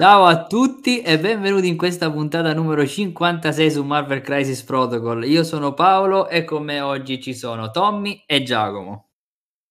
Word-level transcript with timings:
Ciao 0.00 0.24
a 0.24 0.46
tutti 0.46 1.02
e 1.02 1.18
benvenuti 1.18 1.68
in 1.68 1.76
questa 1.76 2.10
puntata 2.10 2.54
numero 2.54 2.86
56 2.86 3.70
su 3.70 3.84
Marvel 3.84 4.22
Crisis 4.22 4.62
Protocol. 4.62 5.26
Io 5.26 5.44
sono 5.44 5.74
Paolo 5.74 6.26
e 6.30 6.42
con 6.44 6.64
me 6.64 6.80
oggi 6.80 7.20
ci 7.20 7.34
sono 7.34 7.70
Tommy 7.70 8.22
e 8.24 8.42
Giacomo. 8.42 9.10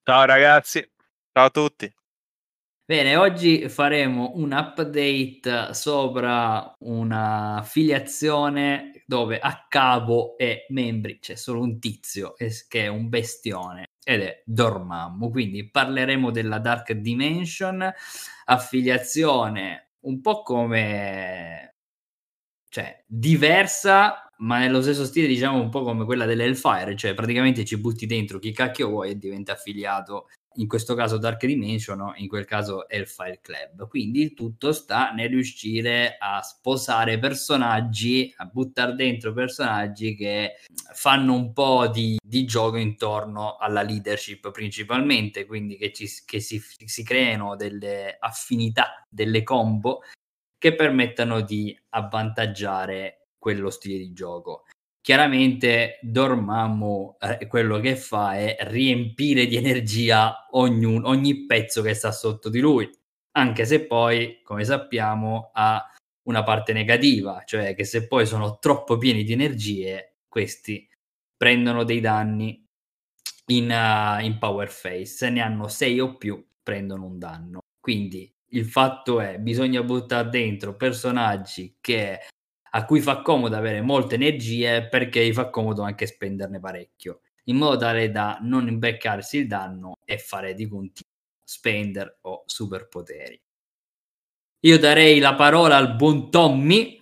Ciao 0.04 0.26
ragazzi, 0.26 0.88
ciao 1.32 1.46
a 1.46 1.50
tutti. 1.50 1.92
Bene, 2.86 3.16
oggi 3.16 3.70
faremo 3.70 4.34
un 4.36 4.52
update 4.52 5.74
sopra 5.74 6.76
una 6.82 7.64
filiazione 7.66 9.02
dove 9.08 9.40
a 9.40 9.66
capo 9.68 10.36
e 10.38 10.68
membri 10.70 11.18
c'è 11.18 11.34
solo 11.34 11.62
un 11.62 11.80
tizio 11.80 12.36
che 12.36 12.84
è 12.84 12.88
un 12.88 13.10
bestione 13.10 13.86
ed 14.04 14.22
è 14.22 14.44
Dormammu. 14.46 15.32
Quindi 15.32 15.68
parleremo 15.72 16.30
della 16.30 16.60
Dark 16.60 16.92
Dimension, 16.92 17.92
affiliazione 18.46 19.89
un 20.02 20.22
po' 20.22 20.42
come 20.44 21.76
cioè 22.70 23.04
diversa, 23.08 24.28
ma 24.38 24.60
nello 24.60 24.82
stesso 24.82 25.06
stile, 25.06 25.28
diciamo 25.28 25.60
un 25.60 25.70
po' 25.70 25.84
come 25.84 26.06
quella 26.06 26.26
dell'Hellfire, 26.26 26.96
cioè 26.96 27.14
praticamente 27.16 27.66
ci 27.66 27.80
butti 27.80 28.06
dentro 28.06 28.40
chi 28.40 28.52
cacchio 28.54 28.90
vuoi 28.90 29.12
e 29.12 29.18
diventa 29.18 29.54
affiliato, 29.54 30.28
in 30.56 30.68
questo 30.68 30.96
caso 30.96 31.18
Dark 31.18 31.46
Dimension, 31.46 32.14
in 32.18 32.28
quel 32.28 32.46
caso 32.46 32.88
Hellfire 32.90 33.40
Club. 33.42 33.88
Quindi 33.88 34.22
il 34.22 34.34
tutto 34.34 34.72
sta 34.72 35.12
nel 35.12 35.30
riuscire 35.30 36.18
a 36.20 36.42
sposare 36.42 37.20
personaggi, 37.20 38.34
a 38.38 38.46
buttare 38.46 38.96
dentro 38.96 39.32
personaggi 39.34 40.16
che 40.16 40.56
fanno 40.94 41.34
un 41.34 41.54
po' 41.54 41.88
di, 41.88 42.18
di 42.22 42.46
gioco 42.46 42.78
intorno 42.78 43.58
alla 43.58 43.82
leadership 43.82 44.52
principalmente, 44.52 45.46
quindi 45.46 45.78
che, 45.78 45.94
ci, 45.94 46.08
che 46.26 46.40
si, 46.40 46.60
si 46.60 47.04
creano 47.04 47.56
delle 47.56 48.18
affinità, 48.20 49.06
delle 49.08 49.44
combo 49.44 50.02
che 50.58 50.76
permettano 50.76 51.42
di 51.42 51.78
avvantaggiare 51.90 53.28
quello 53.38 53.70
stile 53.70 53.98
di 53.98 54.12
gioco. 54.12 54.66
Chiaramente 55.02 56.00
Dormammu 56.02 57.18
eh, 57.20 57.48
quello 57.48 57.80
che 57.80 57.96
fa 57.96 58.38
è 58.38 58.58
riempire 58.62 59.46
di 59.48 59.56
energia 59.56 60.48
ogni, 60.52 60.86
ogni 61.04 61.46
pezzo 61.46 61.82
che 61.82 61.94
sta 61.94 62.12
sotto 62.12 62.50
di 62.50 62.60
lui, 62.60 62.90
anche 63.32 63.66
se 63.66 63.86
poi, 63.86 64.42
come 64.44 64.64
sappiamo, 64.66 65.52
ha 65.54 65.84
una 66.24 66.44
parte 66.44 66.74
negativa, 66.74 67.44
cioè 67.46 67.76
che 67.76 67.86
se 67.86 68.08
poi 68.08 68.26
sono 68.26 68.60
troppo 68.60 68.98
pieni 68.98 69.24
di 69.24 69.32
energie, 69.32 70.18
questi 70.28 70.88
prendono 71.36 71.84
dei 71.84 72.02
danni 72.02 72.64
in, 73.48 73.70
uh, 73.70 74.24
in 74.24 74.38
power 74.38 74.68
phase, 74.68 75.06
se 75.06 75.30
ne 75.30 75.42
hanno 75.42 75.68
6 75.68 76.00
o 76.00 76.18
più 76.18 76.46
prendono 76.62 77.06
un 77.06 77.18
danno. 77.18 77.60
Quindi 77.80 78.32
il 78.52 78.66
fatto 78.66 79.20
è 79.20 79.40
bisogna 79.40 79.82
buttare 79.84 80.30
dentro 80.30 80.76
personaggi 80.76 81.78
che, 81.80 82.20
a 82.72 82.86
cui 82.86 83.02
fa 83.02 83.22
comodo 83.22 83.56
avere 83.56 83.82
molte 83.82 84.16
energie 84.16 84.88
perché 84.88 85.26
gli 85.26 85.34
fa 85.34 85.50
comodo 85.50 85.82
anche 85.82 86.06
spenderne 86.06 86.60
parecchio 86.60 87.22
in 87.50 87.58
modo 87.58 87.78
tale 87.78 88.12
da 88.12 88.38
non 88.42 88.68
imbeccarsi 88.68 89.40
il 89.40 89.48
danno 89.48 89.98
e 90.06 90.18
fare 90.18 90.54
di 90.54 90.68
continuo 90.68 91.12
spender 91.44 92.20
o 92.22 92.44
superpoteri. 92.46 93.42
Io 94.62 94.78
darei 94.78 95.20
la 95.20 95.36
parola 95.36 95.78
al 95.78 95.96
buon 95.96 96.30
Tommy 96.30 97.02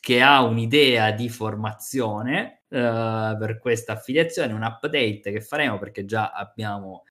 che 0.00 0.20
ha 0.20 0.42
un'idea 0.42 1.12
di 1.12 1.28
formazione 1.28 2.62
uh, 2.68 2.78
per 3.38 3.58
questa 3.58 3.94
affiliazione, 3.94 4.52
un 4.52 4.62
update 4.62 5.32
che 5.32 5.40
faremo 5.40 5.78
perché 5.78 6.04
già 6.04 6.30
abbiamo 6.30 7.04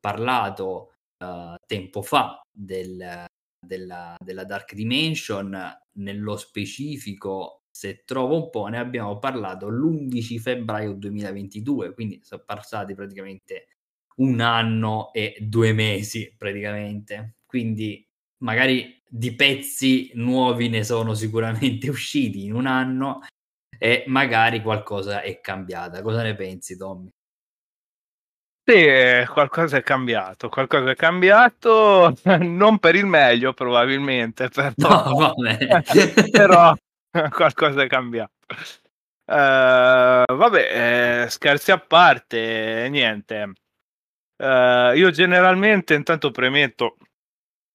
parlato 0.00 0.94
uh, 1.18 1.54
tempo 1.64 2.02
fa 2.02 2.40
del, 2.50 3.26
della, 3.64 4.16
della 4.18 4.44
Dark 4.44 4.74
Dimension, 4.74 5.56
nello 5.94 6.36
specifico, 6.36 7.62
se 7.70 8.02
trovo 8.04 8.36
un 8.36 8.50
po', 8.50 8.66
ne 8.66 8.78
abbiamo 8.78 9.18
parlato 9.18 9.68
l'11 9.68 10.38
febbraio 10.38 10.94
2022, 10.94 11.94
quindi 11.94 12.20
sono 12.22 12.42
passati 12.44 12.94
praticamente 12.94 13.68
un 14.16 14.40
anno 14.40 15.12
e 15.12 15.36
due 15.40 15.72
mesi 15.72 16.34
praticamente. 16.36 17.36
Quindi 17.46 18.06
magari 18.38 19.00
di 19.08 19.34
pezzi 19.34 20.10
nuovi 20.14 20.68
ne 20.68 20.84
sono 20.84 21.14
sicuramente 21.14 21.88
usciti 21.90 22.44
in 22.44 22.54
un 22.54 22.66
anno 22.66 23.20
e 23.78 24.04
magari 24.06 24.60
qualcosa 24.62 25.22
è 25.22 25.40
cambiata. 25.40 26.02
Cosa 26.02 26.22
ne 26.22 26.34
pensi, 26.34 26.76
Tommy? 26.76 27.08
Sì, 28.64 28.86
qualcosa 29.32 29.78
è 29.78 29.82
cambiato, 29.82 30.48
qualcosa 30.48 30.92
è 30.92 30.94
cambiato, 30.94 32.14
non 32.38 32.78
per 32.78 32.94
il 32.94 33.06
meglio 33.06 33.52
probabilmente, 33.54 34.48
però, 34.54 35.04
no, 35.04 35.34
però 36.30 36.72
qualcosa 37.30 37.82
è 37.82 37.88
cambiato. 37.88 38.32
Uh, 39.24 40.34
vabbè, 40.34 41.24
eh, 41.24 41.28
scherzi 41.28 41.72
a 41.72 41.78
parte, 41.78 42.86
niente. 42.88 43.52
Uh, 44.36 44.94
io 44.94 45.10
generalmente 45.10 45.94
intanto 45.94 46.30
premetto 46.30 46.96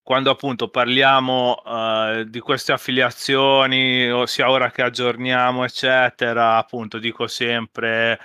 quando 0.01 0.29
appunto 0.29 0.69
parliamo 0.69 1.61
uh, 1.65 2.23
di 2.23 2.39
queste 2.39 2.71
affiliazioni, 2.71 4.09
ossia 4.09 4.49
ora 4.49 4.71
che 4.71 4.83
aggiorniamo, 4.83 5.65
eccetera, 5.65 6.55
appunto 6.55 6.97
dico 6.97 7.27
sempre 7.27 8.17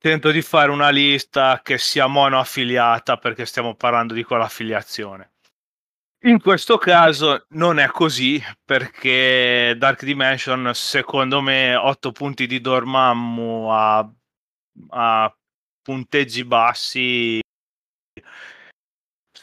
tento 0.00 0.30
di 0.30 0.40
fare 0.40 0.70
una 0.70 0.88
lista 0.88 1.60
che 1.62 1.76
sia 1.76 2.06
monoaffiliata 2.06 3.18
perché 3.18 3.44
stiamo 3.44 3.74
parlando 3.74 4.14
di 4.14 4.24
quell'affiliazione. 4.24 5.32
In 6.22 6.40
questo 6.40 6.78
caso 6.78 7.44
non 7.50 7.78
è 7.78 7.86
così 7.88 8.42
perché 8.64 9.74
Dark 9.76 10.04
Dimension 10.04 10.70
secondo 10.74 11.40
me 11.40 11.74
8 11.74 12.12
punti 12.12 12.46
di 12.46 12.60
Dormammu 12.60 13.68
a, 13.70 14.10
a 14.88 15.36
punteggi 15.82 16.44
bassi 16.44 17.40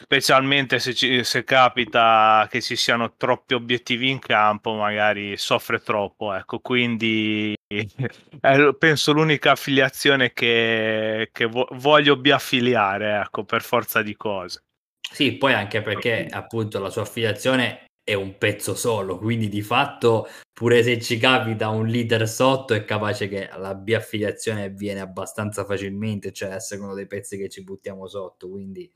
specialmente 0.02 0.78
se, 0.78 0.94
ci, 0.94 1.24
se, 1.24 1.44
capita 1.44 2.46
che 2.50 2.60
ci 2.60 2.76
siano 2.76 3.14
troppi 3.16 3.54
obiettivi 3.54 4.10
in 4.10 4.18
campo, 4.18 4.74
magari 4.74 5.36
soffre 5.36 5.80
troppo. 5.80 6.32
Ecco, 6.32 6.60
quindi 6.60 7.54
è 7.66 8.74
penso 8.78 9.12
l'unica 9.12 9.52
affiliazione 9.52 10.32
che, 10.32 11.30
che 11.32 11.46
vo- 11.46 11.68
voglio 11.72 12.16
biaffiliare, 12.16 13.20
ecco, 13.20 13.44
per 13.44 13.62
forza 13.62 14.02
di 14.02 14.16
cose. 14.16 14.62
Sì, 15.10 15.32
poi 15.36 15.54
anche 15.54 15.80
perché 15.82 16.26
appunto 16.30 16.78
la 16.78 16.90
sua 16.90 17.02
affiliazione 17.02 17.86
è 18.04 18.14
un 18.14 18.38
pezzo 18.38 18.74
solo, 18.74 19.18
quindi 19.18 19.48
di 19.48 19.62
fatto 19.62 20.28
pure 20.52 20.82
se 20.82 21.00
ci 21.00 21.18
capita 21.18 21.68
un 21.68 21.86
leader 21.86 22.26
sotto 22.28 22.74
è 22.74 22.84
capace 22.84 23.28
che 23.28 23.48
la 23.56 23.74
biaffiliazione 23.74 24.64
avviene 24.64 25.00
abbastanza 25.00 25.64
facilmente, 25.64 26.32
cioè 26.32 26.52
a 26.52 26.60
secondo 26.60 26.94
dei 26.94 27.06
pezzi 27.06 27.36
che 27.36 27.48
ci 27.48 27.62
buttiamo 27.62 28.06
sotto, 28.06 28.48
quindi 28.48 28.90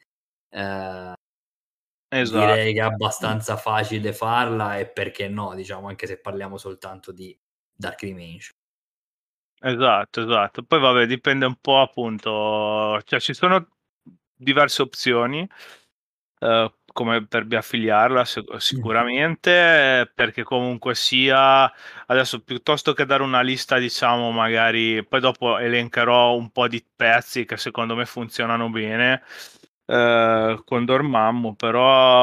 eh, 0.52 1.14
esatto. 2.08 2.38
direi 2.38 2.74
che 2.74 2.80
è 2.80 2.84
abbastanza 2.84 3.56
facile 3.56 4.12
farla 4.12 4.78
e 4.78 4.86
perché 4.86 5.28
no, 5.28 5.54
diciamo, 5.54 5.88
anche 5.88 6.06
se 6.06 6.20
parliamo 6.20 6.58
soltanto 6.58 7.10
di 7.10 7.36
Dark 7.74 8.04
Dimension. 8.04 8.54
Esatto, 9.64 10.22
esatto. 10.22 10.62
Poi 10.64 10.80
vabbè, 10.80 11.06
dipende 11.06 11.46
un 11.46 11.56
po' 11.60 11.80
appunto, 11.80 13.00
cioè 13.04 13.20
ci 13.20 13.32
sono 13.32 13.68
diverse 14.34 14.82
opzioni 14.82 15.48
eh, 16.40 16.72
come 16.92 17.26
per 17.26 17.44
biaffiliarla 17.44 18.24
sicuramente, 18.58 20.10
perché 20.14 20.43
comunque 20.43 20.94
sia 20.94 21.72
adesso 22.06 22.43
piuttosto 22.43 22.93
che 22.93 23.06
dare 23.06 23.22
una 23.22 23.40
lista, 23.40 23.78
diciamo, 23.78 24.31
magari 24.32 25.02
poi 25.06 25.20
dopo 25.20 25.56
elencherò 25.58 26.34
un 26.34 26.50
po' 26.50 26.69
di 26.69 26.84
pezzi 26.94 27.44
che 27.44 27.56
secondo 27.56 27.94
me 27.94 28.04
funzionano 28.04 28.69
bene 28.69 29.22
eh, 29.92 30.62
con 30.64 30.84
Dormammu, 30.84 31.54
però 31.54 32.22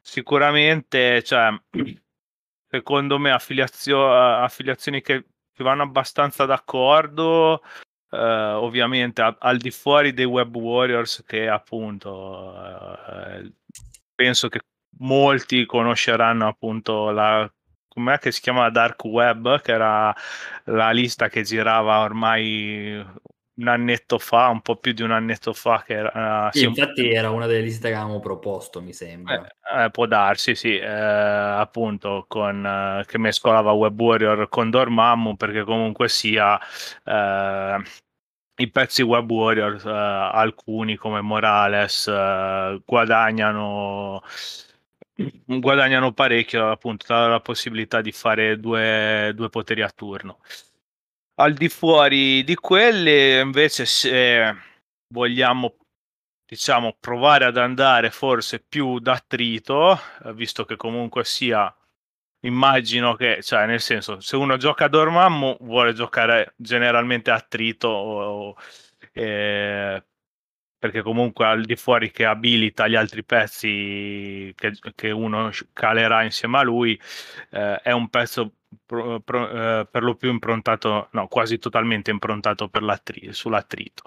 sicuramente, 0.00 1.22
cioè, 1.22 1.50
secondo 2.68 3.18
me 3.18 3.30
affiliazio- 3.32 4.12
affiliazioni 4.12 5.00
che 5.02 5.24
vanno 5.58 5.82
abbastanza 5.82 6.44
d'accordo, 6.46 7.62
eh, 8.10 8.16
ovviamente 8.16 9.22
a- 9.22 9.36
al 9.38 9.58
di 9.58 9.70
fuori 9.70 10.12
dei 10.14 10.24
Web 10.24 10.54
Warriors 10.56 11.22
che 11.26 11.48
appunto 11.48 12.54
eh, 13.06 13.52
penso 14.14 14.48
che 14.48 14.60
molti 14.98 15.66
conosceranno 15.66 16.48
appunto 16.48 17.10
la 17.10 17.50
com'è 17.88 18.18
che 18.18 18.32
si 18.32 18.40
chiama 18.40 18.70
Dark 18.70 19.04
Web, 19.04 19.60
che 19.62 19.72
era 19.72 20.14
la 20.66 20.90
lista 20.92 21.28
che 21.28 21.42
girava 21.42 22.00
ormai 22.00 23.04
un 23.60 23.68
annetto 23.68 24.18
fa, 24.18 24.48
un 24.48 24.62
po' 24.62 24.76
più 24.76 24.92
di 24.92 25.02
un 25.02 25.12
annetto 25.12 25.52
fa. 25.52 25.82
Che 25.86 25.92
era, 25.94 26.46
uh, 26.46 26.50
sì, 26.50 26.64
infatti 26.64 27.02
un... 27.02 27.12
era 27.12 27.30
una 27.30 27.46
delle 27.46 27.60
liste 27.60 27.88
che 27.88 27.94
avevamo 27.94 28.18
proposto, 28.20 28.80
mi 28.80 28.92
sembra. 28.92 29.46
Eh, 29.46 29.84
eh, 29.84 29.90
può 29.90 30.06
darsi, 30.06 30.54
sì, 30.54 30.76
eh, 30.78 30.88
appunto, 30.88 32.24
con, 32.26 32.64
eh, 32.64 33.04
che 33.06 33.18
mescolava 33.18 33.72
Web 33.72 34.00
Warrior 34.00 34.48
con 34.48 34.70
Dormammu, 34.70 35.36
perché 35.36 35.62
comunque 35.62 36.08
sia 36.08 36.58
eh, 37.04 37.82
i 38.56 38.70
pezzi 38.70 39.02
Web 39.02 39.30
Warrior, 39.30 39.86
alcuni 39.86 40.96
come 40.96 41.20
Morales, 41.20 42.06
guadagnano 42.84 44.22
guadagnano 45.44 46.12
parecchio 46.12 46.70
appunto 46.70 47.04
dalla 47.08 47.40
possibilità 47.40 48.00
di 48.00 48.10
fare 48.10 48.58
due, 48.58 49.32
due 49.34 49.50
poteri 49.50 49.82
a 49.82 49.90
turno. 49.90 50.38
Al 51.40 51.54
di 51.54 51.70
fuori 51.70 52.44
di 52.44 52.54
quelle, 52.54 53.40
invece, 53.40 53.86
se 53.86 54.54
vogliamo 55.08 55.76
diciamo 56.46 56.96
provare 57.00 57.46
ad 57.46 57.56
andare 57.56 58.10
forse 58.10 58.60
più 58.60 58.98
d'attrito, 58.98 59.98
eh, 60.24 60.34
visto 60.34 60.66
che 60.66 60.76
comunque 60.76 61.24
sia 61.24 61.74
immagino 62.40 63.14
che, 63.14 63.42
cioè, 63.42 63.64
nel 63.66 63.80
senso, 63.80 64.20
se 64.20 64.36
uno 64.36 64.58
gioca 64.58 64.84
a 64.84 64.88
Dormammu 64.88 65.58
vuole 65.60 65.94
giocare 65.94 66.52
generalmente 66.56 67.30
attrito 67.30 67.88
o, 67.88 68.56
eh, 69.12 70.04
perché 70.78 71.02
comunque 71.02 71.46
al 71.46 71.64
di 71.64 71.76
fuori 71.76 72.10
che 72.10 72.26
abilita 72.26 72.86
gli 72.88 72.96
altri 72.96 73.24
pezzi 73.24 74.52
che, 74.56 74.72
che 74.94 75.10
uno 75.10 75.50
calerà 75.72 76.22
insieme 76.22 76.58
a 76.58 76.62
lui, 76.62 77.00
eh, 77.50 77.80
è 77.80 77.92
un 77.92 78.10
pezzo 78.10 78.56
pro, 78.84 79.20
pro, 79.20 79.50
eh, 79.50 79.86
per 79.90 80.02
lo 80.02 80.14
più 80.14 80.30
improntato, 80.30 81.08
no, 81.12 81.28
quasi 81.28 81.58
totalmente 81.58 82.10
improntato 82.10 82.70
sull'attrito. 83.30 84.02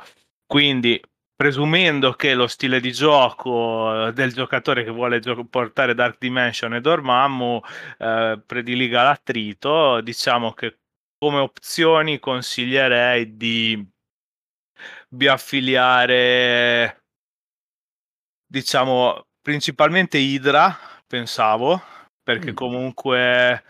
Quindi 0.45 1.01
presumendo 1.35 2.13
che 2.13 2.35
lo 2.35 2.47
stile 2.47 2.79
di 2.79 2.91
gioco 2.91 4.07
eh, 4.07 4.13
del 4.13 4.33
giocatore 4.33 4.83
che 4.83 4.91
vuole 4.91 5.19
gio- 5.19 5.45
portare 5.45 5.95
Dark 5.95 6.17
Dimension 6.19 6.73
e 6.73 6.81
Dormammu 6.81 7.59
eh, 7.97 8.41
prediliga 8.45 9.03
l'attrito, 9.03 10.01
diciamo 10.01 10.53
che 10.53 10.79
come 11.17 11.39
opzioni 11.39 12.19
consiglierei 12.19 13.37
di 13.37 13.91
biaffiliare 15.09 17.03
diciamo 18.45 19.25
principalmente 19.41 20.17
Hydra 20.17 20.77
pensavo 21.07 21.81
perché 22.21 22.51
mm. 22.51 22.55
comunque 22.55 23.63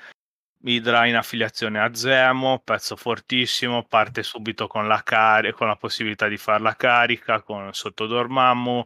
Hydra 0.63 1.05
in 1.05 1.15
affiliazione 1.15 1.79
a 1.79 1.93
Zemo, 1.93 2.61
pezzo 2.63 2.95
fortissimo, 2.95 3.83
parte 3.83 4.23
subito 4.23 4.67
con 4.67 4.87
la, 4.87 5.01
car- 5.03 5.51
con 5.53 5.67
la 5.67 5.75
possibilità 5.75 6.27
di 6.27 6.37
fare 6.37 6.61
la 6.61 6.75
carica 6.75 7.41
con 7.41 7.73
sotto 7.73 8.05
Dormammu. 8.07 8.85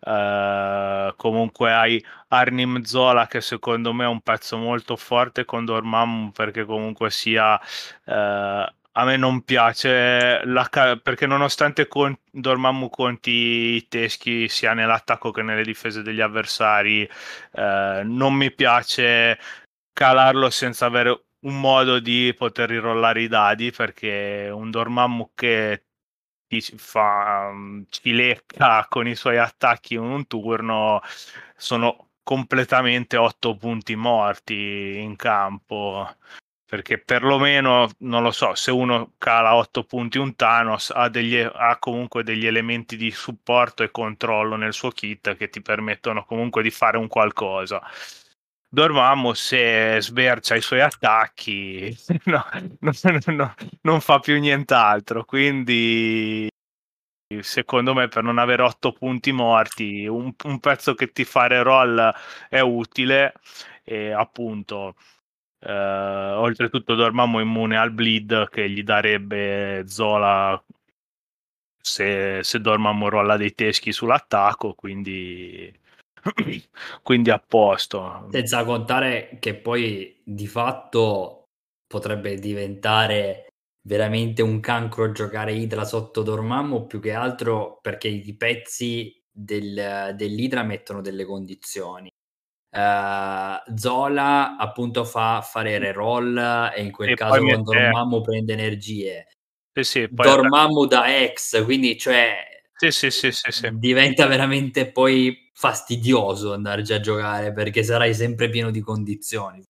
Eh, 0.00 1.14
comunque 1.16 1.72
hai 1.72 2.04
Arnim 2.28 2.82
Zola 2.82 3.26
che 3.26 3.40
secondo 3.40 3.92
me 3.92 4.04
è 4.04 4.08
un 4.08 4.20
pezzo 4.20 4.56
molto 4.56 4.96
forte 4.96 5.44
con 5.44 5.64
Dormammu 5.64 6.30
perché 6.32 6.64
comunque 6.64 7.10
sia 7.10 7.60
eh, 8.04 8.72
a 8.92 9.04
me 9.04 9.16
non 9.16 9.42
piace 9.42 10.42
ca- 10.68 10.96
perché 10.96 11.26
nonostante 11.26 11.86
con- 11.88 12.16
Dormammu 12.30 12.88
conti 12.90 13.30
i 13.76 13.88
teschi 13.88 14.48
sia 14.48 14.74
nell'attacco 14.74 15.30
che 15.30 15.42
nelle 15.42 15.62
difese 15.62 16.02
degli 16.02 16.20
avversari, 16.20 17.08
eh, 17.52 18.02
non 18.04 18.34
mi 18.34 18.52
piace 18.52 19.38
calarlo 20.00 20.48
senza 20.48 20.86
avere 20.86 21.26
un 21.40 21.60
modo 21.60 22.00
di 22.00 22.34
poter 22.34 22.70
rirollare 22.70 23.20
i 23.20 23.28
dadi 23.28 23.70
perché 23.70 24.48
un 24.50 24.70
Dormammu 24.70 25.32
che 25.34 25.84
ti 26.46 26.62
fa 26.62 27.52
ci 27.90 28.12
lecca 28.12 28.86
con 28.88 29.06
i 29.06 29.14
suoi 29.14 29.36
attacchi 29.36 29.94
in 29.94 30.00
un 30.00 30.26
turno 30.26 31.02
sono 31.54 32.12
completamente 32.22 33.18
otto 33.18 33.56
punti 33.56 33.94
morti 33.94 35.00
in 35.00 35.16
campo. 35.16 36.08
Perché 36.64 36.98
perlomeno 36.98 37.90
non 37.98 38.22
lo 38.22 38.30
so 38.30 38.54
se 38.54 38.70
uno 38.70 39.14
cala 39.18 39.54
8 39.56 39.84
punti 39.84 40.16
un 40.18 40.34
Thanos 40.36 40.92
ha, 40.94 41.08
degli, 41.10 41.36
ha 41.36 41.78
comunque 41.78 42.22
degli 42.22 42.46
elementi 42.46 42.96
di 42.96 43.10
supporto 43.10 43.82
e 43.82 43.90
controllo 43.90 44.56
nel 44.56 44.72
suo 44.72 44.90
kit 44.90 45.36
che 45.36 45.48
ti 45.50 45.60
permettono 45.60 46.24
comunque 46.24 46.62
di 46.62 46.70
fare 46.70 46.96
un 46.96 47.08
qualcosa 47.08 47.82
Dormammu 48.72 49.32
se 49.34 49.98
sbercia 50.00 50.54
i 50.54 50.60
suoi 50.60 50.80
attacchi 50.80 51.96
no, 52.26 52.44
no, 52.80 52.92
no, 53.26 53.54
non 53.82 54.00
fa 54.00 54.20
più 54.20 54.38
nient'altro. 54.38 55.24
Quindi 55.24 56.48
secondo 57.40 57.94
me 57.94 58.08
per 58.08 58.22
non 58.22 58.38
avere 58.38 58.62
otto 58.62 58.92
punti 58.92 59.32
morti 59.32 60.06
un, 60.06 60.32
un 60.44 60.60
pezzo 60.60 60.94
che 60.94 61.12
ti 61.12 61.24
fa 61.24 61.46
roll 61.62 62.12
è 62.48 62.60
utile. 62.60 63.34
E 63.84 64.12
appunto 64.12 64.94
eh, 65.60 65.72
oltretutto 65.72 66.94
Dormammu 66.94 67.40
immune 67.40 67.76
al 67.76 67.90
bleed 67.92 68.48
che 68.48 68.68
gli 68.70 68.82
darebbe 68.82 69.84
Zola 69.86 70.62
se, 71.82 72.40
se 72.42 72.60
Dormammu 72.60 73.08
rolla 73.08 73.36
dei 73.36 73.54
teschi 73.54 73.92
sull'attacco 73.92 74.74
quindi 74.74 75.72
quindi 77.02 77.30
a 77.30 77.38
posto. 77.38 78.28
Senza 78.30 78.64
contare 78.64 79.38
che 79.40 79.54
poi 79.54 80.20
di 80.24 80.46
fatto 80.46 81.44
potrebbe 81.86 82.36
diventare 82.36 83.46
veramente 83.82 84.42
un 84.42 84.60
cancro 84.60 85.10
giocare 85.12 85.52
Idra 85.52 85.84
sotto 85.84 86.22
Dormammu 86.22 86.86
più 86.86 87.00
che 87.00 87.12
altro 87.12 87.78
perché 87.80 88.08
i 88.08 88.36
pezzi 88.36 89.20
del, 89.30 90.14
dell'Idra 90.14 90.62
mettono 90.62 91.00
delle 91.00 91.24
condizioni. 91.24 92.08
Uh, 92.72 93.58
Zola 93.74 94.56
appunto 94.56 95.04
fa 95.04 95.40
fare 95.40 95.78
reroll 95.78 96.38
e 96.72 96.82
in 96.82 96.92
quel 96.92 97.10
e 97.10 97.14
caso 97.14 97.42
con 97.42 97.62
Dormammu 97.62 98.20
prende 98.20 98.52
energie. 98.52 99.26
Sì, 99.72 99.82
sì, 99.82 100.08
Dormammu 100.10 100.84
da 100.86 101.16
ex, 101.16 101.64
quindi 101.64 101.96
cioè 101.98 102.36
sì, 102.76 102.90
sì, 102.90 103.10
sì, 103.10 103.30
sì, 103.32 103.68
diventa 103.72 104.26
veramente 104.26 104.90
poi 104.90 105.49
fastidioso 105.60 106.54
andare 106.54 106.80
già 106.80 106.94
a 106.94 107.00
giocare 107.00 107.52
perché 107.52 107.82
sarai 107.82 108.14
sempre 108.14 108.48
pieno 108.48 108.70
di 108.70 108.80
condizioni. 108.80 109.62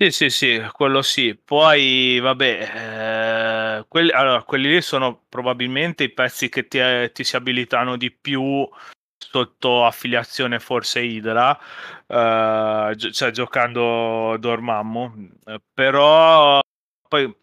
Sì, 0.00 0.10
sì, 0.10 0.30
sì, 0.30 0.62
quello 0.72 1.00
sì. 1.00 1.34
Poi, 1.34 2.20
vabbè, 2.20 3.78
eh, 3.80 3.86
quelli, 3.88 4.12
allora, 4.12 4.42
quelli 4.44 4.68
lì 4.68 4.82
sono 4.82 5.24
probabilmente 5.28 6.04
i 6.04 6.12
pezzi 6.12 6.50
che 6.50 6.68
ti, 6.68 6.78
ti 7.12 7.24
si 7.24 7.34
abilitano 7.34 7.96
di 7.96 8.12
più 8.12 8.68
sotto 9.16 9.84
affiliazione 9.86 10.60
forse 10.60 11.00
Idra, 11.00 11.58
eh, 12.06 12.94
cioè 12.96 13.30
giocando 13.30 14.36
Dormammu. 14.38 15.30
Però 15.72 16.60
poi 17.08 17.34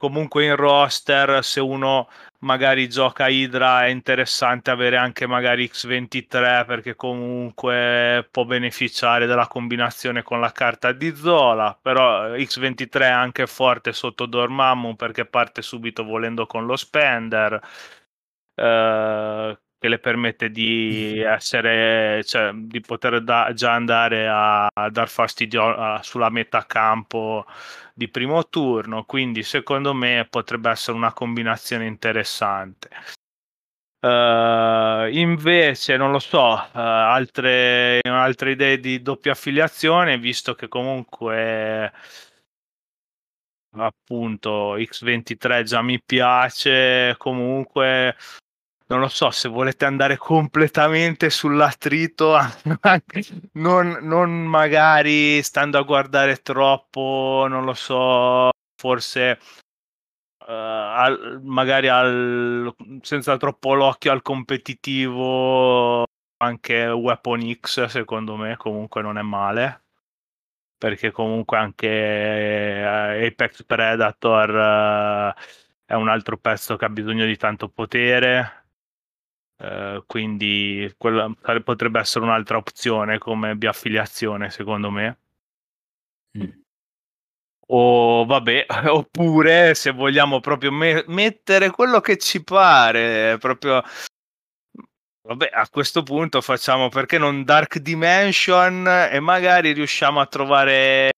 comunque 0.00 0.46
in 0.46 0.56
roster 0.56 1.44
se 1.44 1.60
uno 1.60 2.08
magari 2.38 2.88
gioca 2.88 3.28
Hydra 3.28 3.84
è 3.84 3.88
interessante 3.88 4.70
avere 4.70 4.96
anche 4.96 5.26
magari 5.26 5.66
X23 5.66 6.64
perché 6.64 6.96
comunque 6.96 8.26
può 8.30 8.46
beneficiare 8.46 9.26
della 9.26 9.46
combinazione 9.46 10.22
con 10.22 10.40
la 10.40 10.52
carta 10.52 10.92
di 10.92 11.14
Zola. 11.14 11.78
Però 11.80 12.28
X23 12.30 13.00
è 13.00 13.04
anche 13.08 13.46
forte 13.46 13.92
sotto 13.92 14.24
Dormammu 14.24 14.96
perché 14.96 15.26
parte 15.26 15.60
subito 15.60 16.02
volendo 16.02 16.46
con 16.46 16.64
lo 16.64 16.76
spender. 16.76 17.60
Eh, 18.54 19.58
che 19.80 19.88
le 19.88 19.98
permette 19.98 20.50
di 20.50 21.18
essere 21.20 22.22
cioè 22.24 22.52
di 22.52 22.80
poter 22.80 23.22
da, 23.22 23.52
già 23.54 23.72
andare 23.72 24.28
a, 24.28 24.66
a 24.66 24.90
dar 24.90 25.08
fastidio 25.08 25.74
a, 25.74 26.02
sulla 26.02 26.28
metà 26.28 26.66
campo 26.66 27.46
di 27.94 28.08
primo 28.08 28.46
turno, 28.48 29.04
quindi 29.04 29.42
secondo 29.42 29.94
me 29.94 30.26
potrebbe 30.28 30.68
essere 30.70 30.96
una 30.98 31.14
combinazione 31.14 31.86
interessante. 31.86 32.90
Uh, 34.02 35.08
invece, 35.10 35.96
non 35.96 36.10
lo 36.10 36.18
so, 36.18 36.52
uh, 36.52 36.68
altre, 36.72 38.00
altre 38.02 38.52
idee 38.52 38.80
di 38.80 39.02
doppia 39.02 39.32
affiliazione, 39.32 40.18
visto 40.18 40.54
che 40.54 40.68
comunque 40.68 41.92
appunto 43.76 44.76
X23 44.76 45.62
già 45.62 45.82
mi 45.82 46.00
piace, 46.02 47.14
comunque 47.18 48.16
non 48.90 48.98
lo 48.98 49.08
so 49.08 49.30
se 49.30 49.48
volete 49.48 49.84
andare 49.84 50.16
completamente 50.16 51.30
sull'attrito, 51.30 52.36
non, 53.54 53.98
non 54.02 54.44
magari 54.44 55.40
stando 55.44 55.78
a 55.78 55.82
guardare 55.82 56.38
troppo, 56.42 57.46
non 57.48 57.64
lo 57.64 57.74
so, 57.74 58.50
forse 58.74 59.38
uh, 60.40 60.44
al, 60.48 61.40
magari 61.44 61.86
al, 61.86 62.74
senza 63.02 63.36
troppo 63.36 63.74
l'occhio 63.74 64.10
al 64.10 64.22
competitivo, 64.22 66.04
anche 66.38 66.86
Weapon 66.88 67.58
X 67.60 67.84
secondo 67.84 68.34
me 68.34 68.56
comunque 68.56 69.02
non 69.02 69.18
è 69.18 69.22
male. 69.22 69.84
Perché 70.80 71.10
comunque 71.10 71.58
anche 71.58 71.88
eh, 71.88 73.26
Apex 73.26 73.64
Predator 73.64 75.34
uh, 75.36 75.40
è 75.84 75.92
un 75.94 76.08
altro 76.08 76.38
pezzo 76.38 76.76
che 76.76 76.86
ha 76.86 76.88
bisogno 76.88 77.26
di 77.26 77.36
tanto 77.36 77.68
potere 77.68 78.59
Uh, 79.60 80.02
quindi 80.06 80.90
quella 80.96 81.30
potrebbe 81.62 82.00
essere 82.00 82.24
un'altra 82.24 82.56
opzione 82.56 83.18
come 83.18 83.56
biaffiliazione 83.56 84.48
secondo 84.48 84.90
me 84.90 85.18
mm. 86.38 86.50
o 87.66 88.24
vabbè 88.24 88.64
oppure 88.88 89.74
se 89.74 89.90
vogliamo 89.90 90.40
proprio 90.40 90.72
me- 90.72 91.04
mettere 91.08 91.68
quello 91.68 92.00
che 92.00 92.16
ci 92.16 92.42
pare 92.42 93.36
proprio 93.38 93.82
Vabbè, 95.22 95.50
a 95.52 95.68
questo 95.68 96.02
punto 96.02 96.40
facciamo 96.40 96.88
perché 96.88 97.18
non 97.18 97.44
Dark 97.44 97.78
Dimension 97.78 98.86
e 98.88 99.20
magari 99.20 99.72
riusciamo 99.72 100.18
a 100.20 100.26
trovare 100.26 101.10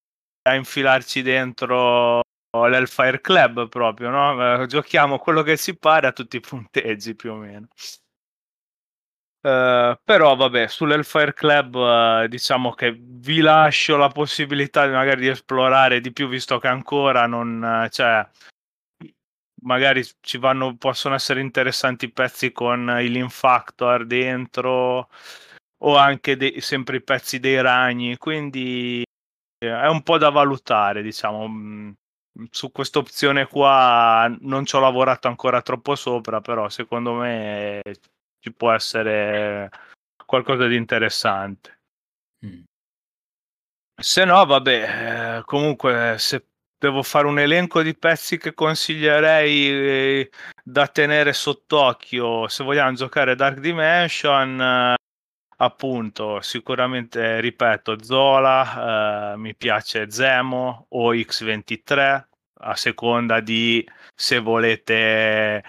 a 0.49 0.55
infilarci 0.55 1.21
dentro 1.21 2.21
l'Hellfire 2.51 3.21
Club 3.21 3.69
proprio, 3.69 4.09
no? 4.09 4.61
Eh, 4.61 4.67
giochiamo 4.67 5.17
quello 5.17 5.41
che 5.41 5.57
si 5.57 5.77
pare 5.77 6.07
a 6.07 6.11
tutti 6.11 6.35
i 6.35 6.41
punteggi 6.41 7.15
più 7.15 7.31
o 7.31 7.35
meno. 7.35 7.67
Uh, 9.43 9.99
però 10.05 10.37
vabbè, 10.37 10.67
sull'Hellfire 10.67 11.33
Club 11.33 11.75
uh, 11.75 12.27
diciamo 12.27 12.71
che 12.71 12.95
vi 12.97 13.41
lascio 13.41 13.97
la 13.97 14.07
possibilità 14.07 14.87
magari 14.87 15.19
di 15.19 15.27
esplorare 15.27 15.99
di 15.99 16.13
più 16.13 16.29
visto 16.29 16.59
che 16.59 16.69
ancora 16.69 17.27
non, 17.27 17.61
uh, 17.61 17.89
cioè, 17.89 18.25
magari 19.63 20.01
ci 20.21 20.37
vanno, 20.37 20.77
possono 20.77 21.15
essere 21.15 21.41
interessanti 21.41 22.09
pezzi 22.09 22.53
con 22.53 22.97
il 23.01 23.11
Lean 23.11 23.29
Factor 23.29 24.05
dentro 24.05 25.09
o 25.79 25.97
anche 25.97 26.37
dei, 26.37 26.61
sempre 26.61 26.97
i 26.97 27.03
pezzi 27.03 27.39
dei 27.39 27.61
ragni, 27.61 28.15
quindi 28.17 29.03
è 29.57 29.87
un 29.87 30.03
po' 30.03 30.17
da 30.17 30.29
valutare, 30.29 31.01
diciamo. 31.01 31.47
Mm, 31.49 31.91
su 32.49 32.71
questa 32.71 32.99
opzione 32.99 33.45
qua 33.47 34.33
non 34.41 34.65
ci 34.65 34.75
ho 34.75 34.79
lavorato 34.79 35.27
ancora 35.27 35.61
troppo 35.61 35.95
sopra, 35.95 36.41
però 36.41 36.69
secondo 36.69 37.13
me 37.13 37.81
ci 38.43 38.51
può 38.51 38.73
essere 38.73 39.69
qualcosa 40.25 40.67
di 40.67 40.75
interessante. 40.75 41.79
Mm. 42.45 42.63
Se 44.01 44.25
no, 44.25 44.45
vabbè, 44.45 45.37
eh, 45.37 45.43
comunque 45.45 46.15
se 46.17 46.47
devo 46.77 47.03
fare 47.03 47.25
un 47.27 47.39
elenco 47.39 47.81
di 47.81 47.95
pezzi 47.95 48.37
che 48.37 48.53
consiglierei 48.53 49.69
eh, 49.69 50.29
da 50.61 50.87
tenere 50.87 51.31
sott'occhio 51.31 52.49
se 52.49 52.65
vogliamo 52.65 52.93
giocare 52.95 53.35
Dark 53.35 53.59
Dimension. 53.59 54.59
Eh, 54.59 54.95
appunto, 55.57 56.41
sicuramente 56.41 57.39
ripeto, 57.39 58.03
Zola, 58.03 59.33
eh, 59.33 59.37
mi 59.37 59.55
piace 59.55 60.11
Zemo 60.11 60.87
o 60.89 61.13
X23 61.13 62.25
a 62.65 62.75
seconda 62.75 63.39
di 63.39 63.87
se 64.13 64.39
volete 64.39 65.63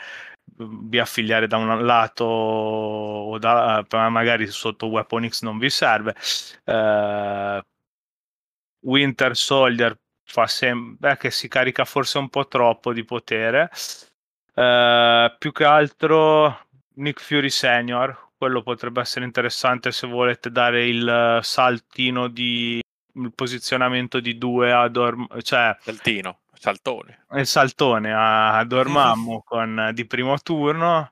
vi 0.57 0.99
affiliare 0.99 1.47
da 1.47 1.57
un 1.57 1.85
lato 1.85 2.25
o 2.25 3.39
da, 3.39 3.85
magari 4.09 4.47
sotto 4.47 4.87
Weapon 4.87 5.29
X 5.29 5.43
non 5.43 5.59
vi 5.59 5.71
serve. 5.71 6.15
Uh, 6.65 7.61
Winter 8.81 9.37
Soldier 9.37 9.99
fa 10.25 10.47
sempre 10.47 11.17
che 11.17 11.31
si 11.31 11.49
carica 11.49 11.85
forse 11.85 12.19
un 12.19 12.29
po' 12.29 12.47
troppo 12.47 12.93
di 12.93 13.05
potere. 13.05 13.71
Uh, 14.55 15.33
più 15.39 15.53
che 15.53 15.65
altro 15.65 16.67
Nick 16.95 17.21
Fury 17.21 17.51
Senior, 17.51 18.31
quello 18.37 18.63
potrebbe 18.63 19.01
essere 19.01 19.25
interessante 19.25 19.91
se 19.91 20.07
volete 20.07 20.51
dare 20.51 20.87
il 20.87 21.39
saltino 21.43 22.29
di 22.29 22.81
il 23.17 23.33
posizionamento 23.33 24.21
di 24.21 24.37
due 24.39 24.73
a 24.73 24.89
Dorm, 24.89 25.27
cioè 25.43 25.77
saltino, 25.81 26.41
saltone. 26.65 27.27
Il 27.33 27.47
saltone 27.47 28.13
a, 28.15 28.65
Dormammu 28.65 29.43
con 29.45 29.91
di 29.93 30.07
primo 30.07 30.39
turno. 30.39 31.11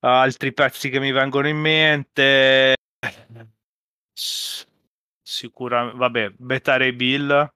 Altri 0.00 0.52
pezzi 0.52 0.90
che 0.90 1.00
mi 1.00 1.12
vengono 1.12 1.48
in 1.48 1.56
mente 1.56 2.74
sicuramente 5.22 5.96
vabbè, 5.96 6.32
Beta 6.36 6.76
Ray 6.76 6.92
Bill 6.92 7.52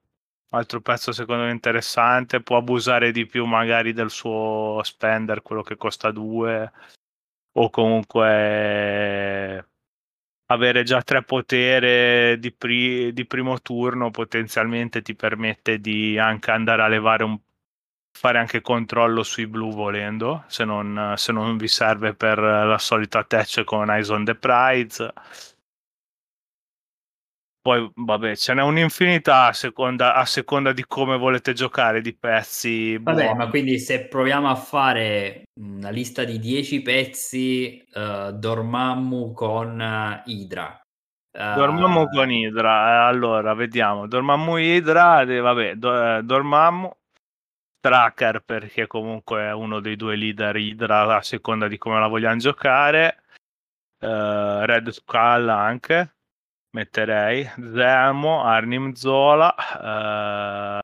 altro 0.51 0.81
pezzo 0.81 1.13
secondo 1.13 1.43
me 1.45 1.51
interessante 1.51 2.41
può 2.41 2.57
abusare 2.57 3.11
di 3.13 3.27
più 3.27 3.45
magari 3.45 3.93
del 3.93 4.11
suo 4.11 4.81
spender 4.83 5.43
quello 5.43 5.63
che 5.63 5.77
costa 5.77 6.11
2 6.11 6.73
o 7.53 7.71
comunque 7.71 9.69
avere 10.47 10.83
già 10.85 11.03
tre 11.03 11.23
potere 11.23 12.38
di, 12.38 12.53
pri- 12.53 13.12
di, 13.12 13.26
primo 13.26 13.61
turno 13.61 14.11
potenzialmente 14.11 15.03
ti 15.03 15.15
permette 15.15 15.81
di 15.81 16.19
anche 16.19 16.50
andare 16.50 16.83
a 16.83 16.88
levare 16.88 17.25
un 17.25 17.38
fare 18.17 18.38
anche 18.38 18.62
controllo 18.62 19.23
sui 19.23 19.47
blu 19.47 19.73
volendo 19.75 20.45
se 20.47 20.65
non, 20.65 21.15
se 21.17 21.33
non 21.33 21.59
vi 21.59 21.69
serve 21.69 22.15
per 22.15 22.38
la 22.38 22.79
solita 22.79 23.19
attach 23.19 23.62
con 23.65 23.91
Eyes 23.91 24.09
on 24.09 24.25
the 24.25 24.35
Prize 24.35 25.12
poi, 27.66 27.90
vabbè, 27.92 28.37
ce 28.37 28.54
n'è 28.54 28.62
un'infinità 28.62 29.46
a 29.46 29.52
seconda, 29.52 30.14
a 30.14 30.25
seconda 30.25 30.73
di 30.73 30.85
come 30.87 31.18
volete 31.18 31.52
giocare, 31.52 32.00
di 32.00 32.14
pezzi. 32.14 32.96
Vabbè, 32.96 33.25
buoni. 33.25 33.38
ma 33.38 33.49
quindi 33.49 33.80
se 33.80 34.06
proviamo 34.06 34.49
a 34.49 34.54
fare 34.54 35.42
una 35.61 35.90
lista 35.90 36.23
di 36.23 36.38
10 36.38 36.82
pezzi, 36.82 37.85
uh, 37.92 38.30
Dormammu 38.30 39.32
con 39.32 39.80
uh, 39.80 40.30
Hydra. 40.30 40.80
Uh... 41.32 41.54
Dormammu 41.56 42.08
con 42.08 42.30
Hydra, 42.30 43.04
allora 43.08 43.52
vediamo. 43.54 44.06
Dormammu 44.06 44.58
Hydra, 44.58 45.25
vabbè, 45.25 45.75
do, 45.75 46.23
Dormammu. 46.23 46.88
Tracker 47.80 48.44
perché 48.44 48.87
comunque 48.87 49.42
è 49.42 49.52
uno 49.52 49.80
dei 49.80 49.96
due 49.96 50.14
leader 50.14 50.54
Hydra 50.54 51.16
a 51.16 51.23
seconda 51.23 51.66
di 51.66 51.78
come 51.78 51.99
la 51.99 52.06
vogliamo 52.06 52.37
giocare. 52.37 53.23
Red 53.99 54.90
Skull 54.90 55.49
anche 55.49 56.15
metterei 56.76 57.50
Zemo, 57.56 58.42
Arnim 58.42 58.92
Zola, 58.95 59.54
uh, 59.80 60.78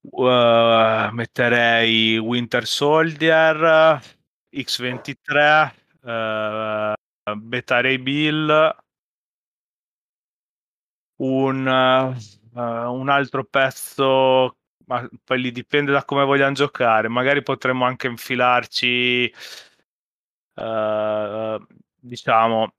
uh, 0.00 1.12
metterei 1.12 2.16
Winter 2.18 2.66
Soldier, 2.66 4.00
X23, 4.50 5.72
uh, 6.00 7.36
Beta 7.36 7.80
Ray 7.82 7.98
Bill, 7.98 8.76
un, 11.16 11.66
un 12.54 13.08
altro 13.08 13.44
pezzo 13.44 14.56
ma 14.86 15.08
poi 15.24 15.40
lì 15.40 15.50
dipende 15.50 15.92
da 15.92 16.04
come 16.04 16.24
vogliamo 16.24 16.52
giocare. 16.54 17.08
Magari 17.08 17.42
potremmo 17.42 17.86
anche 17.86 18.06
infilarci, 18.06 19.32
uh, 20.56 21.66
diciamo, 21.98 22.70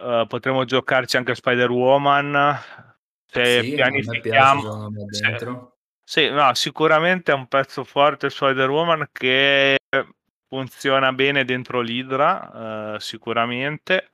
uh, 0.00 0.26
potremmo 0.26 0.64
giocarci 0.64 1.16
anche 1.16 1.34
Spider-Woman. 1.34 2.58
Se 3.26 3.62
sì, 3.62 3.74
pianifichiamo... 3.74 4.90
Se, 5.10 5.36
sì, 6.02 6.28
no, 6.28 6.52
sicuramente 6.54 7.30
è 7.30 7.34
un 7.34 7.46
pezzo 7.46 7.84
forte 7.84 8.30
Spider-Woman 8.30 9.08
che 9.12 9.78
funziona 10.48 11.12
bene 11.12 11.44
dentro 11.44 11.80
l'Idra, 11.80 12.94
uh, 12.94 12.98
sicuramente. 12.98 14.10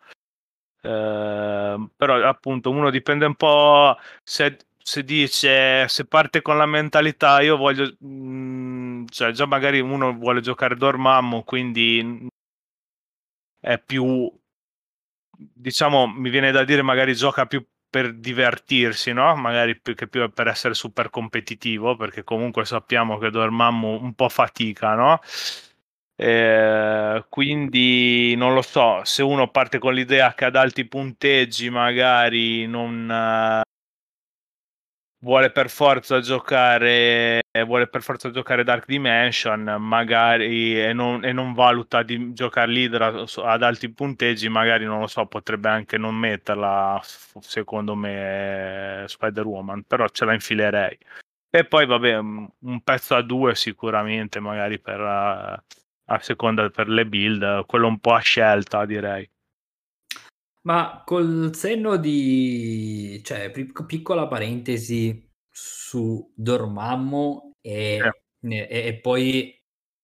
Uh, 0.82 1.88
però 1.96 2.22
appunto 2.28 2.70
uno 2.70 2.90
dipende 2.90 3.24
un 3.24 3.34
po' 3.34 3.96
se, 4.22 4.58
se, 4.76 5.02
dice 5.02 5.88
se 5.88 6.04
parte 6.04 6.42
con 6.42 6.56
la 6.58 6.66
mentalità 6.66 7.40
io 7.40 7.56
voglio 7.56 7.92
mh, 7.98 8.06
mm, 8.06 9.04
cioè 9.08 9.32
già 9.32 9.46
magari 9.46 9.80
uno 9.80 10.12
vuole 10.12 10.40
giocare 10.40 10.76
Dormammu 10.76 11.42
quindi 11.42 12.28
è 13.58 13.78
più 13.80 14.30
diciamo, 15.36 16.06
mi 16.06 16.30
viene 16.30 16.50
da 16.50 16.64
dire 16.64 16.82
magari 16.82 17.14
gioca 17.14 17.46
più 17.46 17.64
per 17.88 18.14
divertirsi, 18.14 19.12
no? 19.12 19.34
Magari 19.36 19.80
più 19.80 19.94
che 19.94 20.08
più 20.08 20.30
per 20.32 20.48
essere 20.48 20.74
super 20.74 21.10
competitivo, 21.10 21.96
perché 21.96 22.24
comunque 22.24 22.64
sappiamo 22.64 23.18
che 23.18 23.30
Dormammu 23.30 24.02
un 24.02 24.14
po' 24.14 24.28
fatica, 24.28 24.94
no? 24.94 25.20
Eh, 26.18 27.24
quindi 27.28 28.34
non 28.36 28.54
lo 28.54 28.62
so, 28.62 29.00
se 29.04 29.22
uno 29.22 29.50
parte 29.50 29.78
con 29.78 29.92
l'idea 29.92 30.32
che 30.34 30.46
ad 30.46 30.56
alti 30.56 30.86
punteggi 30.86 31.68
magari 31.68 32.66
non, 32.66 33.06
vuole 35.26 35.50
per 35.50 35.68
forza 35.68 36.20
giocare 36.20 37.42
vuole 37.64 37.88
per 37.88 38.02
forza 38.02 38.30
giocare 38.30 38.62
Dark 38.62 38.86
Dimension 38.86 39.76
magari 39.80 40.80
e 40.80 40.92
non, 40.92 41.24
e 41.24 41.32
non 41.32 41.52
valuta 41.52 42.04
di 42.04 42.32
giocare 42.32 42.70
l'Idra 42.70 43.08
ad 43.08 43.62
alti 43.64 43.90
punteggi 43.90 44.48
magari 44.48 44.84
non 44.84 45.00
lo 45.00 45.08
so 45.08 45.26
potrebbe 45.26 45.68
anche 45.68 45.98
non 45.98 46.14
metterla 46.14 47.00
secondo 47.40 47.96
me 47.96 49.04
Spider-Woman 49.06 49.82
però 49.84 50.06
ce 50.08 50.24
la 50.24 50.32
infilerei. 50.32 50.96
E 51.50 51.64
poi 51.64 51.86
vabbè 51.86 52.16
un 52.16 52.80
pezzo 52.84 53.16
a 53.16 53.22
due 53.22 53.54
sicuramente 53.56 54.38
magari 54.38 54.78
per 54.78 55.00
a 55.00 56.18
seconda 56.20 56.68
per 56.70 56.88
le 56.88 57.04
build 57.06 57.66
quello 57.66 57.88
un 57.88 57.98
po' 57.98 58.12
a 58.12 58.20
scelta 58.20 58.84
direi 58.84 59.28
ma 60.66 61.02
col 61.04 61.54
senno 61.54 61.96
di 61.96 63.20
cioè, 63.22 63.50
piccola 63.86 64.26
parentesi 64.26 65.30
su 65.48 66.32
Dormammu 66.34 67.52
e, 67.60 67.96
eh. 68.40 68.66
e, 68.68 68.86
e 68.88 69.00
poi 69.00 69.56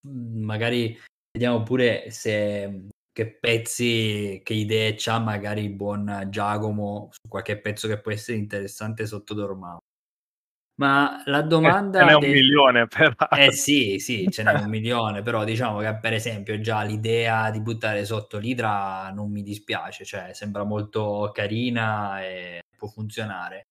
mhmm, 0.06 0.44
magari 0.44 0.96
vediamo 1.32 1.62
pure 1.64 2.10
se 2.10 2.86
che 3.12 3.26
pezzi, 3.38 4.40
che 4.42 4.54
idee 4.54 4.94
c'ha 4.96 5.18
magari 5.18 5.64
il 5.64 5.74
buon 5.74 6.28
Giacomo 6.30 7.10
su 7.10 7.28
qualche 7.28 7.60
pezzo 7.60 7.86
che 7.86 8.00
può 8.00 8.10
essere 8.10 8.38
interessante 8.38 9.04
sotto 9.04 9.34
Dormammu. 9.34 9.80
Ma 10.82 11.22
la 11.26 11.42
domanda... 11.42 12.00
Ce 12.00 12.04
n'è 12.04 12.14
un 12.14 12.28
milione, 12.28 12.88
però. 12.88 13.14
Eh 13.36 13.52
sì, 13.52 14.00
sì, 14.00 14.28
ce 14.32 14.42
n'è 14.42 14.52
un 14.54 14.68
milione, 14.68 15.22
però 15.22 15.44
diciamo 15.44 15.78
che 15.78 15.96
per 16.00 16.12
esempio 16.12 16.60
già 16.60 16.82
l'idea 16.82 17.50
di 17.50 17.60
buttare 17.60 18.04
sotto 18.04 18.38
l'idra 18.38 19.08
non 19.14 19.30
mi 19.30 19.44
dispiace, 19.44 20.04
cioè 20.04 20.32
sembra 20.32 20.64
molto 20.64 21.30
carina 21.32 22.20
e 22.20 22.62
può 22.76 22.88
funzionare. 22.88 23.68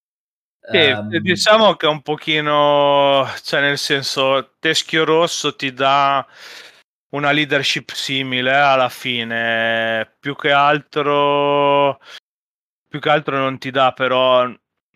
Sì, 0.62 0.90
um... 0.90 1.10
diciamo 1.18 1.76
che 1.76 1.88
un 1.88 2.02
pochino, 2.02 3.28
cioè 3.44 3.60
nel 3.60 3.78
senso, 3.78 4.54
Teschio 4.58 5.04
Rosso 5.04 5.54
ti 5.58 5.74
dà 5.74 6.26
una 7.10 7.32
leadership 7.32 7.92
simile 7.92 8.56
alla 8.56 8.88
fine, 8.88 10.16
più 10.18 10.34
che 10.36 10.52
altro 10.54 12.00
più 12.88 13.00
che 13.00 13.10
altro 13.10 13.38
non 13.38 13.58
ti 13.58 13.72
dà 13.72 13.94
però 13.94 14.50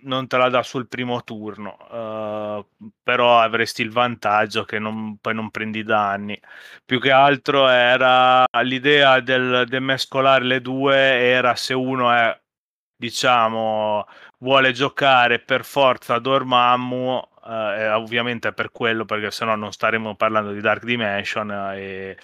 non 0.06 0.28
te 0.28 0.38
la 0.38 0.50
dà 0.50 0.64
sul 0.64 0.88
primo 0.88 1.24
turno, 1.24 1.78
uh, 1.90 2.90
però 3.04 3.40
avresti 3.40 3.82
il 3.82 3.92
vantaggio 3.92 4.64
che 4.64 4.80
non, 4.80 5.18
poi 5.20 5.34
non 5.36 5.52
prendi 5.52 5.84
danni. 5.84 6.40
Più 6.86 7.00
che 7.00 7.12
altro 7.12 7.68
era 7.68 8.46
l'idea 8.64 9.20
del, 9.20 9.66
del 9.68 9.82
mescolare 9.82 10.44
le 10.46 10.62
due, 10.62 10.96
era 10.98 11.56
se 11.56 11.74
uno 11.74 12.12
è 12.12 12.40
diciamo 12.98 14.06
vuole 14.40 14.72
giocare 14.72 15.40
per 15.40 15.66
forza 15.66 16.18
Dormammu 16.20 17.22
eh, 17.46 17.90
ovviamente 17.92 18.54
per 18.54 18.72
quello 18.72 19.06
perché 19.06 19.32
sennò 19.32 19.56
non 19.56 19.72
staremo 19.72 20.16
parlando 20.16 20.52
di 20.52 20.62
Dark 20.62 20.84
Dimension 20.84 21.52
eh, 21.52 21.78
e, 21.80 22.18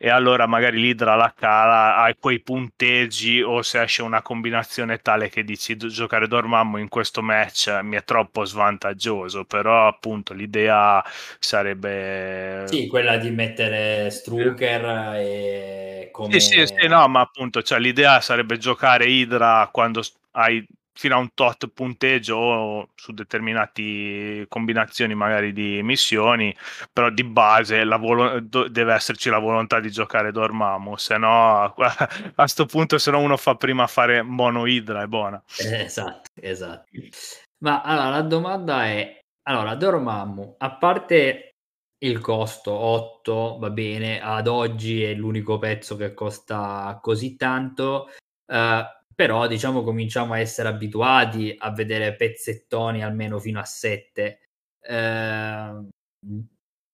e, 0.00 0.08
allora 0.08 0.46
magari 0.46 0.80
l'Idra 0.80 1.16
la 1.16 1.34
cala 1.36 1.96
hai 1.96 2.14
quei 2.18 2.38
punteggi 2.38 3.42
o 3.42 3.62
se 3.62 3.82
esce 3.82 4.02
una 4.02 4.22
combinazione 4.22 4.98
tale 4.98 5.28
che 5.28 5.42
dici 5.42 5.76
giocare 5.76 6.28
Dormammu 6.28 6.76
in 6.76 6.88
questo 6.88 7.20
match 7.20 7.80
mi 7.82 7.96
è 7.96 8.04
troppo 8.04 8.44
svantaggioso 8.44 9.44
però 9.44 9.88
appunto 9.88 10.32
l'idea 10.34 11.04
sarebbe 11.40 12.62
sì 12.66 12.86
quella 12.86 13.16
di 13.16 13.30
mettere 13.30 14.08
Strucker 14.10 15.16
e 15.16 16.08
come... 16.12 16.38
sì 16.38 16.60
sì 16.60 16.66
sì 16.66 16.86
no 16.86 17.08
ma 17.08 17.20
appunto 17.20 17.62
cioè, 17.62 17.80
l'idea 17.80 18.20
sarebbe 18.20 18.56
giocare 18.56 19.06
Idra 19.06 19.68
quando 19.72 20.02
hai 20.32 20.64
fino 20.98 21.14
a 21.14 21.18
un 21.18 21.28
tot 21.32 21.68
punteggio 21.68 22.88
su 22.96 23.12
determinate 23.12 24.46
combinazioni 24.48 25.14
magari 25.14 25.52
di 25.52 25.80
missioni, 25.80 26.52
però 26.92 27.08
di 27.08 27.22
base 27.22 27.84
volo- 27.84 28.40
deve 28.40 28.94
esserci 28.94 29.30
la 29.30 29.38
volontà 29.38 29.78
di 29.78 29.92
giocare 29.92 30.32
Dormammu, 30.32 30.96
se 30.96 31.16
no 31.16 31.62
a 31.62 31.74
questo 32.34 32.66
punto 32.66 32.98
se 32.98 33.12
no 33.12 33.20
uno 33.20 33.36
fa 33.36 33.54
prima 33.54 33.86
fare 33.86 34.22
mono 34.22 34.66
Idra 34.66 35.02
è 35.02 35.06
buona. 35.06 35.40
Esatto, 35.56 36.30
esatto. 36.34 36.90
Ma 37.58 37.80
allora 37.82 38.08
la 38.08 38.22
domanda 38.22 38.86
è, 38.86 39.20
allora 39.44 39.76
Dormammu, 39.76 40.56
a 40.58 40.76
parte 40.78 41.52
il 41.98 42.18
costo 42.18 42.72
8 42.72 43.58
va 43.60 43.70
bene, 43.70 44.20
ad 44.20 44.48
oggi 44.48 45.04
è 45.04 45.14
l'unico 45.14 45.58
pezzo 45.58 45.94
che 45.94 46.12
costa 46.12 46.98
così 47.00 47.36
tanto. 47.36 48.08
Uh, 48.52 48.82
però 49.18 49.48
diciamo 49.48 49.82
cominciamo 49.82 50.34
a 50.34 50.38
essere 50.38 50.68
abituati 50.68 51.52
a 51.58 51.72
vedere 51.72 52.14
pezzettoni 52.14 53.02
almeno 53.02 53.40
fino 53.40 53.58
a 53.58 53.64
7 53.64 54.40
eh, 54.80 55.88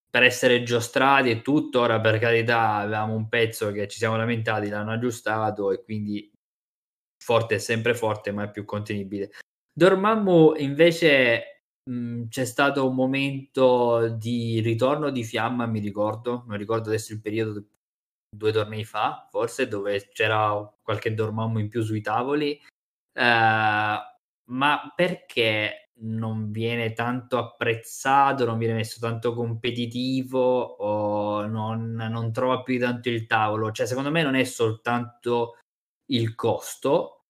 per 0.09 0.23
essere 0.23 0.63
giostrati 0.63 1.29
e 1.29 1.43
tutto 1.43 1.81
ora 1.81 2.01
per 2.01 2.19
carità 2.19 2.77
avevamo 2.77 3.15
un 3.15 3.29
pezzo 3.29 3.71
che 3.73 3.89
ci 3.89 3.99
siamo 3.99 4.17
lamentati 4.17 4.71
l'hanno 4.71 4.93
aggiustato 4.93 5.71
e 5.71 5.85
quindi 5.85 6.33
forte 7.23 7.57
è 7.57 7.59
sempre 7.59 7.95
forte 7.95 8.33
ma 8.33 8.45
è 8.45 8.51
più 8.51 8.65
contenibile. 8.65 9.33
Dormammu 9.71 10.55
invece 10.57 11.65
mh, 11.91 12.29
c'è 12.29 12.47
stato 12.47 12.89
un 12.89 12.95
momento 12.95 14.09
di 14.17 14.61
ritorno 14.61 15.11
di 15.11 15.25
fiamma 15.25 15.67
mi 15.67 15.81
ricordo. 15.81 16.45
Non 16.47 16.57
ricordo 16.57 16.89
adesso 16.89 17.13
il 17.13 17.21
periodo 17.21 17.65
due 18.37 18.53
tornei 18.53 18.85
fa, 18.85 19.27
forse, 19.31 19.69
dove 19.69 20.09
c'era 20.13 20.73
qualche 20.83 21.15
Dormammu 21.15 21.59
in 21.59 21.69
più 21.69 21.83
sui 21.83 22.01
tavoli. 22.01 22.61
Uh, 23.13 23.99
ma 24.47 24.93
perché 24.95 25.91
non 25.97 26.51
viene 26.51 26.93
tanto 26.93 27.39
apprezzato, 27.39 28.45
non 28.45 28.59
viene 28.59 28.75
messo 28.75 28.99
tanto 29.01 29.33
competitivo 29.35 30.61
o 30.61 31.47
non, 31.47 31.93
non 31.93 32.33
trova 32.33 32.63
più 32.63 32.79
tanto 32.79 33.09
il 33.09 33.27
tavolo? 33.27 33.71
Cioè, 33.71 33.87
secondo 33.87 34.11
me 34.11 34.23
non 34.23 34.35
è 34.35 34.45
soltanto 34.45 35.59
il 36.07 36.35
costo 36.35 37.25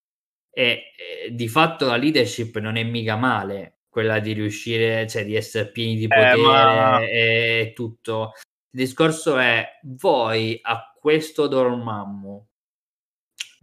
e, 0.50 0.92
e 1.26 1.34
di 1.34 1.48
fatto 1.48 1.86
la 1.86 1.96
leadership 1.96 2.58
non 2.58 2.76
è 2.76 2.82
mica 2.82 3.16
male 3.16 3.80
quella 3.88 4.18
di 4.18 4.32
riuscire, 4.32 5.06
cioè 5.06 5.24
di 5.24 5.36
essere 5.36 5.70
pieni 5.70 5.96
di 5.96 6.08
potere 6.08 6.34
eh, 6.34 6.42
ma... 6.42 7.00
e 7.00 7.72
tutto. 7.74 8.32
Il 8.70 8.80
discorso 8.80 9.38
è 9.38 9.78
voi 9.82 10.58
a 10.62 10.93
questo 11.04 11.48
Dormammu 11.48 12.48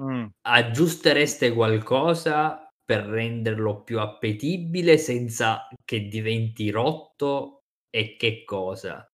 mm. 0.04 0.26
aggiustereste 0.42 1.52
qualcosa 1.54 2.72
per 2.86 3.06
renderlo 3.06 3.82
più 3.82 4.00
appetibile 4.00 5.00
senza 5.00 5.68
che 5.84 6.08
diventi 6.08 6.70
rotto 6.70 7.64
e 7.90 8.16
che 8.16 8.44
cosa? 8.44 9.12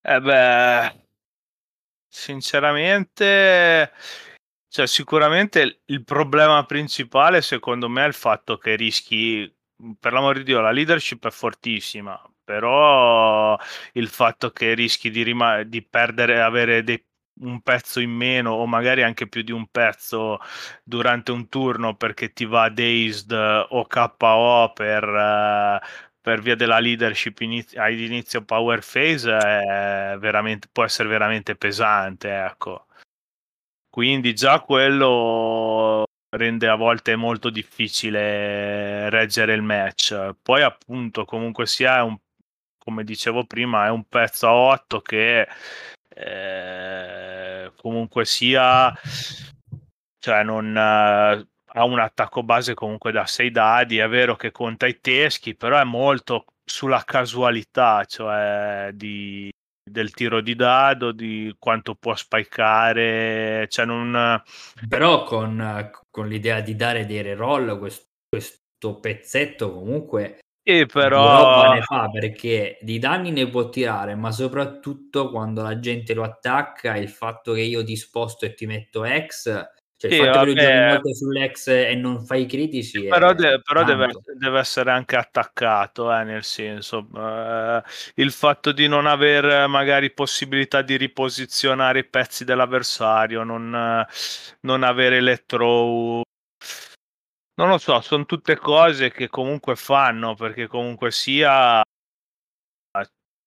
Eh 0.00 0.20
beh, 0.20 1.06
sinceramente, 2.08 3.92
cioè 4.66 4.86
sicuramente 4.86 5.82
il 5.84 6.04
problema 6.04 6.64
principale 6.64 7.42
secondo 7.42 7.90
me 7.90 8.02
è 8.02 8.06
il 8.06 8.14
fatto 8.14 8.56
che 8.56 8.76
rischi, 8.76 9.54
per 10.00 10.14
l'amor 10.14 10.38
di 10.38 10.44
Dio, 10.44 10.62
la 10.62 10.70
leadership 10.70 11.26
è 11.26 11.30
fortissima, 11.30 12.18
però 12.44 13.58
il 13.94 14.08
fatto 14.08 14.50
che 14.50 14.74
rischi 14.74 15.10
di, 15.10 15.22
rim- 15.22 15.62
di 15.62 15.82
perdere, 15.82 16.40
avere 16.42 16.84
dei, 16.84 17.02
un 17.40 17.60
pezzo 17.62 18.00
in 18.00 18.10
meno 18.10 18.52
o 18.52 18.66
magari 18.66 19.02
anche 19.02 19.26
più 19.28 19.42
di 19.42 19.52
un 19.52 19.66
pezzo 19.68 20.38
durante 20.84 21.32
un 21.32 21.48
turno 21.48 21.96
perché 21.96 22.32
ti 22.32 22.44
va 22.44 22.68
dazed 22.68 23.32
o 23.32 23.86
KO 23.86 24.72
per, 24.74 25.80
per 26.20 26.40
via 26.40 26.54
della 26.54 26.78
leadership 26.78 27.40
iniz- 27.40 27.76
all'inizio 27.76 28.44
power 28.44 28.80
phase 28.84 29.36
è 29.36 30.16
può 30.72 30.84
essere 30.84 31.08
veramente 31.08 31.56
pesante, 31.56 32.30
ecco. 32.44 32.86
Quindi 33.88 34.34
già 34.34 34.60
quello 34.60 36.04
rende 36.30 36.68
a 36.68 36.74
volte 36.74 37.14
molto 37.16 37.48
difficile 37.50 39.08
reggere 39.10 39.54
il 39.54 39.62
match. 39.62 40.34
Poi 40.42 40.62
appunto 40.62 41.24
comunque 41.24 41.66
sia 41.66 42.02
un 42.02 42.18
come 42.84 43.02
dicevo 43.02 43.44
prima, 43.44 43.86
è 43.86 43.90
un 43.90 44.04
pezzo 44.04 44.46
a 44.46 44.52
8 44.52 45.00
che 45.00 45.48
eh, 46.08 47.72
comunque 47.76 48.26
sia, 48.26 48.92
cioè 50.18 50.42
non 50.42 50.76
eh, 50.76 51.46
ha 51.76 51.84
un 51.84 51.98
attacco 51.98 52.42
base 52.42 52.74
comunque 52.74 53.10
da 53.10 53.26
6 53.26 53.50
dadi, 53.50 53.98
è 53.98 54.08
vero 54.08 54.36
che 54.36 54.52
conta 54.52 54.86
i 54.86 55.00
teschi, 55.00 55.56
però 55.56 55.80
è 55.80 55.84
molto 55.84 56.44
sulla 56.62 57.02
casualità, 57.04 58.04
cioè 58.04 58.90
di, 58.92 59.50
del 59.82 60.12
tiro 60.12 60.42
di 60.42 60.54
dado, 60.54 61.10
di 61.10 61.54
quanto 61.58 61.94
può 61.94 62.14
spikare, 62.14 63.66
cioè 63.68 63.86
non... 63.86 64.42
Però 64.88 65.24
con, 65.24 65.90
con 66.10 66.28
l'idea 66.28 66.60
di 66.60 66.76
dare 66.76 67.06
dei 67.06 67.22
reroll, 67.22 67.78
questo, 67.78 68.04
questo 68.28 69.00
pezzetto 69.00 69.72
comunque 69.72 70.38
e 70.66 70.86
però 70.86 71.74
ne 71.74 71.82
fa 71.82 72.08
perché 72.08 72.78
di 72.80 72.98
danni 72.98 73.30
ne 73.30 73.46
può 73.48 73.68
tirare, 73.68 74.14
ma 74.14 74.32
soprattutto 74.32 75.30
quando 75.30 75.60
la 75.60 75.78
gente 75.78 76.14
lo 76.14 76.22
attacca, 76.22 76.96
il 76.96 77.10
fatto 77.10 77.52
che 77.52 77.60
io 77.60 77.84
ti 77.84 77.96
sposto 77.96 78.46
e 78.46 78.54
ti 78.54 78.64
metto 78.64 79.04
X, 79.04 79.42
cioè 79.96 80.10
sì, 80.10 80.16
il 80.16 80.24
fatto 80.24 80.52
vabbè. 80.52 81.14
sull'X 81.14 81.66
e 81.68 81.94
non 81.94 82.24
fai 82.24 82.46
critici. 82.46 83.04
Però, 83.04 83.34
de- 83.34 83.60
però 83.62 83.84
deve, 83.84 84.08
deve, 84.38 84.58
essere 84.58 84.90
anche 84.90 85.16
attaccato, 85.16 86.10
eh, 86.10 86.24
nel 86.24 86.44
senso, 86.44 87.08
eh, 87.14 87.82
il 88.14 88.32
fatto 88.32 88.72
di 88.72 88.88
non 88.88 89.04
avere 89.04 89.66
magari 89.66 90.12
possibilità 90.12 90.80
di 90.80 90.96
riposizionare 90.96 91.98
i 91.98 92.04
pezzi 92.04 92.44
dell'avversario, 92.44 93.44
non, 93.44 94.06
non 94.60 94.82
avere 94.82 95.20
le 95.20 95.42
throw 95.44 96.22
non 97.56 97.68
lo 97.68 97.78
so, 97.78 98.00
sono 98.00 98.24
tutte 98.26 98.56
cose 98.56 99.10
che 99.10 99.28
comunque 99.28 99.76
fanno, 99.76 100.34
perché 100.34 100.66
comunque 100.66 101.10
sia, 101.10 101.82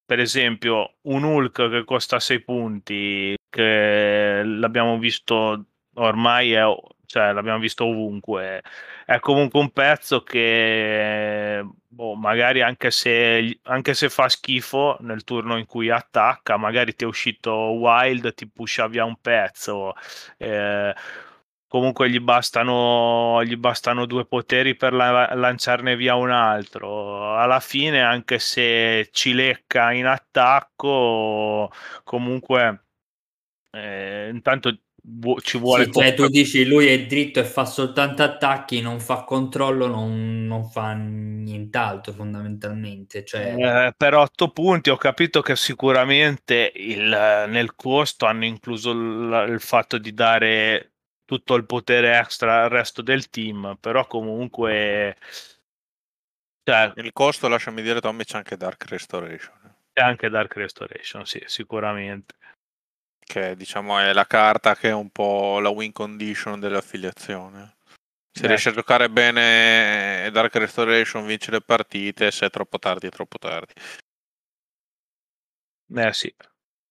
per 0.06 0.20
esempio, 0.20 0.96
un 1.04 1.24
Hulk 1.24 1.70
che 1.70 1.84
costa 1.84 2.20
6 2.20 2.43
punti, 2.43 3.36
che 3.50 4.41
l'abbiamo 4.43 4.98
visto 4.98 5.65
ormai, 5.96 6.54
è, 6.54 6.63
cioè 7.06 7.34
l'abbiamo 7.34 7.60
visto 7.60 7.86
ovunque, 7.86 8.62
è 9.06 9.20
comunque 9.20 9.60
un 9.60 9.72
pezzo 9.72 10.24
che 10.24 11.65
boh, 11.88 12.15
magari 12.15 12.62
anche 12.62 12.89
se, 12.91 13.60
anche 13.63 13.93
se 13.93 14.10
fa 14.10 14.30
schifo 14.30 14.98
nel 15.02 15.24
turno 15.26 15.58
in 15.58 15.65
cui 15.65 15.89
attacca, 15.89 16.56
magari 16.58 16.96
ti 16.96 17.04
è 17.04 17.08
uscito 17.08 17.52
wild, 17.52 18.34
ti 18.34 18.48
pusha 18.50 18.88
via 18.88 19.04
un 19.04 19.17
pezzo. 19.20 19.93
Eh, 20.38 20.93
comunque 21.68 22.10
gli 22.10 22.20
bastano, 22.20 23.44
gli 23.44 23.56
bastano 23.56 24.06
due 24.06 24.26
poteri 24.26 24.76
per 24.76 24.94
la- 24.94 25.34
lanciarne 25.36 25.96
via 25.96 26.16
un 26.16 26.32
altro. 26.32 27.36
Alla 27.38 27.60
fine, 27.60 28.02
anche 28.02 28.40
se 28.40 29.10
ci 29.12 29.34
lecca 29.34 29.92
in 29.92 30.06
attacco, 30.06 31.72
comunque 32.04 32.86
eh, 33.72 34.30
intanto 34.32 34.80
ci 35.42 35.58
vuole 35.58 35.86
sì, 35.86 35.92
cioè 35.94 36.14
tu 36.14 36.28
dici 36.28 36.66
lui 36.66 36.88
è 36.88 37.06
dritto 37.06 37.40
e 37.40 37.46
fa 37.46 37.64
soltanto 37.64 38.24
attacchi 38.24 38.82
non 38.82 39.00
fa 39.00 39.24
controllo 39.24 39.88
non, 39.88 40.46
non 40.46 40.70
fa 40.70 40.92
nient'altro 40.92 42.12
fondamentalmente 42.12 43.24
cioè... 43.24 43.56
eh, 43.58 43.94
per 43.96 44.16
otto 44.16 44.50
punti 44.50 44.90
ho 44.90 44.98
capito 44.98 45.42
che 45.42 45.56
sicuramente 45.56 46.74
il, 46.76 47.08
nel 47.48 47.74
costo 47.76 48.26
hanno 48.26 48.44
incluso 48.44 48.92
il, 48.92 49.48
il 49.50 49.62
fatto 49.62 49.98
di 49.98 50.14
dare 50.14 50.97
tutto 51.28 51.56
il 51.56 51.66
potere 51.66 52.18
extra 52.18 52.63
al 52.63 52.70
resto 52.70 53.02
del 53.02 53.30
team, 53.30 53.78
però 53.80 54.08
comunque... 54.08 55.18
Cioè, 56.63 56.94
il 56.96 57.12
costo, 57.12 57.50
lasciami 57.50 57.82
dire 57.82 58.00
Tommy, 58.00 58.24
c'è 58.24 58.38
anche 58.38 58.56
Dark 58.56 58.86
Restoration. 58.86 59.76
C'è 59.92 60.04
anche 60.04 60.30
Dark 60.30 60.54
Restoration, 60.56 61.26
sì, 61.26 61.44
sicuramente. 61.46 62.36
Che 63.20 63.58
diciamo 63.58 64.00
è 64.00 64.13
la 64.13 64.26
carta 64.26 64.76
che 64.76 64.90
è 64.90 64.94
un 64.94 65.10
po' 65.10 65.60
la 65.60 65.70
win 65.70 65.92
condition 65.92 66.62
dell'affiliazione. 66.62 67.76
Se 68.32 68.44
Beh. 68.44 68.48
riesci 68.48 68.70
a 68.70 68.74
giocare 68.74 69.10
bene 69.10 70.30
Dark 70.32 70.56
Restoration 70.56 71.26
vince 71.26 71.52
le 71.52 71.62
partite, 71.62 72.32
se 72.32 72.46
è 72.46 72.50
troppo 72.50 72.80
tardi 72.80 73.08
è 73.08 73.10
troppo 73.10 73.38
tardi. 73.38 73.74
Eh 75.94 76.13
sì, 76.13 76.34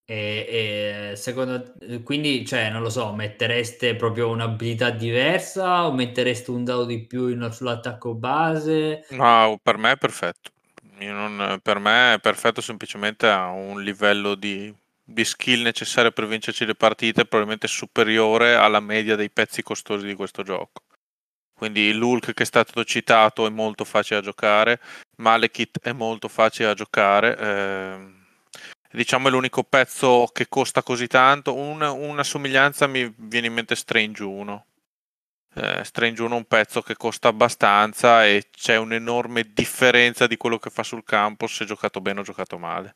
e, 0.08 1.10
e, 1.10 1.16
secondo 1.16 1.74
quindi, 2.04 2.46
cioè, 2.46 2.70
non 2.70 2.80
lo 2.80 2.90
so, 2.90 3.12
mettereste 3.12 3.96
proprio 3.96 4.28
un'abilità 4.28 4.90
diversa 4.90 5.84
o 5.84 5.92
mettereste 5.92 6.52
un 6.52 6.62
dado 6.62 6.84
di 6.84 7.04
più 7.04 7.26
in, 7.26 7.48
sull'attacco 7.50 8.14
base? 8.14 9.04
No, 9.10 9.58
per 9.60 9.78
me 9.78 9.92
è 9.92 9.96
perfetto. 9.96 10.52
Non, 10.98 11.58
per 11.60 11.80
me 11.80 12.14
è 12.14 12.20
perfetto 12.20 12.60
semplicemente 12.60 13.26
a 13.26 13.50
un 13.50 13.82
livello 13.82 14.36
di, 14.36 14.72
di 15.02 15.24
skill 15.24 15.62
necessario 15.62 16.12
per 16.12 16.28
vincerci 16.28 16.64
le 16.64 16.76
partite 16.76 17.24
probabilmente 17.24 17.66
superiore 17.66 18.54
alla 18.54 18.80
media 18.80 19.16
dei 19.16 19.28
pezzi 19.28 19.64
costosi 19.64 20.06
di 20.06 20.14
questo 20.14 20.44
gioco. 20.44 20.82
Quindi 21.52 21.92
l'Hulk 21.92 22.32
che 22.32 22.44
è 22.44 22.46
stato 22.46 22.84
citato 22.84 23.44
è 23.44 23.50
molto 23.50 23.84
facile 23.84 24.20
da 24.20 24.26
giocare, 24.26 24.80
Malekith 25.16 25.80
è 25.80 25.92
molto 25.92 26.28
facile 26.28 26.68
da 26.68 26.74
giocare. 26.74 27.36
Eh, 27.38 28.24
diciamo 28.96 29.28
è 29.28 29.30
l'unico 29.30 29.62
pezzo 29.62 30.26
che 30.32 30.48
costa 30.48 30.82
così 30.82 31.06
tanto. 31.06 31.54
Una, 31.54 31.90
una 31.90 32.24
somiglianza 32.24 32.86
mi 32.86 33.12
viene 33.16 33.48
in 33.48 33.52
mente 33.52 33.74
Strange 33.74 34.24
1. 34.24 34.66
Eh, 35.54 35.84
Strange 35.84 36.22
1 36.22 36.34
è 36.34 36.38
un 36.38 36.44
pezzo 36.44 36.80
che 36.80 36.96
costa 36.96 37.28
abbastanza 37.28 38.26
e 38.26 38.48
c'è 38.50 38.76
un'enorme 38.76 39.50
differenza 39.52 40.26
di 40.26 40.36
quello 40.38 40.58
che 40.58 40.70
fa 40.70 40.82
sul 40.82 41.04
campo 41.04 41.46
se 41.46 41.66
giocato 41.66 42.00
bene 42.00 42.20
o 42.20 42.22
giocato 42.22 42.56
male. 42.58 42.94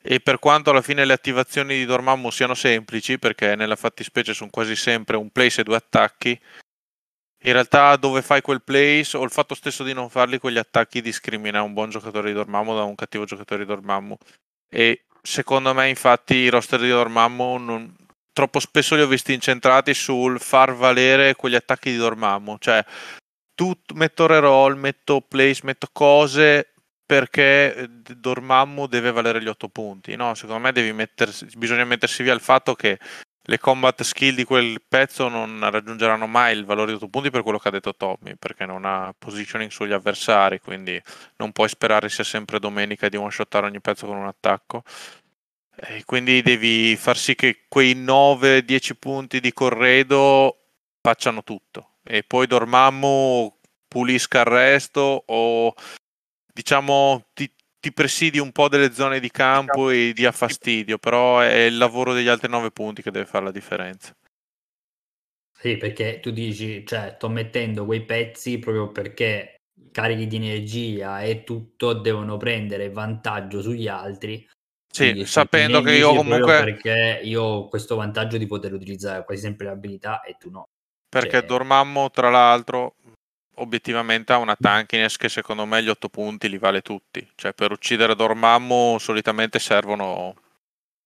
E 0.00 0.20
per 0.20 0.38
quanto 0.38 0.70
alla 0.70 0.80
fine 0.80 1.04
le 1.04 1.12
attivazioni 1.12 1.76
di 1.76 1.84
Dormammu 1.84 2.30
siano 2.30 2.54
semplici, 2.54 3.18
perché 3.18 3.54
nella 3.56 3.76
fattispecie 3.76 4.32
sono 4.32 4.50
quasi 4.50 4.76
sempre 4.76 5.16
un 5.16 5.30
place 5.30 5.60
e 5.60 5.64
due 5.64 5.76
attacchi, 5.76 6.38
in 7.42 7.52
realtà 7.52 7.96
dove 7.96 8.22
fai 8.22 8.40
quel 8.40 8.62
place 8.62 9.16
o 9.16 9.24
il 9.24 9.30
fatto 9.30 9.54
stesso 9.54 9.84
di 9.84 9.92
non 9.92 10.08
farli 10.08 10.38
quegli 10.38 10.58
attacchi 10.58 11.02
discrimina 11.02 11.62
un 11.62 11.72
buon 11.74 11.90
giocatore 11.90 12.28
di 12.28 12.34
Dormammu 12.34 12.74
da 12.74 12.82
un 12.84 12.94
cattivo 12.94 13.24
giocatore 13.24 13.60
di 13.64 13.68
Dormammu. 13.68 14.16
E 14.70 15.04
secondo 15.22 15.74
me 15.74 15.88
infatti 15.88 16.34
i 16.34 16.48
roster 16.48 16.80
di 16.80 16.88
Dormammu 16.88 17.56
non... 17.58 17.94
troppo 18.32 18.60
spesso 18.60 18.94
li 18.94 19.02
ho 19.02 19.06
visti 19.06 19.32
incentrati 19.32 19.94
sul 19.94 20.40
far 20.40 20.74
valere 20.74 21.34
quegli 21.34 21.54
attacchi 21.54 21.90
di 21.90 21.96
Dormammu 21.96 22.56
cioè 22.58 22.84
tu 23.54 23.76
metto 23.94 24.26
reroll, 24.26 24.78
metto 24.78 25.20
place, 25.20 25.62
metto 25.64 25.88
cose 25.90 26.72
perché 27.04 27.88
Dormammu 27.88 28.86
deve 28.86 29.10
valere 29.10 29.42
gli 29.42 29.48
8 29.48 29.68
punti 29.68 30.14
no, 30.14 30.34
secondo 30.34 30.70
me 30.70 30.92
mettersi, 30.92 31.46
bisogna 31.56 31.84
mettersi 31.84 32.22
via 32.22 32.34
il 32.34 32.40
fatto 32.40 32.74
che 32.74 32.98
le 33.48 33.58
combat 33.58 34.02
skill 34.02 34.34
di 34.34 34.44
quel 34.44 34.82
pezzo 34.86 35.28
non 35.28 35.70
raggiungeranno 35.70 36.26
mai 36.26 36.54
il 36.54 36.66
valore 36.66 36.90
di 36.90 36.96
8 36.96 37.08
punti 37.08 37.30
per 37.30 37.42
quello 37.42 37.58
che 37.58 37.68
ha 37.68 37.70
detto 37.70 37.94
Tommy, 37.94 38.36
perché 38.38 38.66
non 38.66 38.84
ha 38.84 39.14
positioning 39.18 39.70
sugli 39.70 39.92
avversari, 39.92 40.60
quindi 40.60 41.00
non 41.36 41.52
puoi 41.52 41.70
sperare 41.70 42.10
sia 42.10 42.24
sempre 42.24 42.58
domenica 42.58 43.08
di 43.08 43.16
one 43.16 43.30
shottare 43.30 43.64
ogni 43.66 43.80
pezzo 43.80 44.06
con 44.06 44.18
un 44.18 44.26
attacco. 44.26 44.82
E 45.74 46.04
quindi 46.04 46.42
devi 46.42 46.94
far 46.96 47.16
sì 47.16 47.34
che 47.34 47.64
quei 47.68 47.94
9-10 47.94 48.90
punti 48.98 49.40
di 49.40 49.52
corredo 49.54 50.58
facciano 51.00 51.42
tutto. 51.42 51.92
E 52.04 52.24
poi 52.24 52.46
Dormammu 52.46 53.58
pulisca 53.88 54.40
il 54.40 54.44
resto 54.44 55.22
o 55.24 55.72
diciamo 56.52 57.28
ti, 57.32 57.50
ti 57.80 57.92
presidi 57.92 58.38
un 58.38 58.52
po' 58.52 58.68
delle 58.68 58.92
zone 58.92 59.20
di 59.20 59.30
campo 59.30 59.90
e 59.90 60.12
dia 60.14 60.32
fastidio, 60.32 60.98
però 60.98 61.40
è 61.40 61.62
il 61.62 61.76
lavoro 61.76 62.12
degli 62.12 62.28
altri 62.28 62.48
9 62.48 62.70
punti 62.70 63.02
che 63.02 63.10
deve 63.10 63.26
fare 63.26 63.44
la 63.44 63.52
differenza. 63.52 64.14
Sì, 65.58 65.76
perché 65.76 66.20
tu 66.20 66.30
dici, 66.30 66.86
cioè, 66.86 67.14
sto 67.16 67.28
mettendo 67.28 67.84
quei 67.84 68.04
pezzi 68.04 68.58
proprio 68.58 68.92
perché 68.92 69.56
carichi 69.90 70.26
di 70.26 70.36
energia 70.36 71.20
e 71.20 71.42
tutto 71.42 71.94
devono 71.94 72.36
prendere 72.36 72.90
vantaggio 72.90 73.60
sugli 73.60 73.88
altri. 73.88 74.46
Sì, 74.90 75.24
sapendo 75.24 75.80
che 75.82 75.94
io 75.94 76.14
comunque... 76.14 76.62
Perché 76.62 77.20
io 77.22 77.42
ho 77.42 77.68
questo 77.68 77.96
vantaggio 77.96 78.38
di 78.38 78.46
poter 78.46 78.72
utilizzare 78.72 79.24
quasi 79.24 79.40
sempre 79.40 79.66
le 79.66 79.72
abilità 79.72 80.22
e 80.22 80.36
tu 80.38 80.50
no. 80.50 80.68
Perché 81.08 81.40
cioè... 81.40 81.46
Dormammo, 81.46 82.10
tra 82.10 82.30
l'altro, 82.30 82.94
obiettivamente 83.60 84.32
ha 84.32 84.38
una 84.38 84.56
tankines 84.58 85.16
che 85.16 85.28
secondo 85.28 85.66
me 85.66 85.82
gli 85.82 85.88
8 85.88 86.08
punti 86.08 86.48
li 86.48 86.58
vale 86.58 86.82
tutti. 86.82 87.26
Cioè, 87.34 87.52
per 87.54 87.72
uccidere 87.72 88.14
Dormammu 88.14 88.98
solitamente 88.98 89.58
servono 89.58 90.34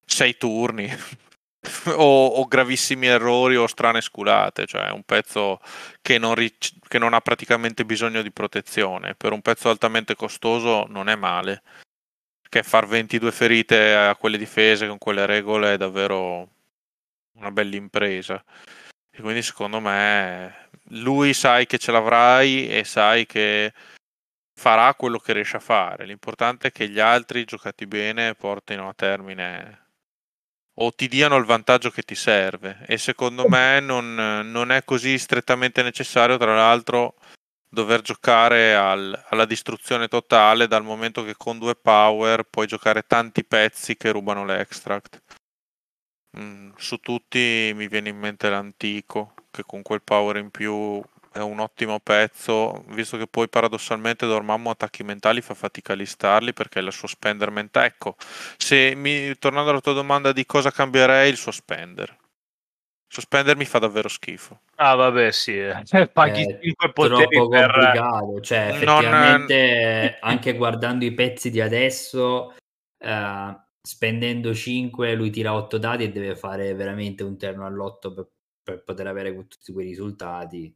6 0.05 0.37
turni. 0.37 0.91
o, 1.97 2.27
o, 2.27 2.45
gravissimi 2.47 3.07
errori 3.07 3.57
o 3.57 3.67
strane 3.67 4.01
sculate, 4.01 4.67
cioè 4.67 4.91
un 4.91 5.05
pezzo 5.05 5.61
che 6.01 6.19
non, 6.19 6.35
ric- 6.35 6.75
che 6.88 6.99
non 6.99 7.15
ha 7.15 7.21
praticamente 7.21 7.85
bisogno 7.85 8.23
di 8.23 8.33
protezione. 8.33 9.15
Per 9.15 9.33
un 9.33 9.43
pezzo 9.43 9.69
altamente 9.71 10.17
costoso 10.17 10.87
non 10.88 11.09
è 11.09 11.15
male. 11.15 11.62
Che 12.49 12.62
far 12.62 12.87
22 12.87 13.33
ferite 13.33 13.95
a 13.95 14.17
quelle 14.17 14.37
difese 14.38 14.87
con 14.87 14.99
quelle 14.99 15.25
regole 15.25 15.75
è 15.75 15.77
davvero 15.79 16.49
una 17.38 17.51
bella 17.51 17.77
impresa. 17.77 18.45
E 19.11 19.21
quindi 19.21 19.43
secondo 19.43 19.81
me 19.81 20.71
lui 20.92 21.35
sai 21.35 21.66
che 21.66 21.78
ce 21.78 21.92
l'avrai 21.92 22.68
e 22.68 22.85
sai 22.85 23.26
che 23.26 23.72
farà 24.55 24.94
quello 24.94 25.18
che 25.18 25.33
riesce 25.33 25.57
a 25.57 25.61
fare. 25.61 26.07
L'importante 26.07 26.68
è 26.68 26.72
che 26.72 26.88
gli 26.88 27.00
altri, 27.00 27.44
giocati 27.44 27.87
bene, 27.87 28.35
portino 28.35 28.88
a 28.88 28.94
termine 28.94 29.81
o 30.76 30.90
ti 30.92 31.09
diano 31.09 31.37
il 31.37 31.44
vantaggio 31.44 31.90
che 31.90 32.02
ti 32.02 32.14
serve. 32.14 32.85
E 32.87 32.98
secondo 32.98 33.48
me 33.48 33.81
non, 33.81 34.14
non 34.14 34.70
è 34.70 34.85
così 34.85 35.18
strettamente 35.18 35.83
necessario, 35.83 36.37
tra 36.38 36.55
l'altro, 36.55 37.16
dover 37.68 38.02
giocare 38.02 38.74
al, 38.74 39.24
alla 39.28 39.44
distruzione 39.46 40.09
totale 40.09 40.68
dal 40.68 40.83
momento 40.83 41.24
che 41.24 41.37
con 41.37 41.59
due 41.59 41.74
power 41.74 42.44
puoi 42.44 42.66
giocare 42.66 43.02
tanti 43.02 43.44
pezzi 43.44 43.96
che 43.96 44.11
rubano 44.11 44.44
l'extract. 44.44 45.22
Mm, 46.38 46.72
su 46.76 46.98
tutti 46.98 47.72
mi 47.74 47.88
viene 47.88 48.09
in 48.09 48.18
mente 48.18 48.48
l'antico, 48.48 49.35
che 49.53 49.62
con 49.65 49.83
quel 49.83 50.03
power 50.03 50.37
in 50.37 50.51
più 50.51 51.01
è 51.33 51.38
un 51.38 51.61
ottimo 51.61 51.99
pezzo, 51.99 52.85
visto 52.88 53.17
che 53.17 53.27
poi 53.27 53.49
paradossalmente 53.49 54.27
Dormammu 54.27 54.69
attacchi 54.69 55.03
mentali 55.03 55.41
fa 55.41 55.55
fatica 55.55 55.95
a 55.95 55.97
listarli 55.97 56.53
perché 56.53 56.79
è 56.79 56.83
il 56.83 56.93
suo 56.93 57.09
spender 57.09 57.51
mentale. 57.51 57.87
Ecco, 57.87 58.17
se 58.57 58.95
mi, 58.95 59.37
tornando 59.38 59.71
alla 59.71 59.81
tua 59.81 59.95
domanda 59.95 60.33
di 60.33 60.45
cosa 60.45 60.71
cambierei, 60.71 61.31
il 61.31 61.37
suo 61.37 61.53
spender. 61.53 62.09
Il 62.11 63.19
suo 63.19 63.23
spender 63.23 63.57
mi 63.57 63.65
fa 63.65 63.79
davvero 63.79 64.09
schifo. 64.09 64.61
Ah, 64.77 64.95
vabbè, 64.95 65.31
sì, 65.33 65.59
eh. 65.59 65.83
Cioè, 65.85 66.09
paghi 66.09 66.43
è 66.43 66.59
5 66.61 66.93
poteri 66.93 67.27
troppo 67.29 67.49
per... 67.49 67.71
complicato, 67.71 68.41
cioè 68.41 68.69
effettivamente 68.73 70.19
non... 70.21 70.31
anche 70.31 70.55
guardando 70.55 71.05
i 71.05 71.12
pezzi 71.12 71.51
di 71.51 71.61
adesso 71.61 72.55
eh, 72.99 73.57
spendendo 73.81 74.55
5 74.55 75.15
lui 75.15 75.31
tira 75.31 75.55
8 75.55 75.79
dadi 75.79 76.05
e 76.05 76.11
deve 76.11 76.37
fare 76.37 76.75
veramente 76.75 77.23
un 77.23 77.37
terno 77.37 77.67
all'otto 77.67 78.12
per, 78.12 78.29
per 78.62 78.83
poter 78.85 79.07
avere 79.07 79.35
tutti 79.46 79.72
quei 79.72 79.87
risultati 79.87 80.75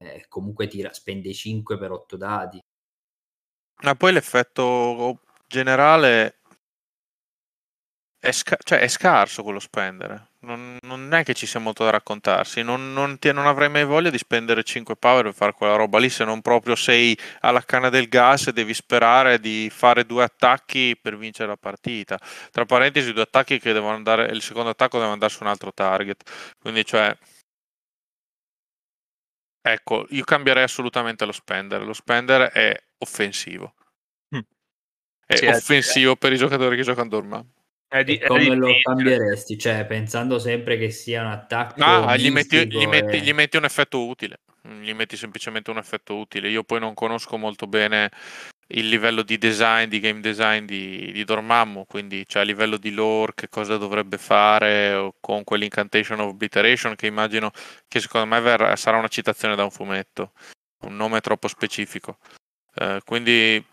eh, 0.00 0.26
comunque 0.28 0.66
tira, 0.68 0.92
spende 0.92 1.32
5 1.32 1.78
per 1.78 1.92
8 1.92 2.16
dadi 2.16 2.60
ma 3.82 3.94
poi 3.94 4.12
l'effetto 4.12 5.20
generale 5.46 6.40
è, 8.18 8.32
sca- 8.32 8.58
cioè 8.62 8.80
è 8.80 8.88
scarso 8.88 9.42
quello 9.42 9.60
spendere. 9.60 10.27
Non, 10.40 10.78
non, 10.82 11.12
è 11.14 11.24
che 11.24 11.34
ci 11.34 11.46
sia 11.46 11.58
molto 11.58 11.82
da 11.82 11.90
raccontarsi. 11.90 12.62
Non, 12.62 12.92
non, 12.92 13.18
ti, 13.18 13.32
non, 13.32 13.46
avrei 13.48 13.68
mai 13.68 13.84
voglia 13.84 14.08
di 14.08 14.18
spendere 14.18 14.62
5 14.62 14.94
power 14.94 15.24
per 15.24 15.34
fare 15.34 15.52
quella 15.52 15.74
roba 15.74 15.98
lì. 15.98 16.08
Se 16.08 16.24
non 16.24 16.42
proprio 16.42 16.76
sei 16.76 17.18
alla 17.40 17.60
canna 17.64 17.88
del 17.88 18.08
gas 18.08 18.46
e 18.46 18.52
devi 18.52 18.72
sperare 18.72 19.40
di 19.40 19.68
fare 19.72 20.06
due 20.06 20.22
attacchi 20.22 20.96
per 21.00 21.16
vincere 21.18 21.48
la 21.48 21.56
partita. 21.56 22.18
Tra 22.52 22.64
parentesi, 22.64 23.12
due 23.12 23.22
attacchi 23.22 23.58
che 23.58 23.72
devono 23.72 23.96
andare. 23.96 24.26
Il 24.26 24.40
secondo 24.40 24.70
attacco 24.70 24.98
deve 24.98 25.10
andare 25.10 25.32
su 25.32 25.42
un 25.42 25.48
altro 25.48 25.72
target. 25.72 26.22
Quindi, 26.60 26.84
cioè. 26.84 27.16
ecco, 29.60 30.06
io 30.10 30.24
cambierei 30.24 30.62
assolutamente 30.62 31.24
lo 31.24 31.32
spender. 31.32 31.82
Lo 31.84 31.92
spender 31.92 32.50
è 32.52 32.80
offensivo. 32.98 33.74
Mm. 34.36 34.40
È 35.26 35.36
Sì, 35.36 35.46
è- 35.46 35.54
offensivo 35.56 36.14
per 36.14 36.32
i 36.32 36.36
giocatori 36.36 36.76
che 36.76 36.82
giocano 36.82 37.08
Dormammu. 37.08 37.57
È 37.88 38.04
di- 38.04 38.16
E 38.18 38.20
è 38.20 38.26
come 38.26 38.54
lo 38.54 38.70
cambieresti? 38.82 39.56
Cioè, 39.58 39.86
pensando 39.86 40.38
sempre 40.38 40.76
che 40.76 40.90
sia 40.90 41.22
un 41.22 41.28
attacco 41.28 41.82
Ah, 41.82 42.16
gli 42.16 42.30
metti, 42.30 42.66
gli 42.66 42.86
metti- 42.86 43.16
e- 43.16 43.20
gli 43.20 43.32
metti 43.32 43.56
un 43.56 43.64
effetto 43.64 44.06
utile. 44.06 44.40
Gli 44.80 44.92
metti 44.92 45.16
semplicemente 45.16 45.70
un 45.70 45.78
effetto 45.78 46.14
utile. 46.16 46.50
Io 46.50 46.64
poi 46.64 46.80
non 46.80 46.92
conosco 46.92 47.38
molto 47.38 47.66
bene 47.66 48.10
il 48.72 48.88
livello 48.90 49.22
di 49.22 49.38
design, 49.38 49.88
di 49.88 49.98
game 50.00 50.20
design 50.20 50.66
di, 50.66 51.10
di 51.12 51.24
Dormammu, 51.24 51.86
quindi 51.86 52.26
cioè, 52.26 52.42
a 52.42 52.44
livello 52.44 52.76
di 52.76 52.90
lore 52.90 53.32
che 53.34 53.48
cosa 53.48 53.78
dovrebbe 53.78 54.18
fare 54.18 54.92
o 54.92 55.14
con 55.20 55.42
quell'incantation 55.42 56.20
of 56.20 56.28
obliteration 56.28 56.94
che 56.94 57.06
immagino 57.06 57.50
che 57.88 58.00
secondo 58.00 58.26
me 58.26 58.38
verrà- 58.42 58.76
sarà 58.76 58.98
una 58.98 59.08
citazione 59.08 59.56
da 59.56 59.64
un 59.64 59.70
fumetto, 59.70 60.32
un 60.82 60.94
nome 60.96 61.20
troppo 61.20 61.48
specifico. 61.48 62.18
Eh, 62.74 63.00
quindi 63.06 63.64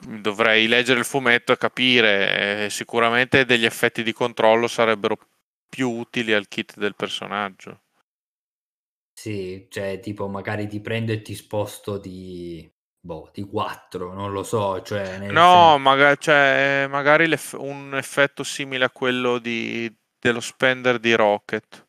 dovrei 0.00 0.66
leggere 0.66 1.00
il 1.00 1.04
fumetto 1.04 1.52
e 1.52 1.56
capire. 1.58 2.64
eh, 2.66 2.70
sicuramente 2.70 3.44
degli 3.44 3.64
effetti 3.64 4.02
di 4.02 4.12
controllo 4.12 4.66
sarebbero 4.68 5.16
più 5.68 5.90
utili 5.90 6.32
al 6.32 6.48
kit 6.48 6.76
del 6.78 6.94
personaggio. 6.94 7.80
Sì, 9.12 9.66
cioè, 9.70 10.00
tipo, 10.00 10.28
magari 10.28 10.66
ti 10.68 10.80
prendo 10.80 11.12
e 11.12 11.20
ti 11.22 11.34
sposto 11.34 11.98
di... 11.98 12.70
Boh, 13.00 13.30
di 13.32 13.42
4, 13.42 14.12
non 14.14 14.32
lo 14.32 14.42
so, 14.42 14.80
cioè... 14.82 15.18
No, 15.30 15.42
sen- 15.42 15.78
maga- 15.78 16.16
cioè, 16.16 16.86
magari 16.88 17.30
un 17.58 17.94
effetto 17.96 18.42
simile 18.44 18.84
a 18.86 18.90
quello 18.90 19.38
di- 19.38 19.92
dello 20.18 20.40
spender 20.40 20.98
di 20.98 21.14
Rocket. 21.14 21.86